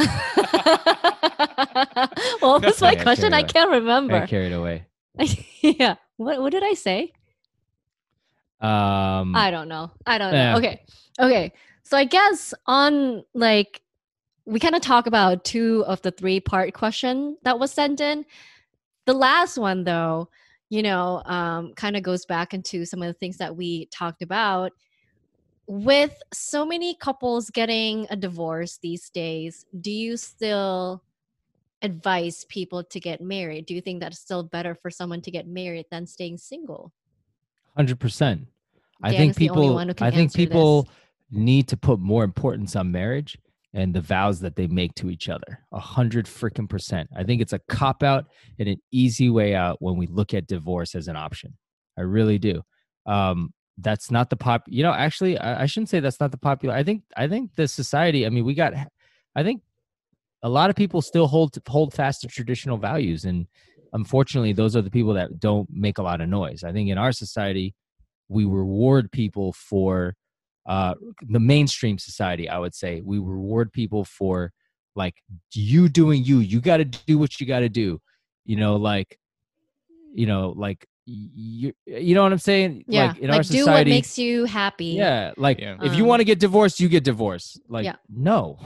what 2.40 2.64
was 2.64 2.80
my 2.80 2.94
Yeah, 2.94 3.02
question? 3.02 3.32
I 3.34 3.42
can't 3.42 3.70
remember. 3.70 4.16
I 4.16 4.20
remember. 4.20 4.26
carried 4.26 4.52
away. 4.52 4.86
yeah. 5.60 5.96
What 6.16 6.40
what 6.40 6.50
did 6.52 6.64
I 6.64 6.74
say? 6.74 7.12
Um 8.60 9.34
I 9.36 9.50
don't 9.50 9.68
know. 9.68 9.90
I 10.06 10.18
don't 10.18 10.32
know. 10.32 10.56
Okay. 10.56 10.82
Okay. 11.20 11.52
So 11.82 11.96
I 11.96 12.04
guess 12.04 12.54
on 12.66 13.24
like 13.34 13.82
we 14.46 14.60
kind 14.60 14.74
of 14.74 14.82
talk 14.82 15.06
about 15.06 15.44
two 15.44 15.84
of 15.86 16.00
the 16.02 16.10
three 16.12 16.40
part 16.40 16.72
question 16.72 17.36
that 17.42 17.58
was 17.58 17.72
sent 17.72 18.00
in. 18.00 18.24
The 19.04 19.14
last 19.14 19.58
one 19.58 19.84
though, 19.84 20.30
you 20.68 20.82
know, 20.82 21.22
um, 21.26 21.74
kind 21.74 21.96
of 21.96 22.02
goes 22.02 22.24
back 22.24 22.54
into 22.54 22.84
some 22.84 23.02
of 23.02 23.08
the 23.08 23.18
things 23.18 23.36
that 23.38 23.54
we 23.54 23.86
talked 23.86 24.22
about. 24.22 24.72
With 25.68 26.14
so 26.32 26.64
many 26.64 26.94
couples 26.94 27.50
getting 27.50 28.06
a 28.08 28.16
divorce 28.16 28.78
these 28.80 29.10
days, 29.10 29.66
do 29.80 29.90
you 29.90 30.16
still 30.16 31.02
advise 31.82 32.44
people 32.44 32.84
to 32.84 33.00
get 33.00 33.20
married? 33.20 33.66
Do 33.66 33.74
you 33.74 33.80
think 33.80 34.00
that's 34.00 34.18
still 34.18 34.44
better 34.44 34.76
for 34.76 34.90
someone 34.90 35.20
to 35.22 35.30
get 35.30 35.48
married 35.48 35.86
than 35.90 36.06
staying 36.06 36.38
single? 36.38 36.92
Hundred 37.76 38.00
percent. 38.00 38.46
I 39.02 39.10
think 39.10 39.30
is 39.32 39.36
the 39.36 39.50
only 39.50 39.62
people 39.62 39.74
one 39.74 39.88
who 39.88 39.94
can 39.94 40.06
I 40.06 40.10
think 40.10 40.22
answer 40.22 40.38
this. 40.38 40.46
people 40.46 40.88
need 41.30 41.68
to 41.68 41.76
put 41.76 41.98
more 42.00 42.24
importance 42.24 42.76
on 42.76 42.92
marriage 42.92 43.38
and 43.74 43.92
the 43.92 44.00
vows 44.00 44.40
that 44.40 44.56
they 44.56 44.66
make 44.66 44.94
to 44.94 45.10
each 45.10 45.28
other. 45.28 45.60
A 45.72 45.78
hundred 45.78 46.26
freaking 46.26 46.68
percent. 46.68 47.10
I 47.14 47.24
think 47.24 47.42
it's 47.42 47.52
a 47.52 47.58
cop 47.68 48.02
out 48.02 48.26
and 48.58 48.68
an 48.68 48.80
easy 48.90 49.28
way 49.28 49.54
out 49.54 49.76
when 49.80 49.96
we 49.96 50.06
look 50.06 50.32
at 50.32 50.46
divorce 50.46 50.94
as 50.94 51.08
an 51.08 51.16
option. 51.16 51.56
I 51.98 52.02
really 52.02 52.38
do. 52.38 52.62
Um, 53.04 53.52
that's 53.78 54.10
not 54.10 54.30
the 54.30 54.36
pop. 54.36 54.62
You 54.66 54.82
know, 54.82 54.92
actually, 54.92 55.38
I, 55.38 55.62
I 55.62 55.66
shouldn't 55.66 55.90
say 55.90 56.00
that's 56.00 56.20
not 56.20 56.30
the 56.30 56.38
popular. 56.38 56.74
I 56.74 56.82
think 56.82 57.02
I 57.16 57.28
think 57.28 57.54
the 57.54 57.68
society. 57.68 58.24
I 58.24 58.30
mean, 58.30 58.44
we 58.44 58.54
got. 58.54 58.72
I 59.34 59.42
think 59.42 59.62
a 60.42 60.48
lot 60.48 60.70
of 60.70 60.76
people 60.76 61.02
still 61.02 61.26
hold 61.26 61.56
hold 61.68 61.92
fast 61.92 62.22
to 62.22 62.28
traditional 62.28 62.78
values, 62.78 63.24
and 63.24 63.46
unfortunately, 63.96 64.52
those 64.52 64.76
are 64.76 64.82
the 64.82 64.90
people 64.98 65.14
that 65.14 65.40
don't 65.40 65.68
make 65.70 65.98
a 65.98 66.02
lot 66.02 66.20
of 66.20 66.28
noise. 66.28 66.62
I 66.62 66.72
think 66.72 66.90
in 66.90 66.98
our 66.98 67.12
society, 67.12 67.74
we 68.28 68.44
reward 68.44 69.10
people 69.10 69.52
for 69.52 70.14
uh, 70.66 70.94
the 71.36 71.40
mainstream 71.40 71.96
society. 71.98 72.48
I 72.48 72.58
would 72.58 72.74
say 72.74 73.00
we 73.12 73.18
reward 73.18 73.72
people 73.72 74.04
for 74.04 74.52
like 74.94 75.14
you 75.54 75.88
doing 75.88 76.24
you. 76.24 76.38
You 76.38 76.60
got 76.60 76.78
to 76.78 76.84
do 76.84 77.18
what 77.18 77.40
you 77.40 77.46
got 77.46 77.60
to 77.60 77.68
do. 77.68 78.00
You 78.44 78.56
know, 78.56 78.76
like 78.76 79.18
you 80.14 80.26
know, 80.26 80.54
like 80.56 80.86
you 81.06 81.72
you 81.86 82.14
know 82.14 82.22
what 82.24 82.32
I'm 82.32 82.38
saying? 82.38 82.84
Yeah, 82.88 83.08
like 83.08 83.18
in 83.18 83.28
like 83.30 83.36
our 83.38 83.42
do 83.44 83.58
what 83.58 83.66
society, 83.66 83.90
makes 83.90 84.18
you 84.18 84.44
happy. 84.44 84.92
yeah, 85.04 85.32
like 85.36 85.58
Yeah. 85.60 85.76
if 85.82 85.94
you 85.94 86.02
Um, 86.02 86.08
want 86.08 86.20
to 86.20 86.24
get 86.24 86.38
divorced, 86.40 86.80
you 86.80 86.88
get 86.88 87.04
divorced. 87.04 87.60
Like 87.68 87.84
Yeah. 87.84 87.96
no, 88.08 88.58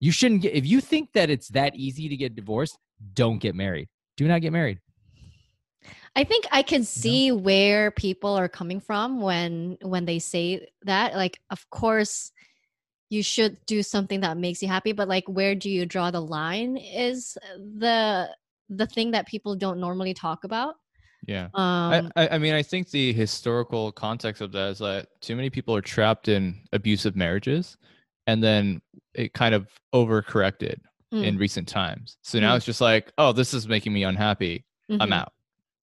you 0.00 0.10
shouldn't 0.12 0.42
get. 0.42 0.54
If 0.54 0.66
you 0.66 0.80
think 0.80 1.12
that 1.12 1.30
it's 1.30 1.48
that 1.48 1.76
easy 1.76 2.08
to 2.08 2.16
get 2.16 2.34
divorced, 2.34 2.76
don't 3.14 3.38
get 3.38 3.54
married. 3.54 3.88
Do 4.20 4.28
not 4.28 4.42
get 4.42 4.52
married. 4.52 4.80
I 6.14 6.24
think 6.24 6.44
I 6.52 6.60
can 6.60 6.84
see 6.84 7.32
where 7.32 7.90
people 7.90 8.34
are 8.34 8.50
coming 8.50 8.78
from 8.78 9.22
when 9.22 9.78
when 9.80 10.04
they 10.04 10.18
say 10.18 10.68
that. 10.82 11.14
Like, 11.14 11.40
of 11.48 11.70
course, 11.70 12.30
you 13.08 13.22
should 13.22 13.56
do 13.64 13.82
something 13.82 14.20
that 14.20 14.36
makes 14.36 14.60
you 14.60 14.68
happy, 14.68 14.92
but 14.92 15.08
like, 15.08 15.26
where 15.26 15.54
do 15.54 15.70
you 15.70 15.86
draw 15.86 16.10
the 16.10 16.20
line? 16.20 16.76
Is 16.76 17.38
the 17.56 18.28
the 18.68 18.86
thing 18.86 19.12
that 19.12 19.26
people 19.26 19.56
don't 19.56 19.80
normally 19.80 20.12
talk 20.12 20.44
about. 20.44 20.74
Yeah. 21.26 21.48
Um, 21.54 22.12
I, 22.14 22.28
I 22.28 22.28
I 22.32 22.38
mean, 22.38 22.52
I 22.52 22.62
think 22.62 22.90
the 22.90 23.14
historical 23.14 23.90
context 23.90 24.42
of 24.42 24.52
that 24.52 24.72
is 24.72 24.78
that 24.80 25.06
too 25.22 25.34
many 25.34 25.48
people 25.48 25.74
are 25.74 25.80
trapped 25.80 26.28
in 26.28 26.60
abusive 26.74 27.16
marriages, 27.16 27.78
and 28.26 28.44
then 28.44 28.82
it 29.14 29.32
kind 29.32 29.54
of 29.54 29.66
overcorrected 29.94 30.76
Mm. 31.12 31.24
in 31.24 31.38
recent 31.38 31.66
times. 31.66 32.16
So 32.22 32.38
now 32.38 32.52
Mm. 32.54 32.56
it's 32.58 32.66
just 32.66 32.80
like, 32.80 33.12
oh, 33.18 33.32
this 33.32 33.52
is 33.52 33.66
making 33.66 33.92
me 33.92 34.04
unhappy. 34.04 34.64
I'm 34.88 35.10
mhm. 35.10 35.12
out. 35.14 35.32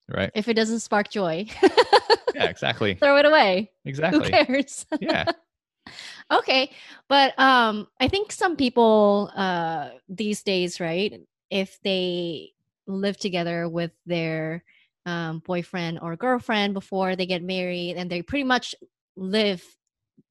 Right? 0.09 0.31
If 0.33 0.47
it 0.47 0.53
doesn't 0.53 0.79
spark 0.79 1.09
joy, 1.09 1.47
Yeah, 2.33 2.45
exactly. 2.45 2.93
throw 2.95 3.17
it 3.17 3.25
away. 3.25 3.71
Exactly. 3.83 4.23
Who 4.23 4.29
cares? 4.29 4.85
Yeah. 5.01 5.25
okay 6.31 6.69
but 7.07 7.37
um 7.39 7.87
i 8.01 8.09
think 8.09 8.31
some 8.33 8.57
people 8.57 9.31
uh 9.37 9.89
these 10.09 10.43
days 10.43 10.81
right 10.81 11.21
if 11.49 11.79
they 11.83 12.51
live 12.87 13.17
together 13.17 13.69
with 13.69 13.91
their 14.05 14.63
um 15.05 15.39
boyfriend 15.39 15.97
or 16.01 16.17
girlfriend 16.17 16.73
before 16.73 17.15
they 17.15 17.25
get 17.25 17.41
married 17.41 17.95
and 17.95 18.09
they 18.11 18.21
pretty 18.21 18.43
much 18.43 18.75
live 19.15 19.63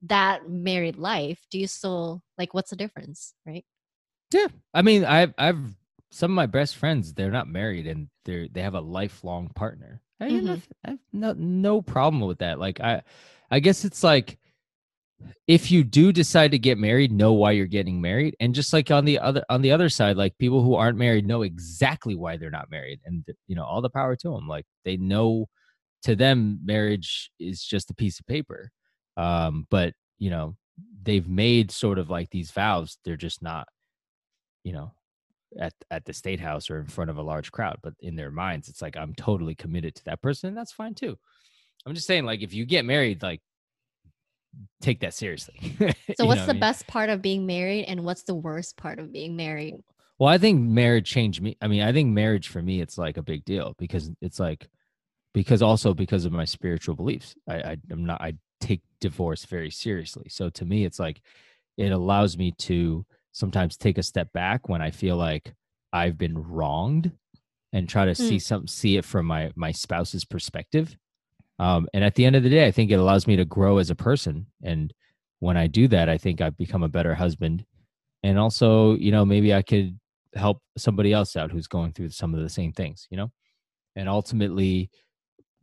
that 0.02 0.46
married 0.50 0.96
life 0.96 1.40
do 1.50 1.58
you 1.58 1.66
still 1.66 2.22
like 2.36 2.52
what's 2.52 2.68
the 2.70 2.76
difference 2.76 3.32
right 3.46 3.64
Yeah, 4.32 4.48
I 4.74 4.82
mean, 4.82 5.04
I've 5.04 5.34
I've 5.38 5.58
some 6.10 6.32
of 6.32 6.34
my 6.34 6.46
best 6.46 6.76
friends. 6.76 7.14
They're 7.14 7.30
not 7.30 7.48
married 7.48 7.86
and 7.86 8.08
they're 8.24 8.48
they 8.48 8.62
have 8.62 8.74
a 8.74 8.80
lifelong 8.80 9.50
partner. 9.50 10.02
I, 10.20 10.30
Mhm. 10.30 10.46
have, 10.48 10.68
I 10.84 10.90
have 10.90 10.98
no 11.12 11.32
no 11.34 11.82
problem 11.82 12.22
with 12.22 12.38
that. 12.38 12.58
Like 12.58 12.80
I, 12.80 13.02
I 13.50 13.60
guess 13.60 13.84
it's 13.84 14.02
like 14.02 14.38
if 15.46 15.70
you 15.70 15.84
do 15.84 16.12
decide 16.12 16.50
to 16.52 16.58
get 16.58 16.78
married, 16.78 17.12
know 17.12 17.32
why 17.32 17.52
you're 17.52 17.66
getting 17.66 18.00
married, 18.00 18.36
and 18.40 18.54
just 18.54 18.72
like 18.72 18.90
on 18.90 19.04
the 19.04 19.18
other 19.18 19.44
on 19.48 19.62
the 19.62 19.72
other 19.72 19.88
side, 19.88 20.16
like 20.16 20.36
people 20.38 20.62
who 20.62 20.74
aren't 20.74 20.98
married 20.98 21.26
know 21.26 21.42
exactly 21.42 22.14
why 22.14 22.36
they're 22.36 22.50
not 22.50 22.70
married, 22.70 23.00
and 23.04 23.24
you 23.46 23.56
know 23.56 23.64
all 23.64 23.80
the 23.82 23.90
power 23.90 24.16
to 24.16 24.30
them. 24.30 24.48
Like 24.48 24.66
they 24.84 24.96
know 24.96 25.46
to 26.04 26.16
them 26.16 26.60
marriage 26.64 27.30
is 27.40 27.64
just 27.64 27.90
a 27.90 27.94
piece 27.94 28.20
of 28.20 28.26
paper, 28.26 28.70
um, 29.16 29.66
but 29.70 29.94
you 30.18 30.30
know 30.30 30.56
they've 31.02 31.28
made 31.28 31.70
sort 31.70 31.98
of 31.98 32.10
like 32.10 32.30
these 32.30 32.50
vows. 32.52 32.98
They're 33.04 33.16
just 33.16 33.42
not 33.42 33.68
you 34.66 34.72
know 34.72 34.90
at 35.60 35.72
at 35.92 36.04
the 36.04 36.12
state 36.12 36.40
house 36.40 36.68
or 36.68 36.80
in 36.80 36.86
front 36.86 37.08
of 37.08 37.18
a 37.18 37.22
large 37.22 37.52
crowd 37.52 37.78
but 37.82 37.94
in 38.00 38.16
their 38.16 38.32
minds 38.32 38.68
it's 38.68 38.82
like 38.82 38.96
i'm 38.96 39.14
totally 39.14 39.54
committed 39.54 39.94
to 39.94 40.04
that 40.04 40.20
person 40.20 40.48
and 40.48 40.56
that's 40.56 40.72
fine 40.72 40.94
too. 40.94 41.16
I'm 41.86 41.94
just 41.94 42.08
saying 42.08 42.24
like 42.24 42.42
if 42.42 42.52
you 42.52 42.66
get 42.66 42.84
married 42.84 43.22
like 43.22 43.40
take 44.80 45.00
that 45.00 45.14
seriously 45.14 45.76
so 46.16 46.26
what's 46.26 46.40
what 46.40 46.40
I 46.40 46.46
the 46.46 46.54
mean? 46.54 46.60
best 46.60 46.88
part 46.88 47.10
of 47.10 47.22
being 47.22 47.46
married 47.46 47.84
and 47.84 48.04
what's 48.04 48.24
the 48.24 48.34
worst 48.34 48.76
part 48.76 48.98
of 48.98 49.12
being 49.12 49.36
married? 49.36 49.76
Well 50.18 50.28
i 50.28 50.36
think 50.36 50.60
marriage 50.60 51.08
changed 51.08 51.40
me 51.40 51.56
i 51.62 51.68
mean 51.68 51.82
i 51.82 51.92
think 51.92 52.12
marriage 52.12 52.48
for 52.48 52.60
me 52.60 52.80
it's 52.80 52.98
like 52.98 53.18
a 53.18 53.22
big 53.22 53.44
deal 53.44 53.76
because 53.78 54.10
it's 54.20 54.40
like 54.40 54.68
because 55.32 55.62
also 55.62 55.94
because 55.94 56.24
of 56.24 56.32
my 56.32 56.46
spiritual 56.46 56.96
beliefs. 56.96 57.36
I, 57.48 57.54
I 57.54 57.76
i'm 57.92 58.04
not 58.04 58.20
i 58.20 58.34
take 58.60 58.80
divorce 59.00 59.44
very 59.44 59.70
seriously. 59.70 60.28
So 60.28 60.50
to 60.50 60.64
me 60.64 60.84
it's 60.84 60.98
like 60.98 61.20
it 61.76 61.92
allows 61.92 62.36
me 62.36 62.52
to 62.58 63.04
sometimes 63.36 63.76
take 63.76 63.98
a 63.98 64.02
step 64.02 64.32
back 64.32 64.68
when 64.68 64.80
i 64.80 64.90
feel 64.90 65.16
like 65.16 65.54
i've 65.92 66.16
been 66.16 66.38
wronged 66.38 67.12
and 67.76 67.90
try 67.90 68.06
to 68.06 68.14
see 68.14 68.38
some 68.38 68.66
see 68.66 68.96
it 68.96 69.04
from 69.04 69.26
my 69.26 69.52
my 69.54 69.70
spouse's 69.70 70.24
perspective. 70.24 70.96
Um, 71.58 71.88
and 71.92 72.02
at 72.04 72.14
the 72.14 72.24
end 72.24 72.34
of 72.34 72.42
the 72.42 72.48
day 72.48 72.66
i 72.66 72.70
think 72.70 72.90
it 72.90 72.98
allows 72.98 73.26
me 73.26 73.36
to 73.36 73.44
grow 73.44 73.76
as 73.76 73.90
a 73.90 73.94
person. 73.94 74.46
And 74.62 74.94
when 75.40 75.58
i 75.58 75.66
do 75.66 75.86
that 75.88 76.08
i 76.08 76.16
think 76.16 76.40
i've 76.40 76.56
become 76.56 76.82
a 76.82 76.88
better 76.88 77.14
husband. 77.14 77.66
And 78.22 78.38
also 78.38 78.96
you 78.96 79.12
know 79.12 79.26
maybe 79.26 79.52
i 79.54 79.60
could 79.60 79.98
help 80.34 80.62
somebody 80.78 81.12
else 81.12 81.36
out 81.36 81.52
who's 81.52 81.66
going 81.66 81.92
through 81.92 82.10
some 82.10 82.34
of 82.34 82.40
the 82.40 82.48
same 82.48 82.72
things 82.72 83.06
you 83.10 83.18
know? 83.18 83.30
And 83.94 84.08
ultimately 84.08 84.90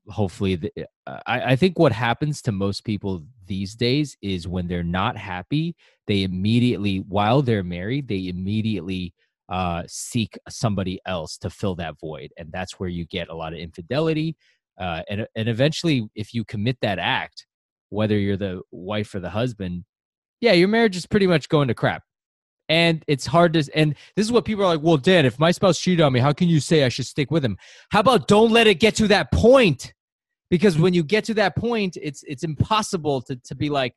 hopefully 0.08 0.56
the, 0.56 0.72
I, 1.08 1.54
I 1.54 1.56
think 1.56 1.80
what 1.80 1.94
happens 1.94 2.44
to 2.44 2.52
most 2.52 2.84
people 2.84 3.24
these 3.48 3.76
days 3.76 4.18
is 4.22 4.48
when 4.48 4.68
they're 4.68 4.84
not 4.84 5.18
happy 5.18 5.76
they 6.08 6.24
immediately 6.24 6.98
while 6.98 7.42
they're 7.42 7.64
married 7.64 8.08
they 8.08 8.28
immediately 8.28 9.14
uh, 9.50 9.84
seek 9.88 10.38
somebody 10.50 11.00
else 11.06 11.38
to 11.38 11.50
fill 11.50 11.76
that 11.76 12.00
void 12.00 12.32
and 12.38 12.52
that's 12.52 12.80
where 12.80 12.90
you 12.90 13.06
get 13.06 13.30
a 13.30 13.36
lot 13.36 13.54
of 13.54 13.60
infidelity 13.60 14.36
uh, 14.80 15.02
and, 15.10 15.28
and 15.36 15.50
eventually 15.50 16.08
if 16.16 16.34
you 16.34 16.44
commit 16.46 16.78
that 16.82 16.98
act 16.98 17.46
whether 17.94 18.18
you're 18.18 18.38
the 18.38 18.62
wife 18.72 19.14
or 19.14 19.20
the 19.20 19.30
husband, 19.30 19.86
yeah, 20.42 20.52
your 20.54 20.68
marriage 20.68 20.98
is 20.98 21.06
pretty 21.06 21.28
much 21.28 21.48
going 21.48 21.68
to 21.68 21.74
crap. 21.74 22.04
And 22.68 23.04
it's 23.08 23.26
hard 23.26 23.54
to, 23.54 23.70
and 23.76 23.96
this 24.16 24.26
is 24.26 24.32
what 24.32 24.46
people 24.46 24.64
are 24.64 24.68
like, 24.68 24.82
well, 24.82 24.98
Dan, 24.98 25.26
if 25.26 25.38
my 25.38 25.52
spouse 25.52 25.80
cheated 25.80 26.02
on 26.02 26.12
me, 26.12 26.20
how 26.20 26.34
can 26.34 26.48
you 26.48 26.60
say 26.60 26.84
I 26.84 26.90
should 26.90 27.06
stick 27.06 27.30
with 27.30 27.46
him? 27.46 27.58
How 27.92 28.00
about 28.00 28.28
don't 28.28 28.52
let 28.52 28.68
it 28.68 28.80
get 28.80 28.96
to 28.96 29.08
that 29.10 29.32
point? 29.32 29.94
Because 30.50 30.78
when 30.78 30.94
you 30.94 31.04
get 31.04 31.24
to 31.26 31.34
that 31.36 31.56
point, 31.56 31.98
it's 32.02 32.24
it's 32.24 32.44
impossible 32.44 33.22
to, 33.24 33.36
to 33.38 33.56
be 33.56 33.70
like, 33.70 33.96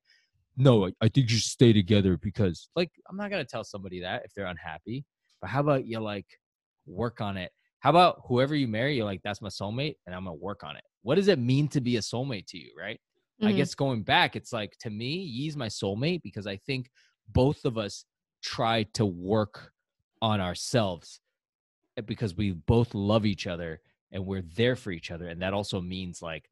no, 0.57 0.87
I, 0.87 0.93
I 1.03 1.09
think 1.09 1.31
you 1.31 1.37
should 1.37 1.51
stay 1.51 1.73
together 1.73 2.17
because, 2.17 2.69
like, 2.75 2.91
I'm 3.11 3.17
not 3.17 3.31
gonna 3.31 3.45
tell 3.45 3.65
somebody 3.65 4.01
that 4.01 4.23
if 4.25 4.33
they're 4.35 4.47
unhappy. 4.47 5.05
But 5.41 5.51
how 5.51 5.61
about 5.61 5.87
you 5.87 6.01
like 6.01 6.27
work 6.87 7.21
on 7.21 7.37
it? 7.37 7.53
How 7.81 7.91
about 7.91 8.23
whoever 8.27 8.55
you 8.55 8.67
marry, 8.67 8.97
you're 8.97 9.05
like, 9.05 9.21
that's 9.23 9.43
my 9.43 9.49
soulmate, 9.49 9.97
and 10.07 10.15
I'm 10.15 10.25
gonna 10.25 10.35
work 10.37 10.65
on 10.65 10.77
it. 10.77 10.85
What 11.03 11.17
does 11.17 11.29
it 11.29 11.39
mean 11.39 11.69
to 11.69 11.81
be 11.81 11.97
a 11.97 12.01
soulmate 12.01 12.47
to 12.49 12.59
you, 12.59 12.73
right? 12.79 13.01
I 13.43 13.53
Mhm. 13.53 13.57
guess 13.57 13.75
going 13.75 14.03
back, 14.03 14.35
it's 14.35 14.53
like 14.53 14.77
to 14.81 14.91
me, 14.91 15.15
Yi's 15.17 15.57
my 15.57 15.67
soulmate 15.69 16.23
because 16.23 16.47
I 16.47 16.57
think 16.57 16.91
both 17.29 17.65
of 17.67 17.77
us 17.77 18.07
try 18.43 18.85
to 18.95 19.05
work 19.05 19.73
on 20.23 20.41
ourselves 20.41 21.21
eh, 21.99 22.01
because 22.01 22.35
we 22.35 22.53
both 22.53 22.95
love 22.95 23.27
each 23.27 23.47
other 23.47 23.83
and 24.13 24.25
we're 24.25 24.43
there 24.57 24.77
for 24.77 24.91
each 24.91 25.11
other. 25.11 25.29
And 25.29 25.43
that 25.43 25.53
also 25.53 25.81
means 25.81 26.23
like 26.23 26.49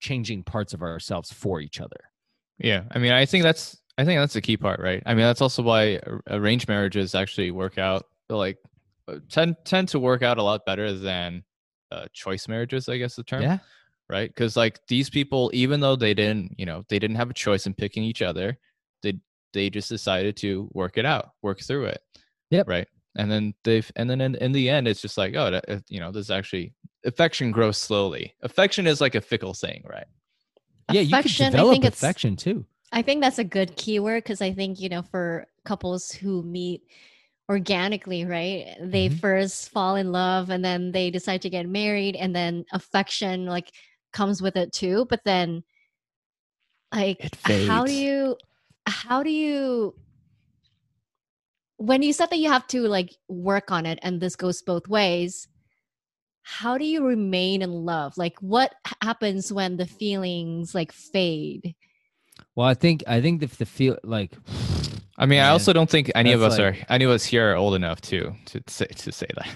changing 0.00 0.42
parts 0.44 0.72
of 0.74 0.82
ourselves 0.82 1.32
for 1.32 1.60
each 1.60 1.80
other. 1.80 2.00
Yeah, 2.58 2.84
I 2.90 2.98
mean, 2.98 3.12
I 3.12 3.26
think 3.26 3.42
that's 3.42 3.76
I 3.98 4.04
think 4.04 4.18
that's 4.20 4.34
the 4.34 4.40
key 4.40 4.56
part, 4.56 4.80
right? 4.80 5.02
I 5.06 5.14
mean, 5.14 5.24
that's 5.24 5.40
also 5.42 5.62
why 5.62 6.00
arranged 6.28 6.68
marriages 6.68 7.14
actually 7.14 7.50
work 7.50 7.78
out 7.78 8.06
like 8.28 8.58
uh, 9.08 9.16
tend 9.28 9.56
tend 9.64 9.88
to 9.88 9.98
work 9.98 10.22
out 10.22 10.38
a 10.38 10.42
lot 10.42 10.64
better 10.66 10.92
than 10.92 11.42
uh, 11.90 12.06
choice 12.12 12.48
marriages, 12.48 12.88
I 12.88 12.98
guess 12.98 13.16
the 13.16 13.24
term. 13.24 13.42
Yeah. 13.42 13.58
right 14.08 14.28
because 14.30 14.56
like 14.56 14.78
these 14.88 15.10
people 15.10 15.50
even 15.54 15.80
though 15.80 15.96
they 15.96 16.14
didn't 16.14 16.54
you 16.58 16.66
know 16.66 16.84
they 16.88 16.98
didn't 16.98 17.16
have 17.16 17.30
a 17.30 17.34
choice 17.34 17.66
in 17.66 17.74
picking 17.74 18.02
each 18.04 18.22
other 18.22 18.58
they 19.02 19.14
they 19.52 19.70
just 19.70 19.88
decided 19.88 20.36
to 20.36 20.68
work 20.72 20.98
it 20.98 21.04
out 21.06 21.30
work 21.42 21.60
through 21.60 21.84
it 21.86 22.00
Yep. 22.50 22.68
right 22.68 22.88
and 23.16 23.30
then 23.30 23.54
they've 23.64 23.90
and 23.96 24.08
then 24.08 24.20
in, 24.20 24.34
in 24.36 24.52
the 24.52 24.68
end 24.68 24.86
it's 24.88 25.00
just 25.02 25.18
like 25.18 25.34
oh 25.34 25.60
you 25.88 26.00
know 26.00 26.12
this 26.12 26.30
actually 26.30 26.72
affection 27.04 27.50
grows 27.50 27.78
slowly 27.78 28.34
affection 28.42 28.86
is 28.86 29.00
like 29.00 29.14
a 29.14 29.20
fickle 29.20 29.54
thing 29.54 29.82
right 29.88 30.06
Yeah, 30.90 31.00
you 31.02 31.16
Affection, 31.16 31.46
can 31.50 31.60
I 31.60 31.62
develop 31.62 31.84
affection 31.84 32.36
too. 32.36 32.64
I 32.92 33.02
think 33.02 33.22
that's 33.22 33.38
a 33.38 33.44
good 33.44 33.76
keyword 33.76 34.24
because 34.24 34.42
I 34.42 34.52
think, 34.52 34.80
you 34.80 34.88
know, 34.88 35.02
for 35.02 35.46
couples 35.64 36.10
who 36.10 36.42
meet 36.42 36.82
organically, 37.48 38.24
right? 38.24 38.76
They 38.80 39.08
Mhm. 39.08 39.20
first 39.20 39.70
fall 39.70 39.96
in 39.96 40.10
love 40.12 40.50
and 40.50 40.64
then 40.64 40.92
they 40.92 41.10
decide 41.10 41.42
to 41.42 41.50
get 41.50 41.68
married 41.68 42.16
and 42.16 42.34
then 42.34 42.64
affection 42.72 43.46
like 43.46 43.70
comes 44.12 44.42
with 44.42 44.56
it 44.56 44.72
too. 44.72 45.06
But 45.08 45.20
then 45.24 45.62
like 46.92 47.30
how 47.44 47.86
do 47.86 47.92
you 47.92 48.36
how 48.86 49.22
do 49.22 49.30
you 49.30 49.94
when 51.80 52.02
you 52.02 52.12
said 52.12 52.28
that 52.28 52.36
you 52.38 52.50
have 52.50 52.66
to 52.68 52.82
like 52.82 53.16
work 53.28 53.70
on 53.70 53.86
it 53.86 53.98
and 54.02 54.20
this 54.20 54.36
goes 54.36 54.60
both 54.60 54.86
ways, 54.86 55.48
how 56.42 56.76
do 56.76 56.84
you 56.84 57.04
remain 57.06 57.62
in 57.62 57.72
love? 57.72 58.18
Like 58.18 58.36
what 58.40 58.74
happens 59.02 59.50
when 59.50 59.78
the 59.78 59.86
feelings 59.86 60.74
like 60.74 60.92
fade? 60.92 61.74
Well, 62.54 62.66
I 62.66 62.74
think 62.74 63.02
I 63.06 63.22
think 63.22 63.42
if 63.42 63.56
the 63.56 63.66
feel 63.66 63.96
like 64.04 64.32
i 65.18 65.26
mean 65.26 65.40
i 65.40 65.48
also 65.50 65.72
don't 65.74 65.90
think 65.90 66.10
any 66.14 66.32
of 66.32 66.40
us 66.42 66.56
like- 66.58 66.74
are 66.74 66.76
any 66.88 67.04
of 67.04 67.10
us 67.10 67.24
here 67.24 67.52
are 67.52 67.54
old 67.56 67.74
enough 67.74 68.00
to 68.00 68.32
to 68.46 68.62
say 68.68 68.86
to 68.86 69.12
say 69.12 69.26
that 69.36 69.48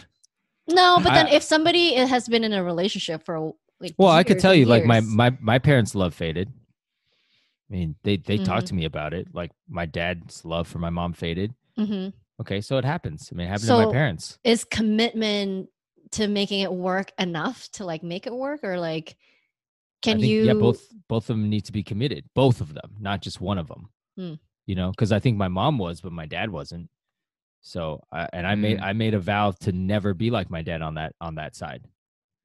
No, 0.68 0.98
but 1.04 1.14
then 1.14 1.26
I- 1.28 1.34
if 1.38 1.42
somebody 1.42 1.96
i- 1.98 2.04
has 2.04 2.28
been 2.28 2.44
in 2.44 2.52
a 2.52 2.62
relationship 2.62 3.24
for 3.24 3.52
like 3.80 3.94
Well, 3.98 4.10
I 4.10 4.24
could 4.24 4.38
tell 4.40 4.52
and 4.52 4.60
you, 4.60 4.66
like 4.66 4.84
my 4.84 5.00
my 5.00 5.30
my 5.40 5.58
parents' 5.58 5.94
love 5.94 6.12
faded. 6.14 6.48
I 7.70 7.72
mean, 7.74 7.96
they 8.04 8.16
they 8.18 8.36
Mm-hmm. 8.36 8.44
talked 8.44 8.66
to 8.68 8.74
me 8.74 8.84
about 8.84 9.12
it. 9.14 9.28
Like 9.32 9.52
my 9.68 9.86
dad's 9.86 10.44
love 10.44 10.68
for 10.68 10.78
my 10.78 10.90
mom 10.90 11.12
faded. 11.14 11.54
Mhm. 11.78 12.12
Okay, 12.40 12.60
so 12.60 12.78
it 12.78 12.84
happens. 12.84 13.30
I 13.32 13.36
mean, 13.36 13.46
it 13.46 13.50
happened 13.50 13.68
to 13.68 13.86
my 13.86 13.92
parents. 13.92 14.38
is 14.44 14.64
commitment 14.64 15.68
to 16.12 16.28
making 16.28 16.60
it 16.60 16.72
work 16.72 17.12
enough 17.18 17.68
to 17.72 17.84
like 17.84 18.02
make 18.02 18.26
it 18.26 18.34
work, 18.34 18.60
or 18.62 18.78
like 18.78 19.16
can 20.02 20.20
think, 20.20 20.30
you? 20.30 20.44
Yeah, 20.44 20.52
both 20.54 20.86
both 21.08 21.30
of 21.30 21.36
them 21.36 21.48
need 21.48 21.64
to 21.66 21.72
be 21.72 21.82
committed. 21.82 22.24
Both 22.34 22.60
of 22.60 22.74
them, 22.74 22.96
not 23.00 23.22
just 23.22 23.40
one 23.40 23.58
of 23.58 23.68
them. 23.68 23.88
Hmm. 24.16 24.34
You 24.66 24.74
know, 24.74 24.90
because 24.90 25.12
I 25.12 25.18
think 25.18 25.36
my 25.36 25.48
mom 25.48 25.78
was, 25.78 26.00
but 26.00 26.12
my 26.12 26.26
dad 26.26 26.50
wasn't. 26.50 26.88
So, 27.62 28.02
I, 28.12 28.28
and 28.32 28.46
I 28.46 28.54
made 28.56 28.78
Mm. 28.78 28.82
I 28.82 28.92
made 28.92 29.14
a 29.14 29.18
vow 29.20 29.52
to 29.60 29.72
never 29.72 30.12
be 30.12 30.30
like 30.30 30.50
my 30.50 30.60
dad 30.62 30.82
on 30.82 30.94
that 30.94 31.14
on 31.20 31.36
that 31.36 31.56
side. 31.56 31.86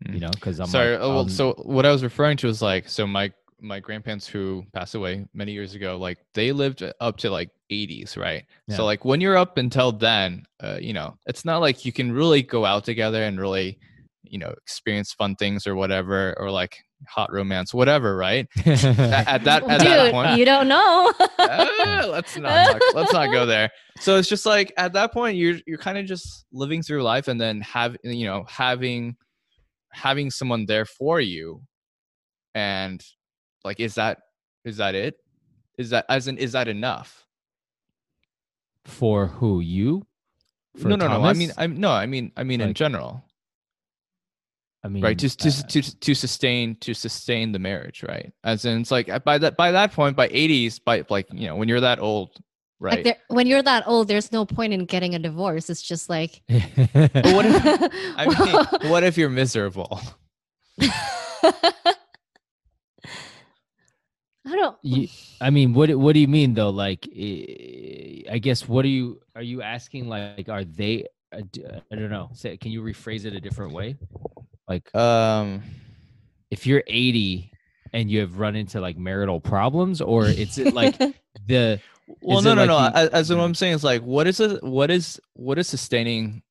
You 0.07 0.13
Mm. 0.13 0.21
know, 0.21 0.29
because 0.31 0.59
I'm 0.61 0.67
Sorry. 0.67 0.93
like, 0.93 1.01
oh, 1.01 1.09
well, 1.09 1.19
um, 1.21 1.29
so 1.29 1.53
what 1.55 1.85
I 1.85 1.91
was 1.91 2.03
referring 2.03 2.37
to 2.37 2.47
was 2.47 2.61
like, 2.61 2.87
so 2.87 3.05
my 3.05 3.33
my 3.61 3.79
grandparents 3.79 4.27
who 4.27 4.63
passed 4.73 4.95
away 4.95 5.25
many 5.33 5.51
years 5.51 5.75
ago, 5.75 5.97
like 5.97 6.17
they 6.33 6.51
lived 6.51 6.83
up 6.99 7.17
to 7.17 7.29
like 7.29 7.49
80s, 7.71 8.17
right? 8.17 8.45
Yeah. 8.67 8.77
So 8.77 8.85
like 8.85 9.05
when 9.05 9.21
you're 9.21 9.37
up 9.37 9.57
until 9.57 9.91
then, 9.91 10.43
uh, 10.61 10.77
you 10.81 10.93
know, 10.93 11.15
it's 11.25 11.45
not 11.45 11.59
like 11.59 11.85
you 11.85 11.91
can 11.91 12.11
really 12.11 12.41
go 12.41 12.65
out 12.65 12.83
together 12.83 13.23
and 13.23 13.39
really, 13.39 13.79
you 14.23 14.39
know, 14.39 14.53
experience 14.63 15.13
fun 15.13 15.35
things 15.35 15.67
or 15.67 15.75
whatever, 15.75 16.35
or 16.37 16.51
like 16.51 16.77
hot 17.07 17.31
romance, 17.31 17.73
whatever, 17.73 18.15
right? 18.15 18.47
At, 18.65 18.83
at 18.87 19.43
that 19.43 19.63
at 19.63 19.79
Dude, 19.79 19.87
that 19.87 20.11
point, 20.11 20.37
you 20.37 20.45
don't 20.45 20.67
know. 20.67 21.13
Ah, 21.39 22.05
let's 22.09 22.37
not 22.37 22.71
talk, 22.71 22.81
let's 22.93 23.13
not 23.13 23.31
go 23.31 23.45
there. 23.45 23.69
So 23.99 24.17
it's 24.17 24.29
just 24.29 24.45
like 24.45 24.73
at 24.77 24.93
that 24.93 25.13
point 25.13 25.37
you're 25.37 25.59
you're 25.65 25.77
kind 25.77 25.97
of 25.97 26.05
just 26.05 26.45
living 26.51 26.81
through 26.81 27.03
life 27.03 27.27
and 27.27 27.39
then 27.39 27.61
have 27.61 27.95
you 28.03 28.25
know 28.25 28.45
having 28.47 29.15
having 29.91 30.29
someone 30.29 30.65
there 30.65 30.85
for 30.85 31.19
you 31.19 31.61
and 32.55 33.03
like 33.63 33.79
is 33.79 33.95
that 33.95 34.19
is 34.65 34.77
that 34.77 34.95
it? 34.95 35.17
Is 35.77 35.91
that 35.91 36.05
as 36.09 36.27
in 36.27 36.37
is 36.37 36.51
that 36.53 36.67
enough? 36.67 37.25
for 38.85 39.27
who 39.27 39.59
you? 39.59 40.05
For 40.77 40.87
no, 40.89 40.95
no, 40.95 41.07
no. 41.07 41.23
I 41.23 41.33
mean 41.33 41.51
I'm 41.57 41.79
no, 41.79 41.91
I 41.91 42.05
mean 42.05 42.31
I 42.35 42.43
mean 42.43 42.61
in 42.61 42.73
general. 42.73 43.23
I 44.83 44.87
mean, 44.87 45.03
right 45.03 45.17
just 45.17 45.45
uh, 45.45 45.49
to, 45.49 45.81
to 45.81 45.99
to 45.99 46.15
sustain 46.15 46.75
to 46.77 46.93
sustain 46.93 47.51
the 47.51 47.59
marriage 47.59 48.01
right 48.01 48.31
as 48.45 48.63
in 48.63 48.79
it's 48.79 48.91
like 48.91 49.09
by 49.25 49.37
that 49.37 49.57
by 49.57 49.73
that 49.73 49.91
point 49.91 50.15
by 50.15 50.29
80s 50.29 50.81
by 50.81 51.03
like 51.09 51.27
you 51.33 51.47
know 51.47 51.57
when 51.57 51.67
you're 51.67 51.81
that 51.81 51.99
old 51.99 52.29
Like 52.79 52.95
right 52.95 53.03
there, 53.03 53.17
when 53.27 53.45
you're 53.45 53.61
that 53.61 53.83
old, 53.87 54.07
there's 54.07 54.31
no 54.31 54.45
point 54.45 54.71
in 54.71 54.85
getting 54.85 55.15
a 55.15 55.19
divorce. 55.19 55.69
It's 55.69 55.81
just 55.81 56.07
like. 56.09 56.41
What 56.49 57.45
if- 57.45 57.91
i 58.15 58.25
mean 58.81 58.89
what 58.89 59.03
if 59.03 59.17
you're 59.17 59.29
miserable 59.29 59.99
I 64.49 64.55
don't. 64.55 64.77
You, 64.81 65.07
I 65.41 65.49
mean, 65.51 65.73
what 65.73 65.87
do- 65.87 65.99
what 65.99 66.13
do 66.13 66.19
you 66.19 66.27
mean 66.27 66.53
though? 66.53 66.69
Like, 66.71 67.07
eh, 67.15 68.23
I 68.31 68.39
guess 68.39 68.67
what 68.67 68.83
are 68.85 68.89
you 68.89 69.21
are 69.35 69.41
you 69.43 69.61
asking? 69.61 70.07
Like, 70.09 70.49
are 70.49 70.63
they? 70.63 71.05
uh, 71.31 71.41
d- 71.51 71.63
I 71.91 71.95
don't 71.95 72.09
know. 72.09 72.29
Say, 72.33 72.57
can 72.57 72.71
you 72.71 72.81
rephrase 72.81 73.25
it 73.25 73.33
a 73.33 73.39
different 73.41 73.73
way? 73.73 73.97
Like, 74.67 74.93
um 74.95 75.61
if 76.49 76.65
you're 76.65 76.83
80 76.87 77.51
and 77.93 78.09
you 78.09 78.21
have 78.21 78.39
run 78.39 78.55
into 78.55 78.81
like 78.81 78.97
marital 78.97 79.39
problems, 79.39 80.01
or 80.01 80.25
it's 80.25 80.57
it 80.57 80.73
like 80.73 80.97
the 81.47 81.79
well 82.21 82.41
no 82.41 82.55
no 82.55 82.65
like 82.65 82.67
no 82.69 82.79
you- 82.79 83.05
as, 83.05 83.09
as 83.09 83.29
what 83.29 83.39
i'm 83.43 83.53
saying 83.53 83.75
is 83.75 83.83
like 83.83 84.01
what 84.01 84.25
is 84.25 84.39
it 84.39 84.63
what 84.63 84.89
is 84.89 85.19
what 85.33 85.59
is 85.59 85.67
sustaining 85.67 86.41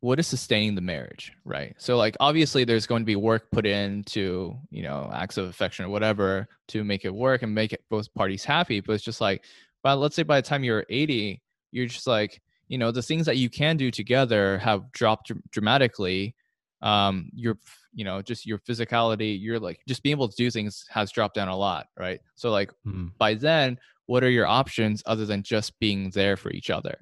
what 0.00 0.18
is 0.20 0.26
sustaining 0.26 0.74
the 0.74 0.80
marriage 0.80 1.32
right 1.44 1.74
so 1.78 1.96
like 1.96 2.16
obviously 2.20 2.64
there's 2.64 2.86
going 2.86 3.02
to 3.02 3.06
be 3.06 3.16
work 3.16 3.50
put 3.50 3.66
into 3.66 4.56
you 4.70 4.82
know 4.82 5.10
acts 5.12 5.36
of 5.36 5.46
affection 5.46 5.84
or 5.84 5.88
whatever 5.88 6.48
to 6.68 6.84
make 6.84 7.04
it 7.04 7.14
work 7.14 7.42
and 7.42 7.54
make 7.54 7.72
it 7.72 7.82
both 7.90 8.12
parties 8.14 8.44
happy 8.44 8.80
but 8.80 8.92
it's 8.92 9.04
just 9.04 9.20
like 9.20 9.44
but 9.82 9.96
let's 9.96 10.14
say 10.14 10.22
by 10.22 10.40
the 10.40 10.46
time 10.46 10.62
you're 10.62 10.84
80 10.88 11.42
you're 11.72 11.86
just 11.86 12.06
like 12.06 12.40
you 12.68 12.78
know 12.78 12.90
the 12.92 13.02
things 13.02 13.26
that 13.26 13.38
you 13.38 13.50
can 13.50 13.76
do 13.76 13.90
together 13.90 14.58
have 14.58 14.92
dropped 14.92 15.28
dr- 15.28 15.42
dramatically 15.50 16.34
um 16.80 17.28
your 17.34 17.58
you 17.92 18.04
know 18.04 18.22
just 18.22 18.46
your 18.46 18.58
physicality 18.58 19.36
you're 19.40 19.58
like 19.58 19.80
just 19.88 20.04
being 20.04 20.12
able 20.12 20.28
to 20.28 20.36
do 20.36 20.48
things 20.48 20.86
has 20.90 21.10
dropped 21.10 21.34
down 21.34 21.48
a 21.48 21.56
lot 21.56 21.88
right 21.98 22.20
so 22.36 22.50
like 22.50 22.70
Hmm. 22.84 23.08
by 23.18 23.34
then 23.34 23.78
what 24.06 24.22
are 24.22 24.30
your 24.30 24.46
options 24.46 25.02
other 25.06 25.26
than 25.26 25.42
just 25.42 25.78
being 25.80 26.10
there 26.10 26.36
for 26.36 26.50
each 26.52 26.70
other 26.70 26.96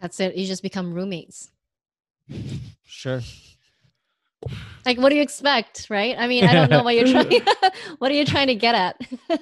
That's 0.00 0.20
it. 0.20 0.36
You 0.36 0.46
just 0.46 0.62
become 0.62 0.92
roommates. 0.92 1.50
Sure. 2.84 3.20
Like, 4.86 4.98
what 4.98 5.10
do 5.10 5.16
you 5.16 5.22
expect, 5.22 5.86
right? 5.90 6.16
I 6.18 6.28
mean, 6.28 6.44
I 6.44 6.54
don't 6.54 6.70
know 6.70 6.82
what 6.82 6.94
you're 6.94 7.06
trying. 7.06 7.42
what 7.98 8.10
are 8.10 8.14
you 8.14 8.24
trying 8.24 8.46
to 8.48 8.54
get 8.54 8.74
at? 8.74 9.00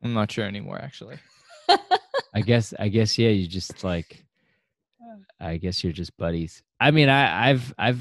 i'm 0.00 0.14
not 0.14 0.30
sure 0.30 0.44
anymore 0.44 0.78
actually 0.80 1.18
I 2.34 2.40
guess 2.40 2.74
I 2.78 2.88
guess 2.88 3.18
yeah, 3.18 3.30
you 3.30 3.46
just 3.46 3.84
like 3.84 4.24
I 5.40 5.56
guess 5.56 5.82
you're 5.82 5.92
just 5.92 6.16
buddies. 6.16 6.62
I 6.80 6.90
mean, 6.90 7.08
I 7.08 7.50
I've 7.50 7.74
I've 7.78 8.00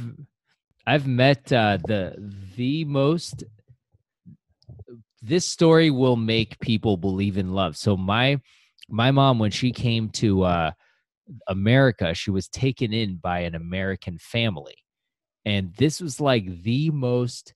I've 0.85 1.07
met 1.07 1.51
uh 1.51 1.77
the 1.85 2.15
the 2.55 2.85
most 2.85 3.43
this 5.21 5.45
story 5.45 5.89
will 5.89 6.15
make 6.15 6.59
people 6.59 6.97
believe 6.97 7.37
in 7.37 7.53
love. 7.53 7.77
So 7.77 7.97
my 7.97 8.39
my 8.89 9.11
mom 9.11 9.39
when 9.39 9.51
she 9.51 9.71
came 9.71 10.09
to 10.09 10.43
uh 10.43 10.71
America, 11.47 12.13
she 12.13 12.31
was 12.31 12.47
taken 12.47 12.93
in 12.93 13.17
by 13.17 13.39
an 13.39 13.55
American 13.55 14.17
family. 14.17 14.75
And 15.45 15.73
this 15.77 16.01
was 16.01 16.19
like 16.19 16.63
the 16.63 16.89
most 16.89 17.53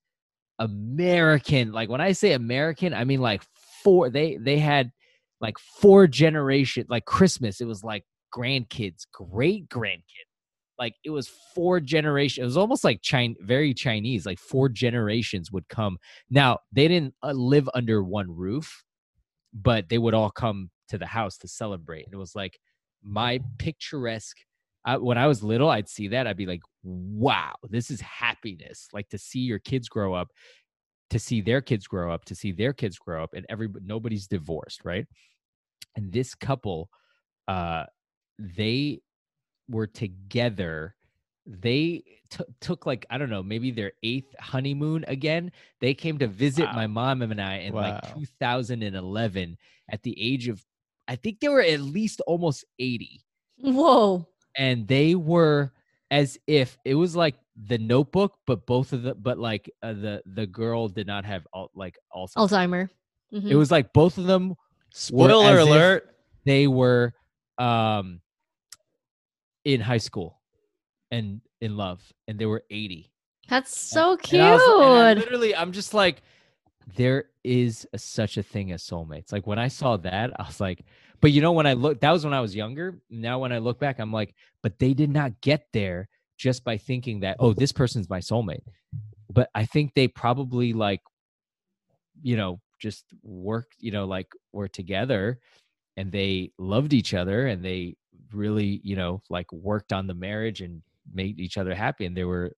American, 0.60 1.72
like 1.72 1.90
when 1.90 2.02
I 2.02 2.14
say 2.14 2.34
American, 2.34 2.94
I 2.94 3.04
mean 3.04 3.22
like 3.22 3.44
four. 3.84 4.10
They 4.10 4.38
they 4.38 4.60
had 4.60 4.92
like 5.42 5.58
four 5.58 6.08
generation 6.08 6.86
like 6.90 7.06
Christmas. 7.06 7.60
It 7.60 7.66
was 7.66 7.84
like 7.84 8.06
grandkids, 8.34 9.06
great 9.12 9.68
grandkids. 9.70 10.28
Like 10.80 10.94
it 11.04 11.10
was 11.10 11.30
four 11.54 11.80
generations. 11.80 12.44
It 12.44 12.46
was 12.46 12.58
almost 12.58 12.84
like 12.84 13.02
China, 13.02 13.36
very 13.42 13.74
Chinese. 13.74 14.26
Like 14.26 14.40
four 14.40 14.70
generations 14.70 15.52
would 15.52 15.68
come. 15.68 15.98
Now 16.30 16.60
they 16.72 16.88
didn't 16.88 17.14
uh, 17.24 17.34
live 17.34 17.70
under 17.74 18.04
one 18.04 18.36
roof, 18.36 18.84
but 19.54 19.90
they 19.90 19.98
would 19.98 20.14
all 20.14 20.32
come 20.32 20.70
to 20.90 20.98
the 20.98 21.08
house 21.08 21.38
to 21.40 21.48
celebrate. 21.48 22.06
And 22.06 22.14
it 22.14 22.18
was 22.18 22.36
like 22.36 22.60
my 23.04 23.40
picturesque. 23.58 24.38
I, 24.86 24.98
when 24.98 25.18
I 25.18 25.28
was 25.28 25.44
little, 25.44 25.70
I'd 25.70 25.90
see 25.90 26.08
that. 26.10 26.26
I'd 26.28 26.38
be 26.38 26.46
like, 26.48 26.62
"Wow, 26.84 27.54
this 27.70 27.92
is 27.92 28.02
happiness!" 28.02 28.88
Like 28.94 29.10
to 29.10 29.18
see 29.18 29.40
your 29.40 29.60
kids 29.60 29.90
grow 29.90 30.14
up, 30.14 30.30
to 31.12 31.20
see 31.20 31.42
their 31.42 31.62
kids 31.62 31.88
grow 31.88 32.12
up, 32.12 32.26
to 32.26 32.36
see 32.36 32.52
their 32.52 32.74
kids 32.74 32.98
grow 32.98 33.24
up, 33.24 33.34
and 33.34 33.46
every 33.50 33.70
nobody's 33.84 34.28
divorced, 34.28 34.84
right? 34.86 35.08
And 35.96 36.12
this 36.12 36.36
couple, 36.36 36.90
uh, 37.48 37.86
they 38.40 39.02
were 39.70 39.88
together 39.88 40.96
they 41.46 42.04
t- 42.30 42.44
took 42.62 42.86
like 42.86 43.06
i 43.10 43.18
don't 43.18 43.30
know 43.30 43.42
maybe 43.42 43.72
their 43.72 43.94
eighth 44.04 44.36
honeymoon 44.40 45.04
again 45.08 45.52
they 45.80 45.94
came 45.94 46.18
to 46.18 46.28
visit 46.28 46.72
Wow. 46.72 46.76
my 46.76 46.88
mom 46.88 47.22
and 47.24 47.42
i 47.42 47.58
in 47.58 47.78
like 47.80 48.00
2011 48.02 49.58
at 49.90 50.04
the 50.04 50.16
age 50.22 50.48
of 50.48 50.64
i 51.08 51.16
think 51.16 51.40
they 51.40 51.50
were 51.50 51.62
at 51.62 51.80
least 51.82 52.22
almost 52.28 52.66
80 52.80 53.22
Whoa. 53.60 54.26
and 54.58 54.88
they 54.88 55.16
were 55.16 55.72
as 56.10 56.38
if 56.48 56.78
it 56.86 56.96
was 56.96 57.16
like 57.16 57.36
the 57.68 57.78
notebook 57.78 58.36
but 58.48 58.66
both 58.66 58.94
of 58.94 59.04
the 59.04 59.14
but 59.16 59.38
like 59.38 59.70
uh, 59.84 59.94
the 59.94 60.22
the 60.26 60.48
girl 60.48 60.88
did 60.88 61.08
not 61.08 61.26
have 61.26 61.46
all 61.54 61.70
like 61.76 61.98
also 62.12 62.40
Alzheimer. 62.40 62.90
Mhm. 63.34 63.50
it 63.50 63.56
was 63.56 63.72
like 63.72 63.94
both 63.94 64.18
of 64.18 64.26
them 64.26 64.56
Spoiler 64.94 65.60
as 65.60 65.68
if- 65.68 65.72
alert. 65.72 66.16
they 66.46 66.68
were 66.68 67.14
um 67.58 68.22
in 69.66 69.80
high 69.82 69.98
school 70.00 70.42
and 71.12 71.42
in 71.62 71.78
love 71.78 72.02
and 72.28 72.40
they 72.40 72.46
were 72.46 72.64
80 72.70 73.12
That's 73.50 73.78
so 73.80 74.12
And 74.14 74.22
cute. 74.22 74.42
I 74.42 74.54
was- 74.56 74.62
and 74.64 75.20
I 75.20 75.22
literally 75.22 75.56
i'm 75.56 75.72
just 75.72 75.94
like 75.94 76.24
there 76.96 77.26
is 77.44 77.88
a, 77.94 77.98
such 77.98 78.38
a 78.38 78.44
thing 78.44 78.72
as 78.72 78.84
soulmates. 78.84 79.32
Like 79.32 79.48
when 79.48 79.60
i 79.60 79.68
saw 79.68 79.98
that 79.98 80.32
i 80.40 80.44
was 80.44 80.60
like 80.60 80.84
but 81.20 81.32
you 81.32 81.42
know 81.42 81.52
when 81.52 81.68
i 81.68 81.74
look 81.74 82.00
that 82.02 82.12
was 82.12 82.24
when 82.24 82.34
i 82.34 82.42
was 82.42 82.56
younger. 82.56 83.00
Now 83.10 83.40
when 83.40 83.52
i 83.52 83.58
look 83.58 83.80
back 83.80 84.00
i'm 84.00 84.12
like 84.12 84.36
but 84.64 84.80
they 84.80 84.94
did 84.94 85.10
not 85.10 85.40
get 85.42 85.68
there 85.74 86.10
just 86.38 86.64
by 86.64 86.78
thinking 86.78 87.20
that 87.22 87.38
oh 87.40 87.54
this 87.54 87.72
person's 87.72 88.10
my 88.10 88.20
soulmate. 88.20 88.64
But 89.30 89.50
i 89.56 89.66
think 89.66 89.94
they 89.94 90.08
probably 90.08 90.74
like 90.74 91.02
you 92.22 92.38
know 92.38 92.60
just 92.80 93.06
worked 93.22 93.76
you 93.80 93.92
know 93.92 94.06
like 94.06 94.28
were 94.52 94.68
together 94.68 95.40
and 95.98 96.12
they 96.12 96.52
loved 96.58 96.94
each 96.94 97.14
other 97.14 97.48
and 97.48 97.64
they 97.64 97.96
really 98.34 98.82
you 98.84 98.96
know 98.96 99.22
like 99.30 99.52
worked 99.52 99.94
on 99.94 100.08
the 100.08 100.14
marriage 100.14 100.62
and 100.62 100.82
made 101.14 101.40
each 101.40 101.58
other 101.58 101.76
happy 101.76 102.06
and 102.06 102.16
they 102.16 102.24
were 102.24 102.52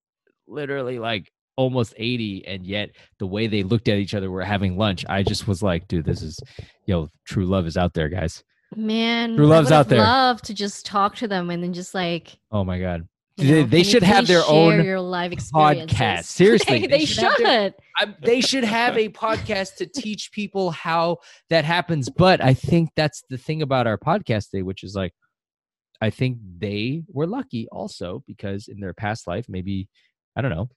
literally 0.48 1.00
like 1.00 1.32
almost 1.56 1.94
80 1.98 2.48
and 2.48 2.66
yet 2.66 2.90
the 3.20 3.28
way 3.28 3.48
they 3.48 3.64
looked 3.64 3.88
at 3.88 3.98
each 3.98 4.14
other 4.16 4.32
were 4.32 4.44
having 4.44 4.78
lunch 4.78 5.06
i 5.08 5.22
just 5.24 5.48
was 5.48 5.62
like 5.62 5.88
dude 5.88 6.06
this 6.06 6.22
is 6.24 6.40
yo 6.86 7.10
true 7.26 7.46
love 7.46 7.68
is 7.68 7.78
out 7.78 7.94
there 7.94 8.10
guys 8.10 8.44
Man, 8.76 9.36
True 9.36 9.46
I 9.46 9.50
love's 9.50 9.72
out 9.72 9.88
there. 9.88 10.00
love 10.00 10.42
to 10.44 10.54
just 10.56 10.84
talk 10.84 11.16
to 11.18 11.28
them 11.28 11.52
and 11.52 11.62
then 11.64 11.74
just 11.74 11.94
like 11.94 12.40
oh 12.52 12.64
my 12.64 12.80
god 12.80 13.08
They- 13.38 13.62
know, 13.62 13.64
they 13.68 13.84
should 13.84 14.02
have 14.02 14.26
their 14.26 14.42
own 14.48 14.84
your 14.84 14.98
experiences? 15.32 15.52
podcast. 15.52 16.24
Seriously, 16.26 16.80
they, 16.80 16.88
they 16.88 16.98
they 16.98 17.06
should 17.06 17.32
should. 17.38 17.46
their- 17.46 17.74
I, 18.00 18.16
they 18.24 18.42
should 18.42 18.64
have 18.64 18.98
a 18.98 19.10
podcast 19.10 19.76
to 19.76 19.86
teach 19.86 20.32
people 20.32 20.72
how 20.72 21.18
that 21.52 21.66
happens. 21.66 22.10
But 22.10 22.44
I 22.44 22.56
think 22.56 22.90
that's 22.96 23.22
the 23.30 23.38
thing 23.38 23.62
about 23.62 23.86
our 23.86 24.00
podcast 24.00 24.50
day 24.50 24.64
which 24.64 24.84
is 24.84 24.96
like, 24.96 25.14
I 26.02 26.10
think 26.10 26.40
they 26.58 27.04
were 27.14 27.28
lucky 27.28 27.68
also 27.72 28.24
because 28.26 28.68
in 28.68 28.80
their 28.80 28.94
past 28.96 29.28
life, 29.28 29.46
maybe, 29.48 29.88
I 30.36 30.42
don't 30.42 30.50
know, 30.52 30.70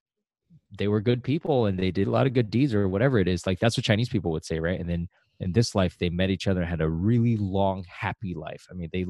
they 0.77 0.89
were 0.89 1.01
good 1.01 1.23
people 1.23 1.67
and 1.67 1.79
they 1.79 1.91
did 1.91 2.07
a 2.07 2.11
lot 2.11 2.27
of 2.27 2.33
good 2.35 2.51
deeds 2.51 2.75
or 2.75 2.89
whatever 2.89 3.19
it 3.19 3.29
is. 3.29 3.47
Like 3.47 3.59
that's 3.61 3.77
what 3.77 3.85
Chinese 3.85 4.09
people 4.09 4.31
would 4.33 4.45
say, 4.45 4.59
right? 4.61 4.79
And 4.79 4.89
then 4.89 5.09
in 5.41 5.53
this 5.53 5.75
life, 5.75 5.97
they 5.99 6.09
met 6.11 6.31
each 6.31 6.47
other 6.49 6.61
and 6.63 6.71
had 6.71 6.81
a 6.81 6.89
really 6.89 7.37
long, 7.37 7.85
happy 7.89 8.35
life. 8.35 8.67
I 8.71 8.75
mean, 8.75 8.89
they 8.93 9.05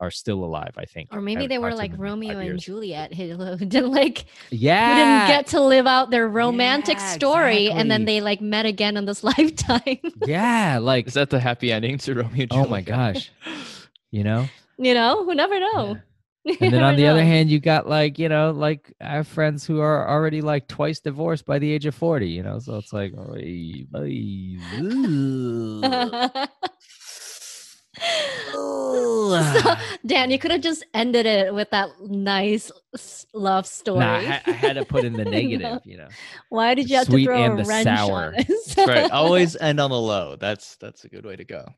are 0.00 0.10
still 0.10 0.42
alive, 0.44 0.72
I 0.78 0.86
think. 0.86 1.10
Or 1.12 1.20
maybe 1.20 1.46
they 1.46 1.58
were 1.58 1.74
like 1.74 1.92
Romeo 1.96 2.38
and 2.38 2.46
years. 2.46 2.64
Juliet 2.64 3.12
who 3.12 3.34
who 3.58 3.66
didn't 3.66 3.90
like 3.92 4.24
Yeah. 4.50 4.88
who 4.88 4.94
didn't 4.94 5.26
get 5.28 5.46
to 5.48 5.60
live 5.60 5.86
out 5.86 6.10
their 6.10 6.26
romantic 6.28 6.96
Yeah, 6.98 7.12
story 7.12 7.70
and 7.70 7.90
then 7.90 8.06
they 8.06 8.20
like 8.22 8.40
met 8.40 8.64
again 8.66 8.96
in 8.96 9.04
this 9.04 9.22
lifetime. 9.30 9.98
yeah. 10.26 10.78
Like, 10.80 11.06
Is 11.08 11.14
that 11.14 11.28
the 11.30 11.38
happy 11.40 11.70
ending 11.70 11.98
to 11.98 12.14
Romeo? 12.14 12.42
and 12.44 12.52
oh 12.52 12.66
my 12.66 12.80
gosh. 12.80 13.30
You 14.12 14.24
know? 14.24 14.46
you 14.76 14.92
know, 14.94 15.24
who 15.24 15.34
never 15.36 15.60
know. 15.60 15.88
You 15.94 16.00
and 16.46 16.72
then 16.72 16.74
on 16.74 16.80
never 16.80 16.96
the 16.96 17.06
other 17.06 17.22
hand 17.24 17.50
you 17.50 17.58
got 17.60 17.88
like 17.88 18.18
you 18.18 18.28
know 18.28 18.50
like 18.50 18.92
i 19.00 19.12
have 19.16 19.28
friends 19.28 19.66
who 19.66 19.80
are 19.80 20.08
already 20.08 20.40
like 20.40 20.66
twice 20.68 21.00
divorced 21.00 21.44
by 21.44 21.58
the 21.58 21.70
age 21.70 21.86
of 21.86 21.94
40 21.94 22.28
you 22.28 22.42
know 22.42 22.58
so 22.58 22.76
it's 22.76 22.92
like 22.92 23.12
oy, 23.16 23.84
oy, 23.94 24.56
so, 28.54 29.74
Dan, 30.06 30.30
you 30.30 30.38
could 30.38 30.50
have 30.50 30.60
just 30.60 30.84
ended 30.94 31.26
it 31.26 31.52
with 31.54 31.70
that 31.70 31.90
nice 32.08 32.70
love 33.34 33.66
story. 33.66 34.00
Nah, 34.00 34.14
I, 34.14 34.40
I 34.46 34.50
had 34.52 34.74
to 34.74 34.84
put 34.84 35.04
in 35.04 35.12
the 35.14 35.24
No. 35.30 35.30
negative 35.30 35.80
you 35.84 35.96
know 35.96 36.08
Why 36.48 36.74
did 36.74 36.86
the 36.86 36.90
you 36.90 36.96
have 36.96 37.06
to 37.06 37.12
sweet 37.12 37.24
throw 37.26 37.42
and 37.44 37.60
a 37.60 37.62
the 37.62 37.68
wrench 37.68 37.84
sour. 37.84 38.26
on 38.28 38.34
us? 38.36 38.74
That's 38.74 38.88
right. 38.88 39.10
Always 39.10 39.56
end 39.56 39.80
on 39.80 39.90
the 39.90 40.00
low. 40.00 40.36
That's 40.36 40.76
that's 40.76 41.04
a 41.04 41.08
good 41.08 41.24
way 41.24 41.36
to 41.36 41.44
go. 41.44 41.68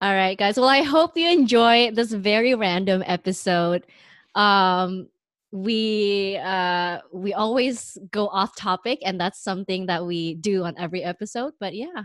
All 0.00 0.14
right, 0.14 0.38
guys. 0.38 0.56
Well, 0.56 0.68
I 0.68 0.82
hope 0.82 1.16
you 1.16 1.28
enjoy 1.28 1.90
this 1.92 2.12
very 2.12 2.54
random 2.54 3.02
episode. 3.06 3.86
Um, 4.34 5.08
we 5.50 6.38
uh, 6.42 6.98
we 7.12 7.34
always 7.34 7.98
go 8.10 8.28
off 8.28 8.56
topic, 8.56 9.00
and 9.04 9.20
that's 9.20 9.42
something 9.42 9.86
that 9.86 10.06
we 10.06 10.34
do 10.34 10.64
on 10.64 10.74
every 10.78 11.02
episode. 11.02 11.52
But 11.60 11.74
yeah, 11.74 12.02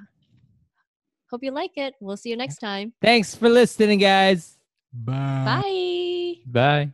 hope 1.30 1.44
you 1.44 1.52
like 1.52 1.78
it. 1.78 1.94
We'll 2.02 2.18
see 2.18 2.30
you 2.30 2.38
next 2.38 2.58
time. 2.58 2.94
thanks 3.02 3.36
for 3.36 3.50
listening 3.50 4.00
guys 4.00 4.58
bye 4.94 5.46
Bye. 5.46 6.34
Bye. 6.46 6.94